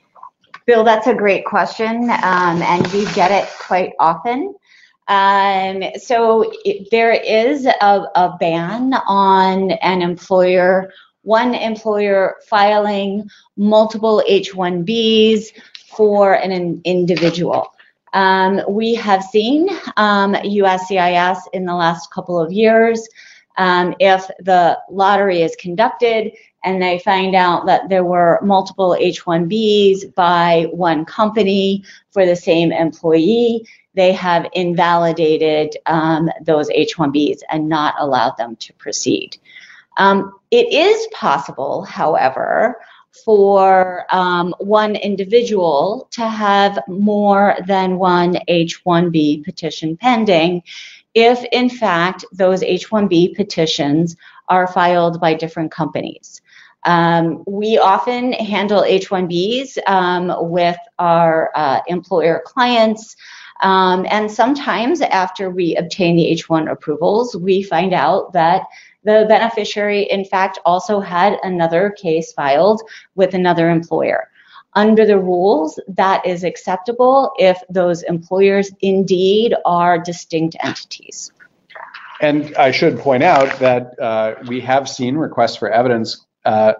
Bill, 0.66 0.84
that's 0.84 1.06
a 1.06 1.14
great 1.14 1.44
question, 1.44 2.10
um, 2.10 2.62
and 2.62 2.86
we 2.88 3.04
get 3.12 3.30
it 3.30 3.48
quite 3.58 3.92
often. 3.98 4.54
Um, 5.06 5.82
so 5.96 6.52
it, 6.64 6.88
there 6.90 7.12
is 7.12 7.64
a, 7.64 7.72
a 8.14 8.36
ban 8.38 8.94
on 9.06 9.70
an 9.70 10.02
employer 10.02 10.90
one 11.22 11.54
employer 11.54 12.36
filing 12.48 13.28
multiple 13.56 14.22
H-1Bs 14.26 15.48
for 15.94 16.32
an 16.32 16.80
individual. 16.84 17.74
Um, 18.12 18.60
we 18.68 18.94
have 18.94 19.22
seen 19.22 19.68
um, 19.96 20.34
USCIS 20.34 21.40
in 21.52 21.64
the 21.64 21.74
last 21.74 22.10
couple 22.10 22.38
of 22.38 22.52
years, 22.52 23.08
um, 23.58 23.94
if 23.98 24.26
the 24.38 24.78
lottery 24.88 25.42
is 25.42 25.56
conducted 25.56 26.32
and 26.64 26.80
they 26.80 27.00
find 27.00 27.34
out 27.34 27.66
that 27.66 27.88
there 27.88 28.04
were 28.04 28.38
multiple 28.42 28.96
H-1Bs 28.98 30.14
by 30.14 30.68
one 30.70 31.04
company 31.04 31.84
for 32.10 32.24
the 32.24 32.36
same 32.36 32.72
employee, 32.72 33.66
they 33.94 34.12
have 34.12 34.46
invalidated 34.52 35.76
um, 35.86 36.30
those 36.40 36.70
H-1Bs 36.70 37.40
and 37.50 37.68
not 37.68 37.94
allowed 37.98 38.36
them 38.36 38.56
to 38.56 38.72
proceed. 38.74 39.36
Um, 39.96 40.32
it 40.52 40.72
is 40.72 41.08
possible, 41.08 41.82
however, 41.82 42.76
for 43.24 44.06
um, 44.10 44.54
one 44.58 44.96
individual 44.96 46.08
to 46.12 46.28
have 46.28 46.80
more 46.88 47.56
than 47.66 47.98
one 47.98 48.38
H-1B 48.48 49.44
petition 49.44 49.96
pending 49.96 50.62
if, 51.14 51.44
in 51.52 51.68
fact, 51.68 52.24
those 52.32 52.62
H-1B 52.62 53.34
petitions 53.34 54.16
are 54.48 54.66
filed 54.66 55.20
by 55.20 55.34
different 55.34 55.72
companies. 55.72 56.40
Um, 56.84 57.42
we 57.46 57.78
often 57.78 58.32
handle 58.32 58.84
H-1Bs 58.84 59.78
um, 59.88 60.50
with 60.50 60.76
our 60.98 61.50
uh, 61.54 61.80
employer 61.86 62.42
clients. 62.46 63.16
Um, 63.62 64.06
and 64.08 64.30
sometimes 64.30 65.00
after 65.00 65.50
we 65.50 65.74
obtain 65.76 66.16
the 66.16 66.30
H1 66.30 66.70
approvals, 66.70 67.34
we 67.34 67.62
find 67.62 67.92
out 67.92 68.32
that 68.32 68.62
the 69.04 69.26
beneficiary, 69.28 70.02
in 70.02 70.24
fact, 70.24 70.58
also 70.64 71.00
had 71.00 71.38
another 71.42 71.90
case 71.90 72.32
filed 72.32 72.82
with 73.14 73.34
another 73.34 73.70
employer. 73.70 74.28
Under 74.74 75.06
the 75.06 75.18
rules, 75.18 75.80
that 75.88 76.24
is 76.26 76.44
acceptable 76.44 77.32
if 77.38 77.58
those 77.70 78.02
employers 78.02 78.70
indeed 78.80 79.54
are 79.64 79.98
distinct 79.98 80.56
entities. 80.62 81.32
And 82.20 82.54
I 82.56 82.70
should 82.70 82.98
point 82.98 83.22
out 83.22 83.58
that 83.60 83.98
uh, 83.98 84.34
we 84.46 84.60
have 84.60 84.88
seen 84.88 85.16
requests 85.16 85.56
for 85.56 85.70
evidence 85.70 86.26
uh, 86.44 86.74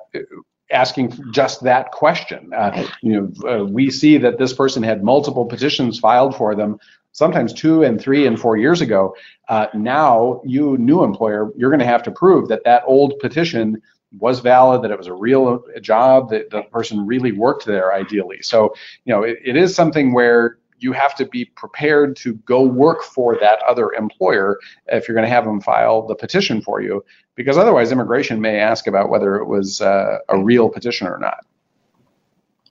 asking 0.71 1.13
just 1.33 1.63
that 1.63 1.93
question. 1.93 2.53
Uh, 2.53 2.87
You 3.03 3.13
know, 3.13 3.49
uh, 3.49 3.65
we 3.65 3.91
see 3.91 4.19
that 4.19 4.39
this 4.39 4.53
person 4.53 4.83
had 4.83 5.03
multiple 5.03 5.47
petitions 5.47 5.99
filed 5.99 6.37
for 6.37 6.55
them, 6.55 6.79
sometimes 7.13 7.53
two 7.53 7.83
and 7.83 8.01
three 8.01 8.27
and 8.27 8.39
four 8.39 8.57
years 8.57 8.81
ago. 8.81 9.15
Uh, 9.49 9.67
now, 9.75 10.41
you 10.45 10.77
new 10.79 11.03
employer, 11.05 11.53
you're 11.57 11.71
going 11.71 11.81
to 11.81 11.87
have 11.87 12.03
to 12.05 12.11
prove 12.11 12.49
that 12.49 12.65
that 12.65 12.83
old 12.87 13.19
petition 13.19 13.81
was 14.19 14.41
valid, 14.41 14.83
that 14.83 14.91
it 14.91 14.99
was 14.99 15.07
a 15.07 15.13
real 15.13 15.63
job, 15.81 16.31
that 16.31 16.51
the 16.51 16.63
person 16.63 17.07
really 17.07 17.33
worked 17.33 17.67
there 17.67 17.93
ideally. 17.93 18.41
So, 18.43 18.75
you 19.05 19.13
know, 19.13 19.23
it, 19.23 19.39
it 19.45 19.57
is 19.57 19.75
something 19.75 20.13
where 20.13 20.59
you 20.79 20.93
have 20.93 21.15
to 21.17 21.27
be 21.27 21.45
prepared 21.45 22.17
to 22.17 22.35
go 22.35 22.63
work 22.63 23.03
for 23.03 23.37
that 23.41 23.59
other 23.69 23.93
employer 23.93 24.59
if 24.87 25.09
you're 25.09 25.15
going 25.15 25.27
to 25.27 25.35
have 25.35 25.45
them 25.45 25.61
file 25.61 26.07
the 26.07 26.15
petition 26.15 26.63
for 26.63 26.81
you, 26.81 27.05
because 27.35 27.59
otherwise 27.59 27.93
immigration 27.93 28.41
may 28.41 28.59
ask 28.59 28.87
about 28.87 29.11
whether 29.11 29.37
it 29.37 29.47
was 29.47 29.81
uh, 29.81 30.19
a 30.29 30.39
real 30.39 30.69
petition 30.69 31.07
or 31.07 31.19
not. 31.19 31.45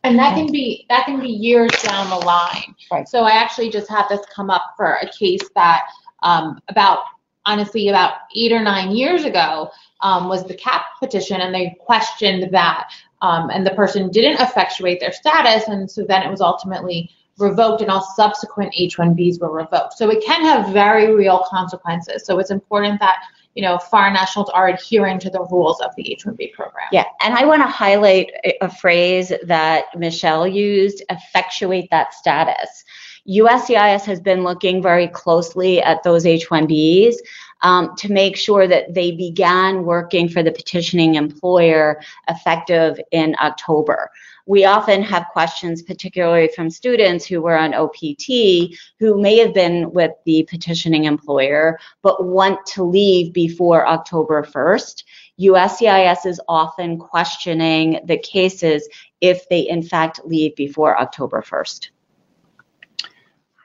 And 0.04 0.18
that 0.20 0.36
can 0.36 0.52
be, 0.52 0.86
that 0.90 1.06
can 1.06 1.20
be 1.20 1.30
years 1.30 1.72
down 1.84 2.10
the 2.10 2.26
line. 2.26 2.76
Right. 2.92 3.08
So 3.08 3.24
I 3.24 3.32
actually 3.32 3.70
just 3.70 3.90
had 3.90 4.08
this 4.10 4.22
come 4.34 4.50
up 4.50 4.74
for 4.78 4.94
a 5.02 5.10
case 5.10 5.42
that, 5.56 5.84
um, 6.24 6.60
about, 6.70 7.00
honestly, 7.46 7.90
about 7.90 8.14
eight 8.36 8.52
or 8.52 8.62
nine 8.62 8.92
years 8.92 9.26
ago, 9.26 9.72
um, 10.02 10.30
was 10.30 10.46
the 10.46 10.54
CAP 10.54 10.84
petition, 11.00 11.42
and 11.42 11.54
they 11.54 11.76
questioned 11.80 12.54
that, 12.54 12.90
um, 13.22 13.50
and 13.50 13.66
the 13.66 13.72
person 13.72 14.10
didn't 14.12 14.40
effectuate 14.40 15.00
their 15.00 15.12
status, 15.12 15.68
and 15.68 15.90
so 15.90 16.04
then 16.04 16.24
it 16.24 16.30
was 16.30 16.42
ultimately 16.42 17.10
revoked, 17.40 17.82
and 17.82 17.90
all 17.90 18.02
subsequent 18.16 18.74
H-1Bs 18.78 19.40
were 19.40 19.52
revoked. 19.52 19.94
So 19.94 20.10
it 20.10 20.24
can 20.24 20.42
have 20.44 20.74
very 20.74 21.16
real 21.16 21.46
consequences. 21.50 22.26
So 22.26 22.40
it's 22.40 22.52
important 22.52 23.00
that, 23.00 23.20
you 23.58 23.64
know, 23.64 23.80
foreign 23.80 24.14
nationals 24.14 24.52
are 24.52 24.68
adhering 24.68 25.18
to 25.18 25.32
the 25.32 25.42
rules 25.50 25.82
of 25.82 25.90
the 25.96 26.12
H-1B 26.12 26.54
program. 26.54 26.86
Yeah, 26.92 27.06
and 27.22 27.34
I 27.34 27.44
want 27.44 27.64
to 27.64 27.68
highlight 27.68 28.30
a- 28.62 28.70
phrase 28.70 29.34
that 29.46 29.86
Michelle 29.96 30.48
used, 30.48 31.04
effectuate 31.10 31.90
that 31.90 32.14
status. 32.14 32.86
USCIS 33.28 34.06
has 34.06 34.20
been 34.20 34.44
looking 34.44 34.80
very 34.80 35.08
closely 35.08 35.82
at 35.82 36.04
those 36.04 36.28
H-1Bs 36.28 37.16
um, 37.62 37.96
to 37.98 38.12
make 38.12 38.38
sure 38.38 38.68
that 38.68 38.94
they 38.94 39.12
began 39.12 39.84
working 39.84 40.30
for 40.30 40.44
the 40.44 40.52
petitioning 40.52 41.16
employer 41.16 42.00
effective 42.30 43.00
in 43.12 43.36
October. 43.42 44.12
We 44.48 44.64
often 44.64 45.04
have 45.04 45.28
questions, 45.34 45.82
particularly 45.82 46.50
from 46.56 46.70
students 46.70 47.26
who 47.26 47.42
were 47.42 47.58
on 47.58 47.74
OPT, 47.74 48.74
who 48.98 49.22
may 49.22 49.38
have 49.40 49.54
been 49.54 49.92
with 49.92 50.12
the 50.26 50.48
petitioning 50.50 51.04
employer, 51.04 51.78
but 52.02 52.26
want 52.26 52.66
to 52.68 52.84
leave 52.84 53.34
before 53.34 53.86
October 53.86 54.44
1st. 54.44 55.04
USCIS 55.42 56.26
is 56.26 56.40
often 56.48 56.98
questioning 56.98 58.00
the 58.06 58.18
cases 58.18 58.88
if 59.20 59.48
they 59.50 59.68
in 59.68 59.84
fact 59.84 60.22
leave 60.24 60.56
before 60.56 60.98
October 60.98 61.42
1st. 61.42 61.90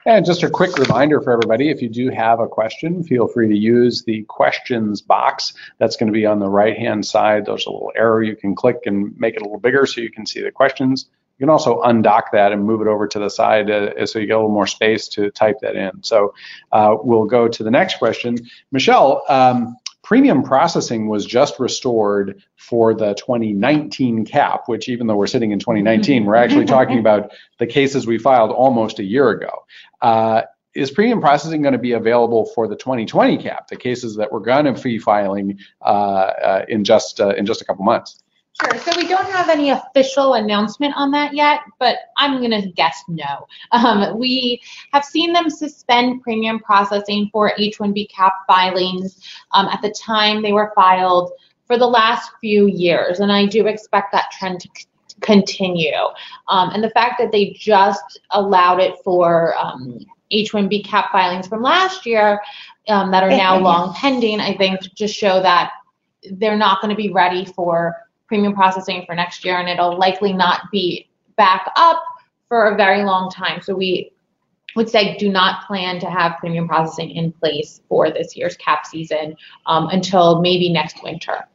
And 0.04 0.26
just 0.26 0.42
a 0.42 0.50
quick 0.50 0.76
reminder 0.78 1.20
for 1.20 1.32
everybody, 1.32 1.70
if 1.70 1.80
you 1.80 1.88
do 1.88 2.10
have 2.10 2.40
a 2.40 2.48
question, 2.48 3.04
feel 3.04 3.28
free 3.28 3.48
to 3.48 3.56
use 3.56 4.02
the 4.02 4.24
questions 4.24 5.00
box 5.00 5.54
that's 5.78 5.96
going 5.96 6.08
to 6.08 6.12
be 6.12 6.26
on 6.26 6.40
the 6.40 6.48
right-hand 6.48 7.06
side. 7.06 7.46
There's 7.46 7.66
a 7.66 7.70
little 7.70 7.92
arrow 7.94 8.20
you 8.20 8.34
can 8.34 8.56
click 8.56 8.78
and 8.86 9.16
make 9.18 9.34
it 9.34 9.42
a 9.42 9.44
little 9.44 9.60
bigger 9.60 9.86
so 9.86 10.00
you 10.00 10.10
can 10.10 10.26
see 10.26 10.42
the 10.42 10.50
questions. 10.50 11.06
You 11.38 11.46
can 11.46 11.50
also 11.50 11.80
undock 11.82 12.24
that 12.32 12.52
and 12.52 12.64
move 12.64 12.80
it 12.80 12.88
over 12.88 13.06
to 13.08 13.18
the 13.18 13.28
side 13.28 13.70
uh, 13.70 14.06
so 14.06 14.18
you 14.18 14.26
get 14.26 14.34
a 14.34 14.38
little 14.38 14.50
more 14.50 14.66
space 14.66 15.08
to 15.08 15.30
type 15.30 15.60
that 15.62 15.76
in. 15.76 16.02
So 16.02 16.34
uh, 16.72 16.96
we'll 17.00 17.26
go 17.26 17.46
to 17.48 17.62
the 17.62 17.70
next 17.70 17.98
question. 17.98 18.36
Michelle, 18.70 19.22
um, 19.28 19.76
premium 20.12 20.42
processing 20.42 21.08
was 21.08 21.24
just 21.24 21.58
restored 21.58 22.44
for 22.56 22.92
the 22.92 23.14
2019 23.14 24.26
cap, 24.26 24.64
which 24.66 24.86
even 24.86 25.06
though 25.06 25.16
we're 25.16 25.26
sitting 25.26 25.52
in 25.52 25.58
2019, 25.58 26.26
we're 26.26 26.34
actually 26.34 26.66
talking 26.66 26.98
about 27.06 27.32
the 27.58 27.66
cases 27.66 28.06
we 28.06 28.18
filed 28.18 28.50
almost 28.50 28.98
a 28.98 29.02
year 29.02 29.30
ago. 29.30 29.48
Uh, 30.02 30.42
is 30.74 30.90
premium 30.90 31.22
processing 31.22 31.62
going 31.62 31.72
to 31.72 31.78
be 31.78 31.92
available 31.92 32.44
for 32.54 32.68
the 32.68 32.76
2020 32.76 33.38
cap, 33.38 33.68
the 33.68 33.76
cases 33.76 34.16
that 34.16 34.30
we're 34.30 34.40
going 34.40 34.66
to 34.66 34.82
be 34.82 34.98
filing 34.98 35.58
uh, 35.80 35.84
uh, 35.88 36.64
in 36.68 36.84
just 36.84 37.18
uh, 37.18 37.30
in 37.30 37.46
just 37.46 37.62
a 37.62 37.64
couple 37.64 37.82
months? 37.82 38.22
Sure. 38.60 38.78
So 38.80 38.92
we 38.96 39.08
don't 39.08 39.30
have 39.30 39.48
any 39.48 39.70
official 39.70 40.34
announcement 40.34 40.94
on 40.96 41.10
that 41.12 41.34
yet, 41.34 41.60
but 41.78 41.96
I'm 42.18 42.38
going 42.38 42.50
to 42.50 42.68
guess 42.72 43.02
no. 43.08 43.46
Um, 43.72 44.18
we 44.18 44.60
have 44.92 45.04
seen 45.04 45.32
them 45.32 45.48
suspend 45.48 46.22
premium 46.22 46.60
processing 46.60 47.30
for 47.32 47.52
H-1B 47.56 48.10
cap 48.10 48.34
filings 48.46 49.20
um, 49.52 49.66
at 49.68 49.80
the 49.80 49.90
time 49.90 50.42
they 50.42 50.52
were 50.52 50.72
filed 50.74 51.32
for 51.66 51.78
the 51.78 51.86
last 51.86 52.30
few 52.40 52.66
years, 52.66 53.20
and 53.20 53.32
I 53.32 53.46
do 53.46 53.66
expect 53.66 54.12
that 54.12 54.30
trend 54.32 54.60
to 54.60 54.68
c- 54.76 54.86
continue. 55.22 55.96
Um, 56.48 56.70
and 56.70 56.84
the 56.84 56.90
fact 56.90 57.18
that 57.20 57.32
they 57.32 57.56
just 57.58 58.20
allowed 58.32 58.80
it 58.80 58.96
for 59.02 59.56
um, 59.56 59.98
H-1B 60.30 60.84
cap 60.84 61.10
filings 61.10 61.46
from 61.48 61.62
last 61.62 62.04
year 62.04 62.40
um, 62.88 63.10
that 63.12 63.22
are 63.22 63.30
now 63.30 63.58
long 63.58 63.94
pending, 63.94 64.40
I 64.40 64.56
think 64.56 64.80
just 64.94 65.14
show 65.14 65.40
that 65.42 65.72
they're 66.32 66.56
not 66.56 66.80
going 66.82 66.94
to 66.94 67.00
be 67.00 67.10
ready 67.10 67.44
for 67.44 67.96
premium 68.26 68.54
processing 68.54 69.04
for 69.06 69.14
next 69.14 69.44
year, 69.44 69.58
and 69.58 69.68
it'll 69.68 69.98
likely 69.98 70.32
not 70.32 70.62
be 70.70 71.08
back 71.36 71.70
up 71.76 72.02
for 72.48 72.66
a 72.66 72.76
very 72.76 73.04
long 73.04 73.30
time. 73.30 73.60
So 73.60 73.74
we 73.74 74.12
would 74.76 74.88
say 74.88 75.16
do 75.16 75.28
not 75.30 75.66
plan 75.66 76.00
to 76.00 76.10
have 76.10 76.36
premium 76.38 76.66
processing 76.66 77.10
in 77.10 77.32
place 77.32 77.80
for 77.88 78.10
this 78.10 78.36
year's 78.36 78.56
cap 78.56 78.86
season 78.86 79.36
um, 79.66 79.88
until 79.88 80.40
maybe 80.40 80.72
next 80.72 81.02
winter. 81.02 81.46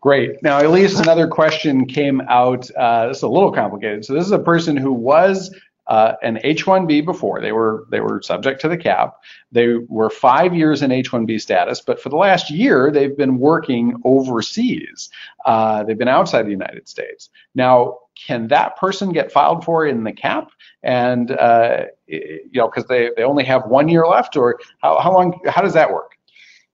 Great. 0.00 0.40
Now, 0.42 0.64
Elise, 0.64 1.00
another 1.00 1.26
question 1.26 1.86
came 1.86 2.20
out. 2.28 2.70
Uh, 2.76 3.08
this 3.08 3.16
is 3.16 3.22
a 3.24 3.28
little 3.28 3.50
complicated. 3.50 4.04
So 4.04 4.14
this 4.14 4.24
is 4.24 4.30
a 4.30 4.38
person 4.38 4.76
who 4.76 4.92
was 4.92 5.52
uh, 5.88 6.14
an 6.22 6.38
H-1B 6.42 7.04
before. 7.04 7.40
They 7.40 7.52
were 7.52 7.86
they 7.90 8.00
were 8.00 8.20
subject 8.22 8.60
to 8.62 8.68
the 8.68 8.76
cap. 8.76 9.16
They 9.52 9.74
were 9.88 10.10
five 10.10 10.54
years 10.54 10.82
in 10.82 10.90
H-1B 10.90 11.40
status, 11.40 11.80
but 11.80 12.00
for 12.00 12.08
the 12.08 12.16
last 12.16 12.50
year 12.50 12.90
they've 12.90 13.16
been 13.16 13.38
working 13.38 14.00
overseas. 14.04 15.10
Uh, 15.44 15.84
they've 15.84 15.98
been 15.98 16.08
outside 16.08 16.46
the 16.46 16.50
United 16.50 16.88
States. 16.88 17.30
Now, 17.54 17.98
can 18.26 18.48
that 18.48 18.76
person 18.76 19.12
get 19.12 19.30
filed 19.30 19.64
for 19.64 19.86
in 19.86 20.04
the 20.04 20.12
cap? 20.12 20.50
And 20.82 21.30
uh, 21.30 21.84
you 22.06 22.50
know, 22.54 22.68
because 22.68 22.86
they 22.86 23.10
they 23.16 23.22
only 23.22 23.44
have 23.44 23.66
one 23.66 23.88
year 23.88 24.06
left, 24.06 24.36
or 24.36 24.58
how 24.78 24.98
how 25.00 25.12
long? 25.12 25.38
How 25.46 25.62
does 25.62 25.74
that 25.74 25.92
work? 25.92 26.15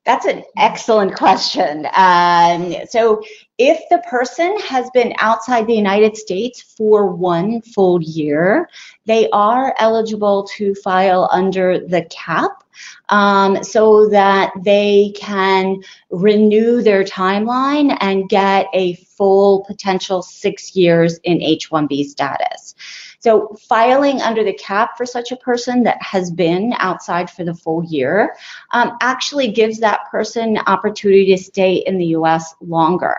That's 0.04 0.26
an 0.26 0.42
excellent 0.56 1.14
question. 1.14 1.86
Um, 1.94 2.74
so, 2.88 3.22
if 3.58 3.80
the 3.88 3.98
person 3.98 4.58
has 4.58 4.90
been 4.90 5.14
outside 5.20 5.68
the 5.68 5.74
United 5.74 6.16
States 6.16 6.60
for 6.60 7.06
one 7.06 7.60
full 7.62 8.02
year, 8.02 8.68
they 9.06 9.30
are 9.30 9.76
eligible 9.78 10.48
to 10.56 10.74
file 10.76 11.28
under 11.30 11.86
the 11.86 12.02
cap 12.06 12.64
um, 13.10 13.62
so 13.62 14.08
that 14.08 14.52
they 14.64 15.12
can 15.14 15.80
renew 16.10 16.82
their 16.82 17.04
timeline 17.04 17.96
and 18.00 18.28
get 18.28 18.66
a 18.74 18.94
full 18.94 19.64
potential 19.64 20.22
six 20.22 20.74
years 20.74 21.18
in 21.22 21.40
H 21.42 21.70
1B 21.70 22.06
status. 22.06 22.74
So, 23.22 23.56
filing 23.68 24.20
under 24.20 24.42
the 24.42 24.52
cap 24.54 24.96
for 24.96 25.06
such 25.06 25.30
a 25.30 25.36
person 25.36 25.84
that 25.84 26.02
has 26.02 26.28
been 26.28 26.74
outside 26.78 27.30
for 27.30 27.44
the 27.44 27.54
full 27.54 27.84
year 27.84 28.34
um, 28.72 28.96
actually 29.00 29.52
gives 29.52 29.78
that 29.78 30.10
person 30.10 30.58
opportunity 30.66 31.26
to 31.26 31.40
stay 31.40 31.74
in 31.74 31.98
the 31.98 32.06
US 32.06 32.52
longer. 32.60 33.16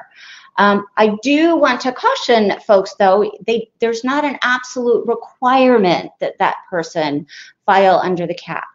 Um, 0.58 0.86
I 0.98 1.16
do 1.24 1.56
want 1.56 1.80
to 1.82 1.94
caution 1.94 2.60
folks, 2.68 2.96
though, 2.96 3.32
they, 3.48 3.72
there's 3.80 4.04
not 4.04 4.26
an 4.26 4.38
absolute 4.44 5.08
requirement 5.08 6.12
that 6.20 6.38
that 6.38 6.58
person 6.70 7.26
file 7.66 8.00
under 8.04 8.28
the 8.28 8.36
cap. 8.36 8.66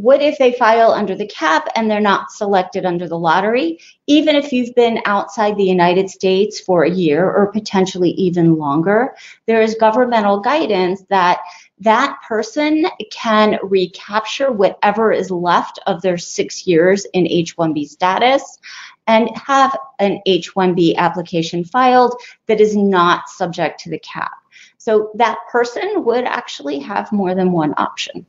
What 0.00 0.22
if 0.22 0.38
they 0.38 0.52
file 0.52 0.92
under 0.92 1.16
the 1.16 1.26
cap 1.26 1.66
and 1.74 1.90
they're 1.90 2.00
not 2.00 2.30
selected 2.30 2.86
under 2.86 3.08
the 3.08 3.18
lottery? 3.18 3.80
Even 4.06 4.36
if 4.36 4.52
you've 4.52 4.72
been 4.76 5.02
outside 5.06 5.56
the 5.56 5.64
United 5.64 6.08
States 6.08 6.60
for 6.60 6.84
a 6.84 6.90
year 6.90 7.28
or 7.28 7.50
potentially 7.50 8.10
even 8.10 8.54
longer, 8.54 9.16
there 9.46 9.60
is 9.60 9.74
governmental 9.74 10.38
guidance 10.38 11.02
that 11.10 11.40
that 11.80 12.16
person 12.28 12.86
can 13.10 13.58
recapture 13.64 14.52
whatever 14.52 15.10
is 15.10 15.32
left 15.32 15.80
of 15.88 16.00
their 16.00 16.16
six 16.16 16.64
years 16.64 17.04
in 17.12 17.26
H-1B 17.26 17.88
status 17.88 18.60
and 19.08 19.28
have 19.36 19.76
an 19.98 20.20
H-1B 20.26 20.94
application 20.94 21.64
filed 21.64 22.14
that 22.46 22.60
is 22.60 22.76
not 22.76 23.28
subject 23.28 23.80
to 23.80 23.90
the 23.90 23.98
cap. 23.98 24.30
So 24.76 25.10
that 25.16 25.38
person 25.50 26.04
would 26.04 26.24
actually 26.24 26.78
have 26.78 27.10
more 27.10 27.34
than 27.34 27.50
one 27.50 27.74
option. 27.78 28.24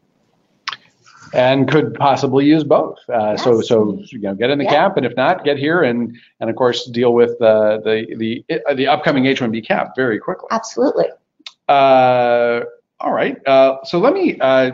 And 1.34 1.70
could 1.70 1.94
possibly 1.96 2.46
use 2.46 2.64
both. 2.64 2.98
Uh, 3.10 3.38
So, 3.38 3.58
Yes. 3.58 3.68
so, 3.68 4.00
you 4.12 4.20
know, 4.20 4.34
get 4.36 4.50
in 4.50 4.58
the 4.58 4.64
Yeah. 4.66 4.72
cap, 4.72 4.98
and 4.98 5.06
if 5.06 5.16
not, 5.16 5.44
get 5.44 5.58
here 5.58 5.84
and, 5.84 6.16
and 6.40 6.50
of 6.50 6.56
course, 6.56 6.86
deal 6.86 7.14
with 7.14 7.40
uh, 7.42 7.78
the, 7.84 8.06
the, 8.18 8.46
the 8.76 8.88
upcoming 8.88 9.26
H-1B 9.26 9.66
cap 9.66 9.96
very 9.96 10.20
quickly. 10.20 10.48
Absolutely. 10.52 11.06
Uh, 11.68 12.62
all 13.00 13.14
right. 13.14 13.38
Uh, 13.48 13.78
so 13.84 14.00
let 14.00 14.14
me 14.14 14.38
uh, 14.40 14.72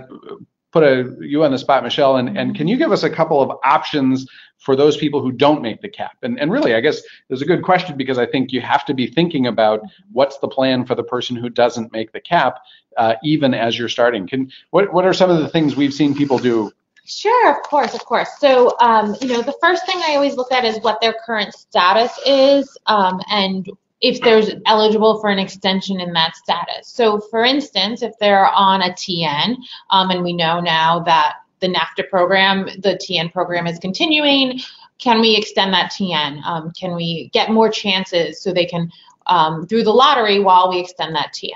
put 0.71 0.83
a 0.83 1.15
you 1.19 1.43
on 1.43 1.51
the 1.51 1.57
spot, 1.57 1.83
Michelle, 1.83 2.17
and, 2.17 2.37
and 2.37 2.55
can 2.55 2.67
you 2.67 2.77
give 2.77 2.91
us 2.91 3.03
a 3.03 3.09
couple 3.09 3.41
of 3.41 3.57
options 3.63 4.25
for 4.59 4.75
those 4.75 4.97
people 4.97 5.21
who 5.21 5.31
don't 5.31 5.61
make 5.61 5.81
the 5.81 5.89
cap? 5.89 6.17
And, 6.23 6.39
and 6.39 6.51
really, 6.51 6.75
I 6.75 6.81
guess 6.81 7.01
there's 7.27 7.41
a 7.41 7.45
good 7.45 7.63
question 7.63 7.97
because 7.97 8.17
I 8.17 8.25
think 8.25 8.51
you 8.51 8.61
have 8.61 8.85
to 8.85 8.93
be 8.93 9.07
thinking 9.07 9.47
about 9.47 9.81
what's 10.11 10.37
the 10.39 10.47
plan 10.47 10.85
for 10.85 10.95
the 10.95 11.03
person 11.03 11.35
who 11.35 11.49
doesn't 11.49 11.91
make 11.91 12.11
the 12.11 12.21
cap, 12.21 12.59
uh, 12.97 13.15
even 13.23 13.53
as 13.53 13.77
you're 13.77 13.89
starting. 13.89 14.27
Can 14.27 14.51
what 14.71 14.93
what 14.93 15.05
are 15.05 15.13
some 15.13 15.29
of 15.29 15.39
the 15.39 15.49
things 15.49 15.75
we've 15.75 15.93
seen 15.93 16.15
people 16.15 16.37
do? 16.37 16.71
Sure, 17.05 17.51
of 17.51 17.61
course, 17.61 17.93
of 17.93 18.03
course. 18.03 18.29
So, 18.39 18.75
um, 18.79 19.15
you 19.21 19.27
know, 19.27 19.43
the 19.43 19.55
first 19.61 19.85
thing 19.85 20.01
I 20.03 20.15
always 20.15 20.35
look 20.35 20.51
at 20.51 20.65
is 20.65 20.79
what 20.79 20.99
their 21.01 21.13
current 21.23 21.53
status 21.53 22.11
is 22.25 22.75
um, 22.87 23.21
and 23.29 23.69
if 24.01 24.21
there's 24.21 24.51
eligible 24.65 25.19
for 25.21 25.29
an 25.29 25.39
extension 25.39 25.99
in 25.99 26.13
that 26.13 26.35
status. 26.35 26.87
So, 26.87 27.19
for 27.19 27.43
instance, 27.43 28.01
if 28.01 28.13
they're 28.19 28.47
on 28.47 28.81
a 28.81 28.89
TN, 28.89 29.55
um, 29.89 30.09
and 30.09 30.23
we 30.23 30.33
know 30.33 30.59
now 30.59 30.99
that 31.01 31.35
the 31.59 31.67
NAFTA 31.67 32.09
program, 32.09 32.65
the 32.79 32.99
TN 33.01 33.31
program 33.31 33.67
is 33.67 33.79
continuing, 33.79 34.59
can 34.97 35.19
we 35.19 35.35
extend 35.35 35.73
that 35.73 35.91
TN? 35.91 36.43
Um, 36.43 36.71
can 36.71 36.95
we 36.95 37.29
get 37.33 37.51
more 37.51 37.69
chances 37.69 38.41
so 38.41 38.53
they 38.53 38.65
can, 38.65 38.91
um, 39.27 39.67
through 39.67 39.83
the 39.83 39.91
lottery 39.91 40.39
while 40.39 40.69
we 40.69 40.79
extend 40.79 41.15
that 41.15 41.33
TN? 41.33 41.51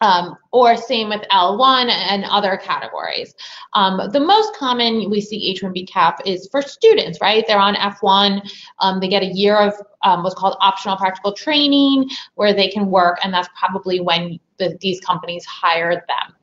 Um, 0.00 0.36
or 0.52 0.76
same 0.76 1.08
with 1.08 1.22
L1 1.30 1.88
and 1.88 2.24
other 2.26 2.56
categories. 2.56 3.34
Um, 3.72 4.10
the 4.12 4.20
most 4.20 4.54
common 4.54 5.08
we 5.08 5.20
see 5.20 5.50
H-1B 5.50 5.88
cap 5.88 6.20
is 6.26 6.48
for 6.50 6.60
students, 6.60 7.20
right? 7.22 7.44
They're 7.46 7.58
on 7.58 7.74
F1, 7.76 8.42
um, 8.80 9.00
they 9.00 9.08
get 9.08 9.22
a 9.22 9.26
year 9.26 9.56
of 9.56 9.72
um, 10.02 10.22
what's 10.22 10.34
called 10.34 10.56
optional 10.60 10.96
practical 10.96 11.32
training 11.32 12.10
where 12.34 12.52
they 12.52 12.68
can 12.68 12.90
work, 12.90 13.18
and 13.22 13.32
that's 13.32 13.48
probably 13.58 14.00
when 14.00 14.38
the, 14.58 14.76
these 14.80 15.00
companies 15.00 15.44
hire 15.46 15.94
them. 15.94 16.33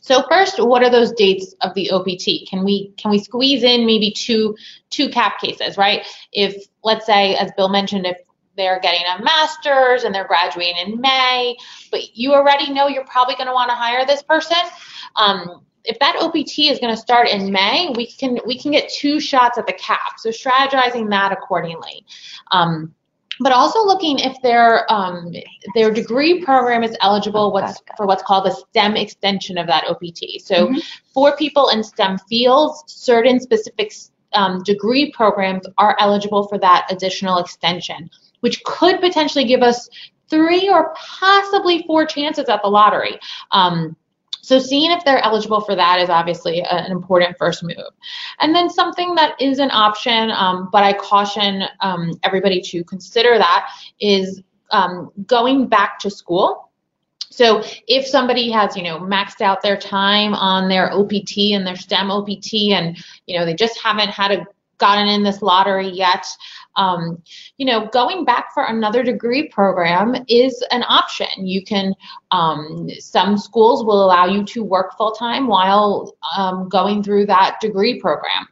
So 0.00 0.22
first, 0.30 0.62
what 0.62 0.82
are 0.82 0.90
those 0.90 1.12
dates 1.12 1.54
of 1.62 1.74
the 1.74 1.90
OPT? 1.90 2.48
Can 2.48 2.64
we 2.64 2.92
can 2.96 3.10
we 3.10 3.18
squeeze 3.18 3.62
in 3.62 3.86
maybe 3.86 4.10
two 4.10 4.56
two 4.90 5.08
cap 5.08 5.40
cases, 5.40 5.76
right? 5.76 6.06
If 6.32 6.66
let's 6.82 7.06
say, 7.06 7.34
as 7.36 7.50
Bill 7.56 7.68
mentioned, 7.68 8.06
if 8.06 8.16
they're 8.56 8.80
getting 8.80 9.06
a 9.06 9.22
master's 9.22 10.04
and 10.04 10.14
they're 10.14 10.26
graduating 10.26 10.76
in 10.76 11.00
May, 11.00 11.56
but 11.90 12.16
you 12.16 12.34
already 12.34 12.72
know 12.72 12.88
you're 12.88 13.04
probably 13.04 13.36
going 13.36 13.46
to 13.46 13.52
want 13.52 13.70
to 13.70 13.74
hire 13.74 14.04
this 14.04 14.22
person. 14.22 14.58
Um, 15.16 15.62
if 15.84 15.98
that 16.00 16.16
OPT 16.20 16.70
is 16.70 16.78
going 16.78 16.94
to 16.94 17.00
start 17.00 17.28
in 17.28 17.50
May, 17.50 17.92
we 17.96 18.06
can 18.06 18.38
we 18.44 18.58
can 18.58 18.72
get 18.72 18.90
two 18.90 19.20
shots 19.20 19.56
at 19.56 19.66
the 19.66 19.72
cap. 19.74 20.18
So 20.18 20.30
strategizing 20.30 21.08
that 21.10 21.32
accordingly. 21.32 22.04
Um, 22.50 22.94
but 23.40 23.52
also 23.52 23.84
looking 23.84 24.18
if 24.18 24.40
their 24.42 24.90
um, 24.92 25.32
their 25.74 25.90
degree 25.90 26.42
program 26.44 26.82
is 26.82 26.96
eligible 27.00 27.52
what's 27.52 27.80
for 27.96 28.06
what's 28.06 28.22
called 28.22 28.44
the 28.44 28.50
STEM 28.50 28.96
extension 28.96 29.58
of 29.58 29.66
that 29.66 29.84
OPT. 29.88 30.40
So 30.40 30.68
Mhm. 30.68 30.82
for 31.14 31.36
people 31.36 31.68
in 31.68 31.82
STEM 31.82 32.18
fields, 32.28 32.84
certain 32.86 33.40
specific 33.40 33.92
um, 34.34 34.62
degree 34.62 35.10
programs 35.12 35.66
are 35.78 35.96
eligible 35.98 36.46
for 36.48 36.58
that 36.58 36.86
additional 36.90 37.38
extension, 37.38 38.10
which 38.40 38.62
could 38.64 39.00
potentially 39.00 39.44
give 39.44 39.62
us 39.62 39.88
three 40.28 40.68
or 40.68 40.94
possibly 40.94 41.82
four 41.86 42.04
chances 42.04 42.48
at 42.48 42.60
the 42.62 42.68
lottery. 42.68 43.18
Um, 43.52 43.96
so 44.40 44.58
seeing 44.58 44.90
if 44.90 45.04
they're 45.04 45.22
eligible 45.22 45.60
for 45.60 45.74
that 45.74 46.00
is 46.00 46.08
obviously 46.08 46.62
an 46.62 46.90
important 46.90 47.36
first 47.38 47.62
move. 47.62 47.76
And 48.40 48.54
then 48.54 48.70
something 48.70 49.14
that 49.16 49.40
is 49.40 49.58
an 49.58 49.70
option, 49.70 50.30
um, 50.30 50.68
but 50.72 50.82
I 50.82 50.92
caution 50.94 51.64
um, 51.80 52.12
everybody 52.22 52.60
to 52.62 52.84
consider 52.84 53.38
that 53.38 53.70
is 54.00 54.42
um, 54.70 55.10
going 55.26 55.66
back 55.68 55.98
to 56.00 56.10
school. 56.10 56.70
So 57.30 57.62
if 57.86 58.06
somebody 58.06 58.50
has, 58.50 58.76
you 58.76 58.82
know, 58.82 58.98
maxed 58.98 59.40
out 59.40 59.62
their 59.62 59.76
time 59.76 60.34
on 60.34 60.68
their 60.68 60.92
OPT 60.92 61.52
and 61.52 61.66
their 61.66 61.76
STEM 61.76 62.10
OPT, 62.10 62.72
and 62.72 62.96
you 63.26 63.38
know 63.38 63.44
they 63.44 63.54
just 63.54 63.78
haven't 63.80 64.08
had 64.08 64.32
a 64.32 64.46
gotten 64.78 65.08
in 65.08 65.22
this 65.22 65.42
lottery 65.42 65.88
yet, 65.88 66.26
um, 66.76 67.22
you 67.56 67.66
know, 67.66 67.88
going 67.92 68.24
back 68.24 68.54
for 68.54 68.64
another 68.64 69.02
degree 69.02 69.48
program 69.48 70.14
is 70.28 70.64
an 70.70 70.84
option. 70.88 71.46
You 71.46 71.62
can, 71.64 71.94
um, 72.30 72.88
some 72.98 73.36
schools 73.36 73.84
will 73.84 74.04
allow 74.04 74.26
you 74.26 74.44
to 74.44 74.62
work 74.62 74.96
full 74.96 75.12
time 75.12 75.46
while 75.46 76.16
um, 76.36 76.68
going 76.68 77.02
through 77.02 77.26
that 77.26 77.58
degree 77.60 78.00
program. 78.00 78.46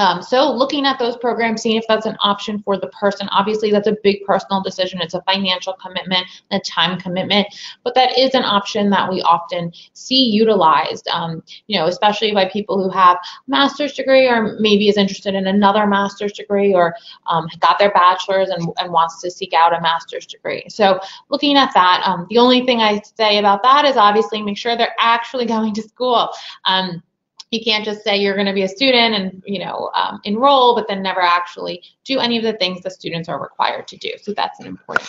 Um, 0.00 0.22
so 0.22 0.50
looking 0.50 0.86
at 0.86 0.98
those 0.98 1.14
programs, 1.18 1.60
seeing 1.60 1.76
if 1.76 1.84
that's 1.86 2.06
an 2.06 2.16
option 2.22 2.62
for 2.62 2.78
the 2.78 2.86
person. 2.88 3.28
Obviously, 3.30 3.70
that's 3.70 3.86
a 3.86 3.96
big 4.02 4.24
personal 4.24 4.62
decision. 4.62 4.98
It's 5.02 5.12
a 5.12 5.20
financial 5.22 5.74
commitment, 5.74 6.26
a 6.50 6.58
time 6.60 6.98
commitment, 6.98 7.48
but 7.84 7.94
that 7.96 8.16
is 8.18 8.34
an 8.34 8.42
option 8.42 8.88
that 8.90 9.10
we 9.10 9.20
often 9.20 9.72
see 9.92 10.24
utilized. 10.24 11.06
Um, 11.08 11.42
you 11.66 11.78
know, 11.78 11.86
especially 11.86 12.32
by 12.32 12.48
people 12.48 12.82
who 12.82 12.88
have 12.88 13.18
a 13.18 13.50
master's 13.50 13.92
degree 13.92 14.26
or 14.26 14.56
maybe 14.58 14.88
is 14.88 14.96
interested 14.96 15.34
in 15.34 15.46
another 15.46 15.86
master's 15.86 16.32
degree 16.32 16.72
or 16.72 16.94
um, 17.26 17.46
got 17.60 17.78
their 17.78 17.92
bachelor's 17.92 18.48
and, 18.48 18.66
and 18.78 18.90
wants 18.90 19.20
to 19.20 19.30
seek 19.30 19.52
out 19.52 19.76
a 19.76 19.82
master's 19.82 20.24
degree. 20.24 20.64
So 20.70 20.98
looking 21.28 21.58
at 21.58 21.74
that, 21.74 22.02
um, 22.06 22.26
the 22.30 22.38
only 22.38 22.64
thing 22.64 22.80
I 22.80 23.02
say 23.18 23.36
about 23.36 23.62
that 23.64 23.84
is 23.84 23.98
obviously 23.98 24.40
make 24.40 24.56
sure 24.56 24.78
they're 24.78 24.96
actually 24.98 25.44
going 25.50 25.74
to 25.74 25.82
school. 25.82 26.30
Um, 26.64 27.02
you 27.50 27.60
can't 27.64 27.84
just 27.84 28.04
say 28.04 28.16
you're 28.16 28.34
going 28.34 28.46
to 28.46 28.52
be 28.52 28.62
a 28.62 28.68
student 28.68 29.14
and 29.14 29.42
you 29.44 29.58
know 29.58 29.90
um, 29.94 30.20
enroll, 30.24 30.74
but 30.74 30.86
then 30.88 31.02
never 31.02 31.20
actually 31.20 31.82
do 32.04 32.18
any 32.18 32.36
of 32.36 32.44
the 32.44 32.52
things 32.54 32.82
the 32.82 32.90
students 32.90 33.28
are 33.28 33.40
required 33.40 33.88
to 33.88 33.96
do. 33.96 34.10
So 34.22 34.32
that's 34.32 34.60
an 34.60 34.66
important. 34.66 35.08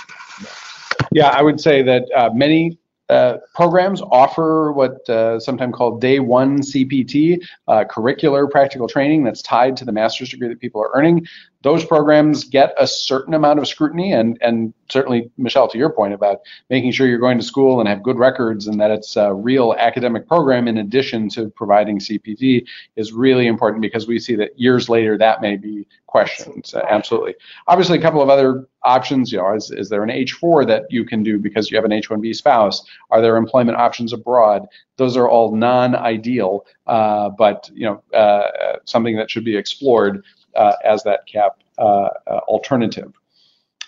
Yeah, 1.12 1.30
I 1.30 1.42
would 1.42 1.60
say 1.60 1.82
that 1.84 2.06
uh, 2.16 2.30
many 2.34 2.80
uh, 3.10 3.38
programs 3.54 4.02
offer 4.02 4.72
what 4.72 5.08
uh, 5.10 5.39
sometimes 5.39 5.76
called 5.76 6.00
day 6.00 6.20
one 6.20 6.62
CPT, 6.62 7.39
uh, 7.68 7.84
curricular 7.89 8.50
practical 8.50 8.88
training 8.88 9.24
that's 9.24 9.42
tied 9.42 9.76
to 9.78 9.86
the 9.86 9.92
master's 9.92 10.30
degree 10.30 10.48
that 10.48 10.60
people 10.60 10.82
are 10.82 10.89
earning. 10.94 11.28
Those 11.64 11.86
programs 11.86 12.43
get 12.43 12.74
a 12.78 12.88
certain 12.88 13.34
amount 13.34 13.59
of 13.59 13.68
scrutiny, 13.68 14.14
and 14.14 14.38
and 14.41 14.74
certainly, 14.91 15.32
Michelle, 15.38 15.68
to 15.70 15.78
your 15.78 15.89
point 15.89 16.14
about 16.14 16.41
making 16.70 16.91
sure 16.91 17.07
you're 17.07 17.20
going 17.20 17.38
to 17.38 17.43
school 17.43 17.80
and 17.80 17.88
have 17.88 18.03
good 18.03 18.18
records 18.18 18.68
and 18.68 18.80
that 18.80 18.91
it's 18.91 19.16
a 19.16 19.34
real 19.34 19.74
academic 19.78 20.28
program 20.28 20.68
in 20.68 20.78
addition 20.78 21.30
to 21.30 21.49
providing 21.49 21.99
CPT 21.99 22.68
is 22.95 23.14
really 23.14 23.47
important 23.47 23.82
because 23.82 24.07
we 24.07 24.20
see 24.20 24.36
that 24.36 24.59
years 24.59 24.89
later 24.89 25.18
that 25.18 25.41
may 25.41 25.55
be 25.55 25.88
questioned. 26.07 26.70
Uh, 26.74 26.82
absolutely. 26.89 27.36
Obviously, 27.68 27.97
a 27.97 28.01
couple 28.01 28.22
of 28.22 28.30
other 28.30 28.68
options. 28.84 29.32
You 29.32 29.38
know, 29.38 29.53
is, 29.55 29.72
is 29.72 29.89
there 29.89 30.03
an 30.03 30.09
H4 30.09 30.68
that 30.68 30.84
you 30.89 31.05
can 31.05 31.24
do 31.24 31.39
because 31.39 31.72
you 31.72 31.78
have 31.78 31.86
an 31.86 31.91
H1B 31.91 32.36
spouse? 32.36 32.84
Are 33.09 33.22
there 33.22 33.38
employment 33.38 33.78
options 33.78 34.14
abroad? 34.14 34.68
Those 34.97 35.16
are 35.16 35.30
all 35.30 35.55
non-ideal, 35.55 36.66
uh, 36.88 37.30
but 37.30 37.70
you 37.74 37.86
know, 37.86 38.18
uh, 38.18 38.78
something 38.86 39.16
that 39.16 39.32
should 39.32 39.45
be 39.45 39.55
explored 39.55 40.24
as 40.56 41.04
that 41.04 41.26
cap 41.28 41.58
uh, 41.78 42.10
uh, 42.28 42.39
alternative. 42.47 43.12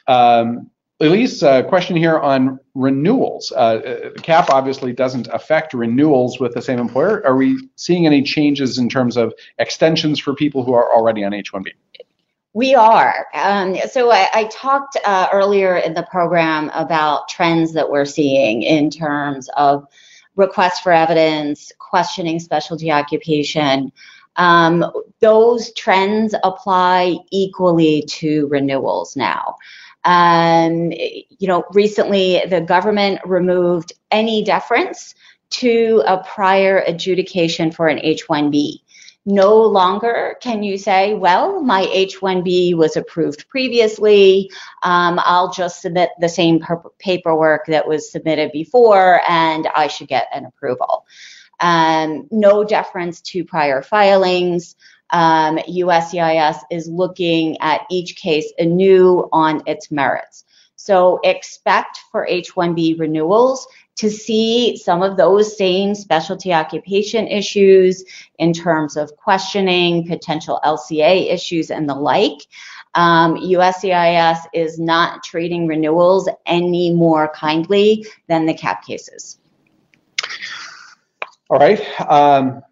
Um, 0.08 0.70
Elise, 1.00 1.44
uh, 1.44 1.64
question 1.64 1.96
here 1.96 2.18
on 2.18 2.60
renewals. 2.76 3.52
Uh, 3.52 3.56
uh, 3.56 4.10
CAP 4.22 4.50
obviously 4.50 4.94
doesn't 4.94 5.28
affect 5.28 5.74
renewals 5.74 6.40
with 6.40 6.54
the 6.54 6.62
same 6.62 6.80
employer. 6.80 7.26
Are 7.26 7.36
we 7.36 7.70
seeing 7.76 8.06
any 8.06 8.22
changes 8.22 8.78
in 8.78 8.88
terms 8.90 9.18
of 9.18 9.34
extensions 9.60 10.20
for 10.20 10.34
people 10.34 10.64
who 10.64 10.74
are 10.74 10.94
already 10.94 11.24
on 11.26 11.34
H-1B? 11.34 11.68
We 12.54 12.76
are. 12.76 13.26
Um, 13.34 13.76
so 13.92 14.12
I, 14.12 14.30
I 14.34 14.44
talked 14.46 14.98
uh, 15.04 15.28
earlier 15.34 15.78
in 15.78 15.94
the 15.94 16.04
program 16.04 16.70
about 16.76 17.28
trends 17.28 17.74
that 17.74 17.90
we're 17.90 18.06
seeing 18.06 18.62
in 18.62 18.90
terms 18.90 19.50
of 19.58 19.86
requests 20.36 20.80
for 20.80 20.92
evidence, 20.92 21.72
questioning 21.80 22.40
specialty 22.40 22.92
occupation. 22.92 23.92
Um, 24.36 24.86
those 25.20 25.72
trends 25.74 26.34
apply 26.44 27.18
equally 27.32 28.04
to 28.10 28.48
renewals 28.48 29.16
now. 29.16 29.56
Um, 30.06 30.92
you 30.92 31.48
know, 31.48 31.64
recently 31.72 32.44
the 32.50 32.62
government 32.62 33.20
removed 33.26 33.94
any 34.12 34.44
deference 34.44 35.16
to 35.52 36.04
a 36.06 36.24
prior 36.24 36.84
adjudication 36.88 37.72
for 37.72 37.88
an 37.88 38.00
H-1B. 38.02 38.80
No 39.26 39.56
longer 39.62 40.36
can 40.42 40.64
you 40.64 40.78
say, 40.78 41.14
well, 41.14 41.62
my 41.62 41.88
H-1B 41.90 42.76
was 42.76 42.98
approved 42.98 43.48
previously. 43.48 44.52
Um, 44.84 45.20
I'll 45.24 45.54
just 45.54 45.82
submit 45.82 46.10
the 46.20 46.28
same 46.28 46.60
per- 46.60 46.84
paperwork 47.00 47.68
that 47.68 47.88
was 47.88 48.12
submitted 48.12 48.52
before, 48.52 49.22
and 49.30 49.70
I 49.74 49.88
should 49.88 50.10
get 50.10 50.28
an 50.34 50.46
approval. 50.46 51.06
Um, 51.60 52.28
no 52.32 52.64
deference 52.64 53.22
to 53.22 53.44
prior 53.44 53.82
filings. 53.82 54.76
Um, 55.12 55.58
USCIS 55.58 56.58
is 56.72 56.88
looking 56.88 57.58
at 57.62 57.82
each 57.90 58.16
case 58.16 58.52
anew 58.58 59.30
on 59.32 59.62
its 59.68 59.92
merits. 59.92 60.44
So 60.76 61.20
expect 61.24 62.00
for 62.12 62.28
H-1B 62.28 63.00
renewals 63.00 63.68
to 63.96 64.10
see 64.10 64.76
some 64.76 65.04
of 65.04 65.18
those 65.18 65.56
same 65.58 65.94
specialty 65.96 66.52
occupation 66.52 67.28
issues 67.28 68.04
in 68.40 68.54
terms 68.54 68.98
of 68.98 69.16
questioning, 69.16 70.08
potential 70.08 70.60
LCA 70.66 71.32
issues, 71.32 71.70
and 71.70 71.88
the 71.88 71.96
like. 71.96 72.48
Um, 72.96 73.36
USCIS 73.36 74.40
is 74.54 74.80
not 74.80 75.24
treating 75.24 75.68
renewals 75.68 76.28
any 76.46 76.92
more 76.92 77.30
kindly 77.30 78.06
than 78.28 78.46
the 78.46 78.54
CAP 78.54 78.86
cases. 78.86 79.40
All 81.54 81.60
right. 81.60 81.80
Um, 82.10 82.64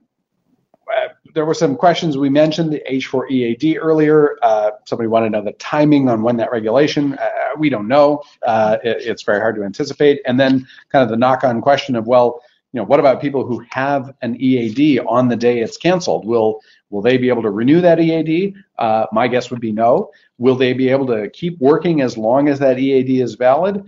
there 1.35 1.45
were 1.45 1.53
some 1.53 1.75
questions 1.75 2.17
we 2.17 2.31
mentioned 2.31 2.73
the 2.73 2.81
H4 2.89 3.29
EAD 3.29 3.77
earlier. 3.77 4.37
Uh, 4.41 4.71
somebody 4.85 5.07
wanted 5.07 5.27
to 5.27 5.31
know 5.33 5.43
the 5.43 5.51
timing 5.51 6.09
on 6.09 6.23
when 6.23 6.35
that 6.37 6.51
regulation. 6.51 7.13
Uh, 7.13 7.29
we 7.59 7.69
don't 7.69 7.87
know. 7.87 8.23
Uh, 8.43 8.77
it, 8.83 8.97
it's 9.01 9.21
very 9.21 9.39
hard 9.39 9.55
to 9.57 9.63
anticipate. 9.63 10.21
And 10.25 10.39
then 10.39 10.67
kind 10.91 11.03
of 11.03 11.09
the 11.09 11.15
knock-on 11.15 11.61
question 11.61 11.95
of 11.95 12.07
well, 12.07 12.41
you 12.73 12.79
know, 12.79 12.83
what 12.83 12.99
about 12.99 13.21
people 13.21 13.45
who 13.45 13.63
have 13.69 14.15
an 14.23 14.35
EAD 14.41 15.01
on 15.07 15.27
the 15.27 15.35
day 15.35 15.59
it's 15.59 15.77
canceled? 15.77 16.25
Will 16.25 16.59
will 16.89 17.03
they 17.03 17.17
be 17.17 17.29
able 17.29 17.43
to 17.43 17.51
renew 17.51 17.81
that 17.81 17.99
EAD? 17.99 18.55
Uh, 18.79 19.05
my 19.11 19.27
guess 19.27 19.51
would 19.51 19.61
be 19.61 19.71
no. 19.71 20.09
Will 20.39 20.55
they 20.55 20.73
be 20.73 20.89
able 20.89 21.05
to 21.05 21.29
keep 21.29 21.59
working 21.59 22.01
as 22.01 22.17
long 22.17 22.49
as 22.49 22.57
that 22.57 22.79
EAD 22.79 23.21
is 23.21 23.35
valid? 23.35 23.85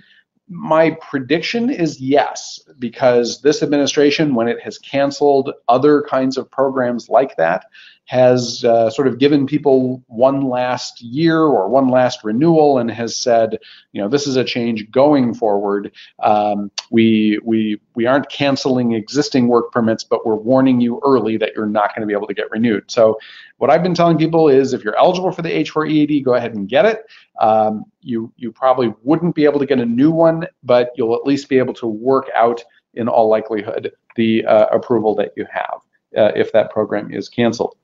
My 0.50 0.92
prediction 1.02 1.70
is 1.70 2.00
yes, 2.00 2.60
because 2.78 3.42
this 3.42 3.64
administration, 3.64 4.36
when 4.36 4.48
it 4.48 4.60
has 4.62 4.78
canceled 4.78 5.52
other 5.68 6.02
kinds 6.02 6.38
of 6.38 6.52
programs 6.52 7.10
like 7.10 7.38
that, 7.38 7.66
has 8.06 8.64
uh, 8.66 8.90
sort 8.90 9.08
of 9.08 9.18
given 9.18 9.46
people 9.46 10.04
one 10.08 10.42
last 10.42 11.02
year 11.02 11.40
or 11.40 11.70
one 11.70 11.88
last 11.88 12.24
renewal 12.24 12.78
and 12.78 12.92
has 12.92 13.16
said, 13.16 13.58
you 13.94 14.02
know, 14.02 14.10
this 14.10 14.28
is 14.28 14.36
a 14.36 14.44
change 14.44 14.92
going 14.92 15.34
forward. 15.34 15.92
Um, 16.22 16.70
we 16.92 17.40
we 17.44 17.80
we 17.96 18.06
aren't 18.06 18.30
canceling 18.30 18.94
existing 18.94 19.48
work 19.48 19.72
permits, 19.72 20.04
but 20.04 20.26
we're 20.26 20.36
warning 20.36 20.82
you 20.82 21.00
early 21.06 21.38
that 21.38 21.54
you're 21.56 21.66
not 21.66 21.96
going 21.96 22.02
to 22.02 22.08
be 22.08 22.14
able 22.14 22.28
to 22.28 22.34
get 22.34 22.52
renewed. 22.52 22.92
So 22.92 23.18
what 23.58 23.70
I've 23.70 23.84
been 23.84 23.96
telling 23.96 24.18
people 24.18 24.50
is, 24.50 24.74
if 24.74 24.84
you're 24.84 24.98
eligible 24.98 25.32
for 25.32 25.42
the 25.42 25.50
H4 25.50 25.90
EAD, 25.90 26.26
go 26.26 26.34
ahead 26.34 26.56
and 26.56 26.68
get 26.68 26.86
it. 26.86 27.06
Um, 27.40 27.86
you 28.02 28.34
you 28.36 28.52
probably 28.52 28.94
wouldn't 29.04 29.34
be 29.34 29.46
able 29.46 29.60
to 29.60 29.66
get 29.66 29.80
a 29.80 29.86
new 29.86 30.12
one, 30.12 30.46
but 30.64 30.92
you'll 30.96 31.16
at 31.16 31.26
least 31.26 31.48
be 31.48 31.58
able 31.58 31.74
to 31.76 31.88
work 31.88 32.30
out, 32.36 32.62
in 32.96 33.08
all 33.08 33.30
likelihood, 33.30 33.92
the 34.16 34.46
uh, 34.46 34.68
approval 34.68 35.16
that 35.16 35.32
you 35.36 35.46
have 35.52 35.80
uh, 36.18 36.32
if 36.36 36.52
that 36.52 36.72
program 36.72 37.12
is 37.12 37.30
canceled. 37.30 37.76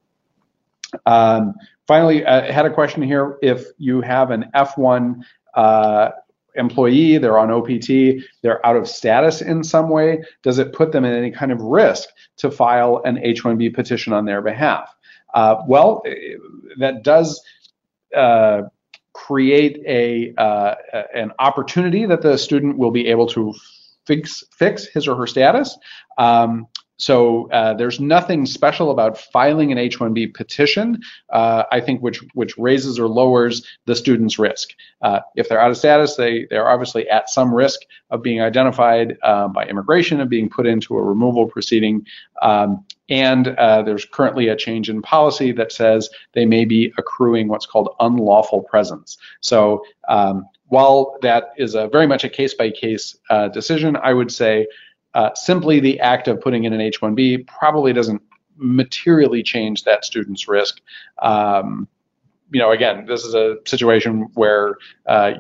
Um, 1.05 1.53
finally, 1.87 2.25
I 2.25 2.51
had 2.51 2.65
a 2.65 2.73
question 2.73 3.01
here. 3.01 3.37
If 3.41 3.65
you 3.77 4.01
have 4.01 4.31
an 4.31 4.45
F1 4.55 5.21
uh, 5.53 6.09
employee, 6.55 7.17
they're 7.17 7.39
on 7.39 7.51
OPT, 7.51 8.23
they're 8.41 8.65
out 8.65 8.75
of 8.75 8.87
status 8.87 9.41
in 9.41 9.63
some 9.63 9.89
way, 9.89 10.23
does 10.43 10.59
it 10.59 10.73
put 10.73 10.91
them 10.91 11.05
in 11.05 11.13
any 11.13 11.31
kind 11.31 11.51
of 11.51 11.61
risk 11.61 12.09
to 12.37 12.51
file 12.51 13.01
an 13.05 13.17
H-1B 13.19 13.73
petition 13.73 14.13
on 14.13 14.25
their 14.25 14.41
behalf? 14.41 14.93
Uh, 15.33 15.57
well, 15.67 16.03
that 16.79 17.03
does 17.03 17.41
uh, 18.15 18.63
create 19.13 19.81
a 19.85 20.33
uh, 20.41 20.75
an 21.13 21.31
opportunity 21.39 22.05
that 22.05 22.21
the 22.21 22.37
student 22.37 22.77
will 22.77 22.91
be 22.91 23.07
able 23.07 23.27
to 23.27 23.53
fix 24.05 24.43
fix 24.57 24.85
his 24.85 25.07
or 25.07 25.15
her 25.15 25.27
status. 25.27 25.77
Um, 26.17 26.67
so 26.99 27.49
uh, 27.51 27.73
there's 27.75 28.01
nothing 28.01 28.45
special 28.45 28.91
about 28.91 29.17
filing 29.17 29.71
an 29.71 29.77
H-1B 29.77 30.33
petition, 30.33 31.01
uh, 31.29 31.63
I 31.71 31.79
think, 31.79 32.01
which 32.01 32.21
which 32.33 32.57
raises 32.57 32.99
or 32.99 33.07
lowers 33.07 33.65
the 33.85 33.95
student's 33.95 34.37
risk. 34.37 34.71
Uh, 35.01 35.21
if 35.35 35.47
they're 35.47 35.61
out 35.61 35.71
of 35.71 35.77
status, 35.77 36.17
they 36.17 36.45
they're 36.49 36.69
obviously 36.69 37.09
at 37.09 37.29
some 37.29 37.55
risk 37.55 37.79
of 38.09 38.21
being 38.21 38.41
identified 38.41 39.17
uh, 39.23 39.47
by 39.47 39.65
immigration 39.65 40.19
and 40.19 40.29
being 40.29 40.49
put 40.49 40.67
into 40.67 40.97
a 40.97 41.01
removal 41.01 41.47
proceeding. 41.47 42.05
Um, 42.41 42.85
and 43.09 43.47
uh, 43.47 43.81
there's 43.81 44.05
currently 44.05 44.49
a 44.49 44.55
change 44.55 44.89
in 44.89 45.01
policy 45.01 45.53
that 45.53 45.71
says 45.71 46.09
they 46.33 46.45
may 46.45 46.65
be 46.65 46.93
accruing 46.97 47.47
what's 47.47 47.65
called 47.65 47.95
unlawful 48.01 48.61
presence. 48.63 49.17
So 49.39 49.83
um, 50.09 50.45
while 50.67 51.17
that 51.21 51.51
is 51.57 51.75
a 51.75 51.87
very 51.87 52.05
much 52.05 52.23
a 52.23 52.29
case-by-case 52.29 53.17
uh, 53.29 53.47
decision, 53.47 53.97
I 54.03 54.13
would 54.13 54.31
say 54.31 54.67
uh, 55.13 55.33
simply 55.35 55.79
the 55.79 55.99
act 55.99 56.27
of 56.27 56.39
putting 56.41 56.63
in 56.63 56.73
an 56.73 56.81
H-1B 56.81 57.47
probably 57.47 57.93
doesn't 57.93 58.21
materially 58.57 59.41
change 59.41 59.83
that 59.83 60.05
student's 60.05 60.47
risk. 60.47 60.81
Um, 61.21 61.87
you 62.51 62.59
know, 62.59 62.71
again, 62.71 63.05
this 63.05 63.23
is 63.23 63.33
a 63.33 63.57
situation 63.65 64.29
where 64.33 64.75
uh, 65.05 65.33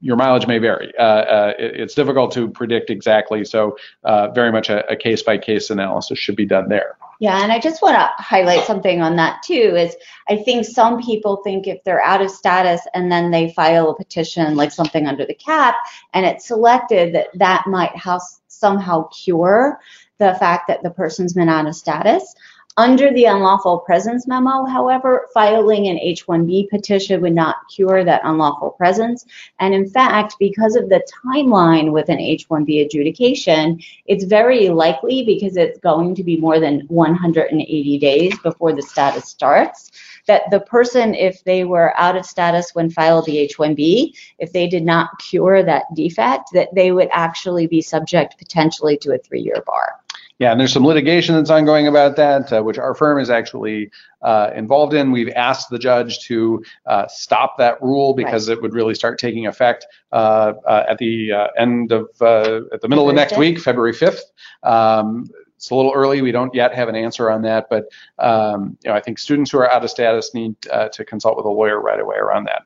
your 0.00 0.16
mileage 0.16 0.46
may 0.46 0.58
vary. 0.58 0.92
Uh, 0.98 1.02
uh, 1.02 1.52
it, 1.58 1.80
it's 1.80 1.94
difficult 1.94 2.32
to 2.32 2.48
predict 2.48 2.90
exactly, 2.90 3.44
so 3.44 3.76
uh, 4.04 4.28
very 4.28 4.50
much 4.50 4.70
a, 4.70 4.88
a 4.90 4.96
case-by-case 4.96 5.70
analysis 5.70 6.18
should 6.18 6.36
be 6.36 6.46
done 6.46 6.68
there. 6.68 6.96
Yeah, 7.20 7.42
and 7.42 7.52
I 7.52 7.58
just 7.58 7.82
want 7.82 7.96
to 7.96 8.10
highlight 8.22 8.64
something 8.64 9.02
on 9.02 9.16
that 9.16 9.42
too. 9.42 9.74
Is 9.76 9.94
I 10.30 10.36
think 10.36 10.64
some 10.64 11.02
people 11.02 11.42
think 11.44 11.66
if 11.66 11.84
they're 11.84 12.02
out 12.02 12.22
of 12.22 12.30
status 12.30 12.80
and 12.94 13.12
then 13.12 13.30
they 13.30 13.52
file 13.52 13.90
a 13.90 13.94
petition 13.94 14.56
like 14.56 14.72
something 14.72 15.06
under 15.06 15.26
the 15.26 15.34
cap 15.34 15.74
and 16.14 16.24
it's 16.24 16.46
selected 16.46 17.14
that 17.14 17.26
that 17.34 17.66
might 17.66 17.94
have 17.94 18.22
somehow 18.48 19.06
cure 19.08 19.78
the 20.16 20.34
fact 20.40 20.68
that 20.68 20.82
the 20.82 20.90
person's 20.90 21.34
been 21.34 21.50
out 21.50 21.66
of 21.66 21.76
status. 21.76 22.34
Under 22.76 23.12
the 23.12 23.24
unlawful 23.24 23.80
presence 23.80 24.26
memo, 24.26 24.64
however, 24.64 25.28
filing 25.34 25.88
an 25.88 25.98
H-1B 25.98 26.70
petition 26.70 27.20
would 27.20 27.34
not 27.34 27.56
cure 27.74 28.04
that 28.04 28.22
unlawful 28.24 28.70
presence. 28.70 29.26
And 29.58 29.74
in 29.74 29.90
fact, 29.90 30.36
because 30.38 30.76
of 30.76 30.88
the 30.88 31.04
timeline 31.24 31.92
with 31.92 32.08
an 32.08 32.20
H-1B 32.20 32.86
adjudication, 32.86 33.80
it's 34.06 34.24
very 34.24 34.68
likely 34.68 35.24
because 35.24 35.56
it's 35.56 35.78
going 35.80 36.14
to 36.14 36.24
be 36.24 36.36
more 36.36 36.60
than 36.60 36.86
180 36.88 37.98
days 37.98 38.38
before 38.38 38.72
the 38.72 38.82
status 38.82 39.28
starts 39.28 39.90
that 40.26 40.50
the 40.50 40.60
person, 40.60 41.14
if 41.14 41.42
they 41.44 41.64
were 41.64 41.92
out 41.98 42.16
of 42.16 42.24
status 42.24 42.74
when 42.74 42.88
filed 42.88 43.26
the 43.26 43.38
H-1B, 43.38 44.16
if 44.38 44.52
they 44.52 44.68
did 44.68 44.84
not 44.84 45.18
cure 45.18 45.62
that 45.62 45.84
defect, 45.94 46.50
that 46.52 46.72
they 46.74 46.92
would 46.92 47.08
actually 47.12 47.66
be 47.66 47.82
subject 47.82 48.38
potentially 48.38 48.96
to 48.98 49.12
a 49.12 49.18
three-year 49.18 49.62
bar. 49.66 49.99
Yeah, 50.40 50.52
and 50.52 50.58
there's 50.58 50.72
some 50.72 50.86
litigation 50.86 51.34
that's 51.34 51.50
ongoing 51.50 51.86
about 51.86 52.16
that, 52.16 52.50
uh, 52.50 52.62
which 52.62 52.78
our 52.78 52.94
firm 52.94 53.20
is 53.20 53.28
actually 53.28 53.90
uh, 54.22 54.50
involved 54.56 54.94
in. 54.94 55.12
We've 55.12 55.28
asked 55.36 55.68
the 55.68 55.78
judge 55.78 56.20
to 56.20 56.64
uh, 56.86 57.06
stop 57.08 57.58
that 57.58 57.80
rule 57.82 58.14
because 58.14 58.48
right. 58.48 58.56
it 58.56 58.62
would 58.62 58.72
really 58.72 58.94
start 58.94 59.18
taking 59.18 59.46
effect 59.46 59.86
uh, 60.12 60.54
uh, 60.66 60.86
at 60.88 60.96
the 60.96 61.30
uh, 61.30 61.48
end 61.58 61.92
of 61.92 62.08
at 62.22 62.80
the 62.80 62.88
middle 62.88 63.04
Thursday. 63.04 63.08
of 63.10 63.14
next 63.16 63.36
week, 63.36 63.60
February 63.60 63.92
5th. 63.92 64.20
Um, 64.62 65.26
it's 65.56 65.68
a 65.68 65.74
little 65.74 65.92
early. 65.94 66.22
We 66.22 66.32
don't 66.32 66.54
yet 66.54 66.74
have 66.74 66.88
an 66.88 66.96
answer 66.96 67.30
on 67.30 67.42
that, 67.42 67.66
but 67.68 67.84
um, 68.18 68.78
you 68.82 68.88
know, 68.88 68.96
I 68.96 69.00
think 69.00 69.18
students 69.18 69.50
who 69.50 69.58
are 69.58 69.70
out 69.70 69.84
of 69.84 69.90
status 69.90 70.32
need 70.32 70.56
to 70.62 71.04
consult 71.04 71.36
with 71.36 71.44
a 71.44 71.50
lawyer 71.50 71.78
right 71.82 72.00
away 72.00 72.16
around 72.16 72.48
that. 72.48 72.62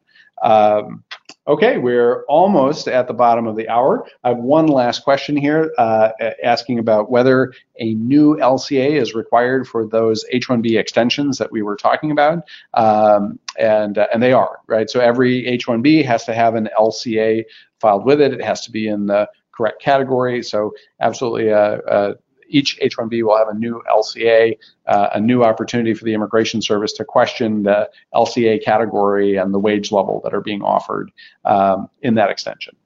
Um, 0.49 1.03
Okay, 1.47 1.77
we're 1.77 2.25
almost 2.25 2.89
at 2.89 3.07
the 3.07 3.13
bottom 3.13 3.47
of 3.47 3.55
the 3.55 3.69
hour. 3.69 4.07
I 4.23 4.31
have 4.31 4.39
one 4.39 4.67
last 4.67 5.05
question 5.05 5.37
here 5.37 5.75
uh, 5.77 6.09
asking 6.43 6.79
about 6.79 7.11
whether 7.11 7.53
a 7.79 7.93
new 7.95 8.37
LCA 8.37 8.93
is 8.93 9.15
required 9.15 9.69
for 9.69 9.87
those 9.87 10.25
H-1B 10.31 10.79
extensions 10.79 11.37
that 11.37 11.53
we 11.53 11.61
were 11.61 11.77
talking 11.77 12.11
about, 12.11 12.45
um, 12.73 13.39
and 13.59 13.99
uh, 13.99 14.07
and 14.13 14.23
they 14.23 14.33
are 14.33 14.61
right. 14.69 14.89
So 14.89 15.01
every 15.01 15.47
H-1B 15.47 16.03
has 16.07 16.25
to 16.25 16.35
have 16.35 16.55
an 16.55 16.71
LCA 16.79 17.45
filed 17.79 18.07
with 18.07 18.23
it. 18.23 18.33
It 18.33 18.43
has 18.43 18.63
to 18.63 18.71
be 18.71 18.89
in 18.89 19.05
the 19.07 19.29
correct 19.53 19.83
category. 19.83 20.43
So 20.43 20.73
absolutely, 21.01 21.53
uh, 21.53 21.77
uh 21.87 22.15
each 22.49 22.79
H-1B 22.81 23.23
will 23.23 23.37
have 23.37 23.49
a 23.49 23.55
new 23.55 23.83
LCA, 23.91 24.59
uh, 24.87 25.09
a 25.15 25.21
new 25.21 25.43
opportunity 25.43 25.95
for 25.95 26.05
the 26.05 26.15
Immigration 26.15 26.63
Service 26.63 26.93
to 26.95 27.05
question 27.05 27.63
the 27.63 27.91
LCA 28.15 28.63
category 28.65 29.37
and 29.37 29.53
the 29.53 29.59
wage 29.59 29.93
level 29.93 30.21
that 30.25 30.35
are 30.35 30.41
being 30.41 30.63
offered 30.63 31.11
um, 31.45 31.89
in 32.03 32.15
that 32.15 32.31
extension. 32.31 32.77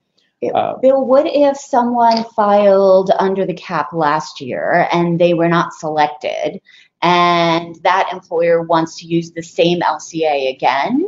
Uh, 0.54 0.76
Bill, 0.76 1.04
what 1.04 1.26
if 1.26 1.56
someone 1.56 2.24
filed 2.36 3.10
under 3.18 3.44
the 3.44 3.54
cap 3.54 3.92
last 3.92 4.40
year 4.40 4.88
and 4.92 5.18
they 5.18 5.34
were 5.34 5.48
not 5.48 5.72
selected, 5.72 6.60
and 7.02 7.76
that 7.82 8.10
employer 8.12 8.62
wants 8.62 9.00
to 9.00 9.06
use 9.06 9.32
the 9.32 9.42
same 9.42 9.80
LCA 9.80 10.54
again 10.54 11.04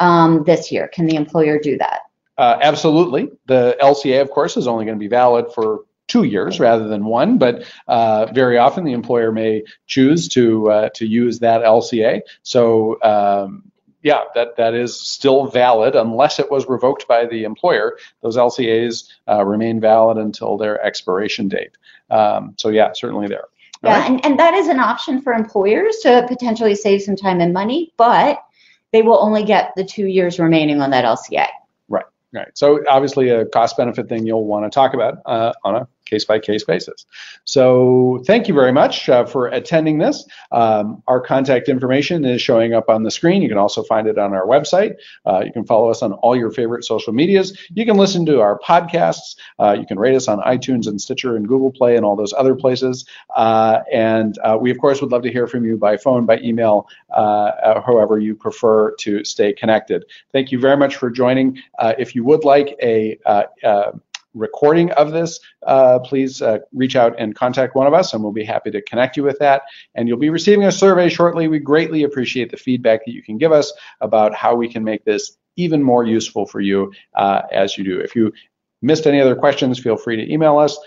um, 0.00 0.42
this 0.44 0.72
year? 0.72 0.88
Can 0.88 1.06
the 1.06 1.14
employer 1.14 1.60
do 1.60 1.78
that? 1.78 2.00
Uh, 2.38 2.58
absolutely. 2.60 3.30
The 3.46 3.76
LCA, 3.80 4.20
of 4.20 4.30
course, 4.30 4.56
is 4.56 4.66
only 4.66 4.84
going 4.84 4.96
to 4.96 5.00
be 5.00 5.08
valid 5.08 5.52
for 5.54 5.84
two 6.12 6.24
years 6.24 6.60
rather 6.60 6.88
than 6.88 7.06
one, 7.06 7.38
but 7.38 7.64
uh, 7.88 8.26
very 8.34 8.58
often 8.58 8.84
the 8.84 8.92
employer 8.92 9.32
may 9.32 9.64
choose 9.86 10.28
to 10.28 10.70
uh, 10.70 10.88
to 10.90 11.06
use 11.06 11.38
that 11.38 11.62
LCA. 11.62 12.20
So 12.42 13.00
um, 13.02 13.72
yeah, 14.02 14.24
that, 14.34 14.56
that 14.56 14.74
is 14.74 14.98
still 14.98 15.46
valid 15.46 15.94
unless 15.94 16.38
it 16.38 16.50
was 16.50 16.68
revoked 16.68 17.06
by 17.08 17.24
the 17.24 17.44
employer. 17.44 17.96
Those 18.20 18.36
LCAs 18.36 19.08
uh, 19.28 19.44
remain 19.44 19.80
valid 19.80 20.18
until 20.18 20.58
their 20.58 20.84
expiration 20.84 21.48
date. 21.48 21.78
Um, 22.10 22.54
so 22.58 22.68
yeah, 22.68 22.92
certainly 22.92 23.28
there. 23.28 23.44
All 23.84 23.90
yeah, 23.90 24.00
right. 24.00 24.10
and, 24.10 24.26
and 24.26 24.38
that 24.38 24.54
is 24.54 24.68
an 24.68 24.80
option 24.80 25.22
for 25.22 25.32
employers 25.32 25.96
to 26.02 26.26
potentially 26.28 26.74
save 26.74 27.02
some 27.02 27.16
time 27.16 27.40
and 27.40 27.52
money, 27.52 27.92
but 27.96 28.44
they 28.92 29.02
will 29.02 29.18
only 29.18 29.44
get 29.44 29.72
the 29.76 29.84
two 29.84 30.06
years 30.06 30.38
remaining 30.38 30.82
on 30.82 30.90
that 30.90 31.04
LCA. 31.04 31.46
Right, 31.88 32.04
right. 32.32 32.50
So 32.54 32.84
obviously 32.88 33.30
a 33.30 33.46
cost 33.46 33.76
benefit 33.76 34.08
thing 34.08 34.26
you'll 34.26 34.44
want 34.44 34.64
to 34.64 34.70
talk 34.70 34.94
about 34.94 35.18
uh, 35.26 35.52
on 35.64 35.76
a 35.76 35.88
case 36.12 36.24
by 36.24 36.38
case 36.38 36.64
basis. 36.64 37.06
So 37.44 38.22
thank 38.26 38.48
you 38.48 38.54
very 38.54 38.72
much 38.72 39.08
uh, 39.08 39.24
for 39.24 39.46
attending 39.46 39.98
this. 39.98 40.16
Um, 40.50 41.02
our 41.08 41.20
contact 41.20 41.68
information 41.68 42.24
is 42.24 42.42
showing 42.42 42.74
up 42.74 42.88
on 42.88 43.02
the 43.02 43.10
screen. 43.10 43.40
You 43.42 43.48
can 43.48 43.58
also 43.58 43.82
find 43.82 44.06
it 44.06 44.18
on 44.18 44.34
our 44.34 44.46
website. 44.46 44.92
Uh, 45.24 45.42
you 45.46 45.52
can 45.52 45.64
follow 45.64 45.90
us 45.90 46.02
on 46.02 46.12
all 46.24 46.36
your 46.36 46.50
favorite 46.50 46.84
social 46.84 47.12
medias. 47.12 47.58
You 47.74 47.84
can 47.86 47.96
listen 47.96 48.26
to 48.26 48.40
our 48.40 48.58
podcasts. 48.58 49.36
Uh, 49.58 49.74
you 49.78 49.86
can 49.86 49.98
rate 49.98 50.14
us 50.14 50.28
on 50.28 50.38
iTunes 50.40 50.86
and 50.86 51.00
Stitcher 51.00 51.36
and 51.36 51.48
Google 51.48 51.72
Play 51.72 51.96
and 51.96 52.04
all 52.04 52.16
those 52.16 52.34
other 52.34 52.54
places. 52.54 53.06
Uh, 53.34 53.80
and 53.92 54.38
uh, 54.44 54.58
we, 54.60 54.70
of 54.70 54.78
course, 54.78 55.00
would 55.00 55.12
love 55.12 55.22
to 55.22 55.32
hear 55.32 55.46
from 55.46 55.64
you 55.64 55.76
by 55.76 55.96
phone, 55.96 56.26
by 56.26 56.38
email, 56.38 56.86
uh, 57.14 57.80
however 57.80 58.18
you 58.18 58.34
prefer 58.34 58.94
to 58.96 59.24
stay 59.24 59.52
connected. 59.52 60.04
Thank 60.32 60.52
you 60.52 60.58
very 60.60 60.76
much 60.76 60.96
for 60.96 61.10
joining. 61.10 61.58
if 61.98 62.14
you 62.14 62.22
would 62.24 62.44
like 62.44 62.76
a 62.82 63.18
recording 64.34 64.90
of 64.92 65.12
this, 65.12 65.38
uh, 65.66 65.98
please 66.00 66.42
uh, 66.42 66.58
reach 66.72 66.96
out 66.96 67.14
and 67.18 67.34
contact 67.34 67.74
one 67.74 67.86
of 67.86 67.94
us, 67.94 68.12
and 68.12 68.22
we'll 68.22 68.32
be 68.32 68.44
happy 68.44 68.70
to 68.70 68.82
connect 68.82 69.16
you 69.16 69.22
with 69.22 69.38
that. 69.38 69.62
And 69.94 70.08
you'll 70.08 70.18
be 70.18 70.30
receiving 70.30 70.64
a 70.64 70.72
survey 70.72 71.08
shortly. 71.08 71.48
We 71.48 71.58
greatly 71.58 72.02
appreciate 72.02 72.50
the 72.50 72.56
feedback 72.56 73.04
that 73.04 73.12
you 73.12 73.22
can 73.22 73.38
give 73.38 73.52
us 73.52 73.72
about 74.00 74.34
how 74.34 74.54
we 74.54 74.68
can 74.68 74.84
make 74.84 75.04
this 75.04 75.36
even 75.56 75.82
more 75.82 76.04
useful 76.04 76.46
for 76.46 76.60
you 76.60 76.92
uh, 77.14 77.42
as 77.52 77.76
you 77.76 77.84
do. 77.84 78.00
If 78.00 78.16
you 78.16 78.32
missed 78.80 79.06
any 79.06 79.20
other 79.20 79.36
questions, 79.36 79.78
feel 79.78 79.96
free 79.96 80.16
to 80.16 80.32
email 80.32 80.58
us. 80.58 80.78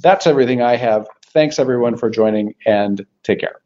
That's 0.00 0.26
everything 0.26 0.62
I 0.62 0.76
have. 0.76 1.08
Thanks 1.32 1.58
everyone 1.58 1.96
for 1.96 2.10
joining, 2.10 2.54
and 2.66 3.04
take 3.22 3.40
care. 3.40 3.60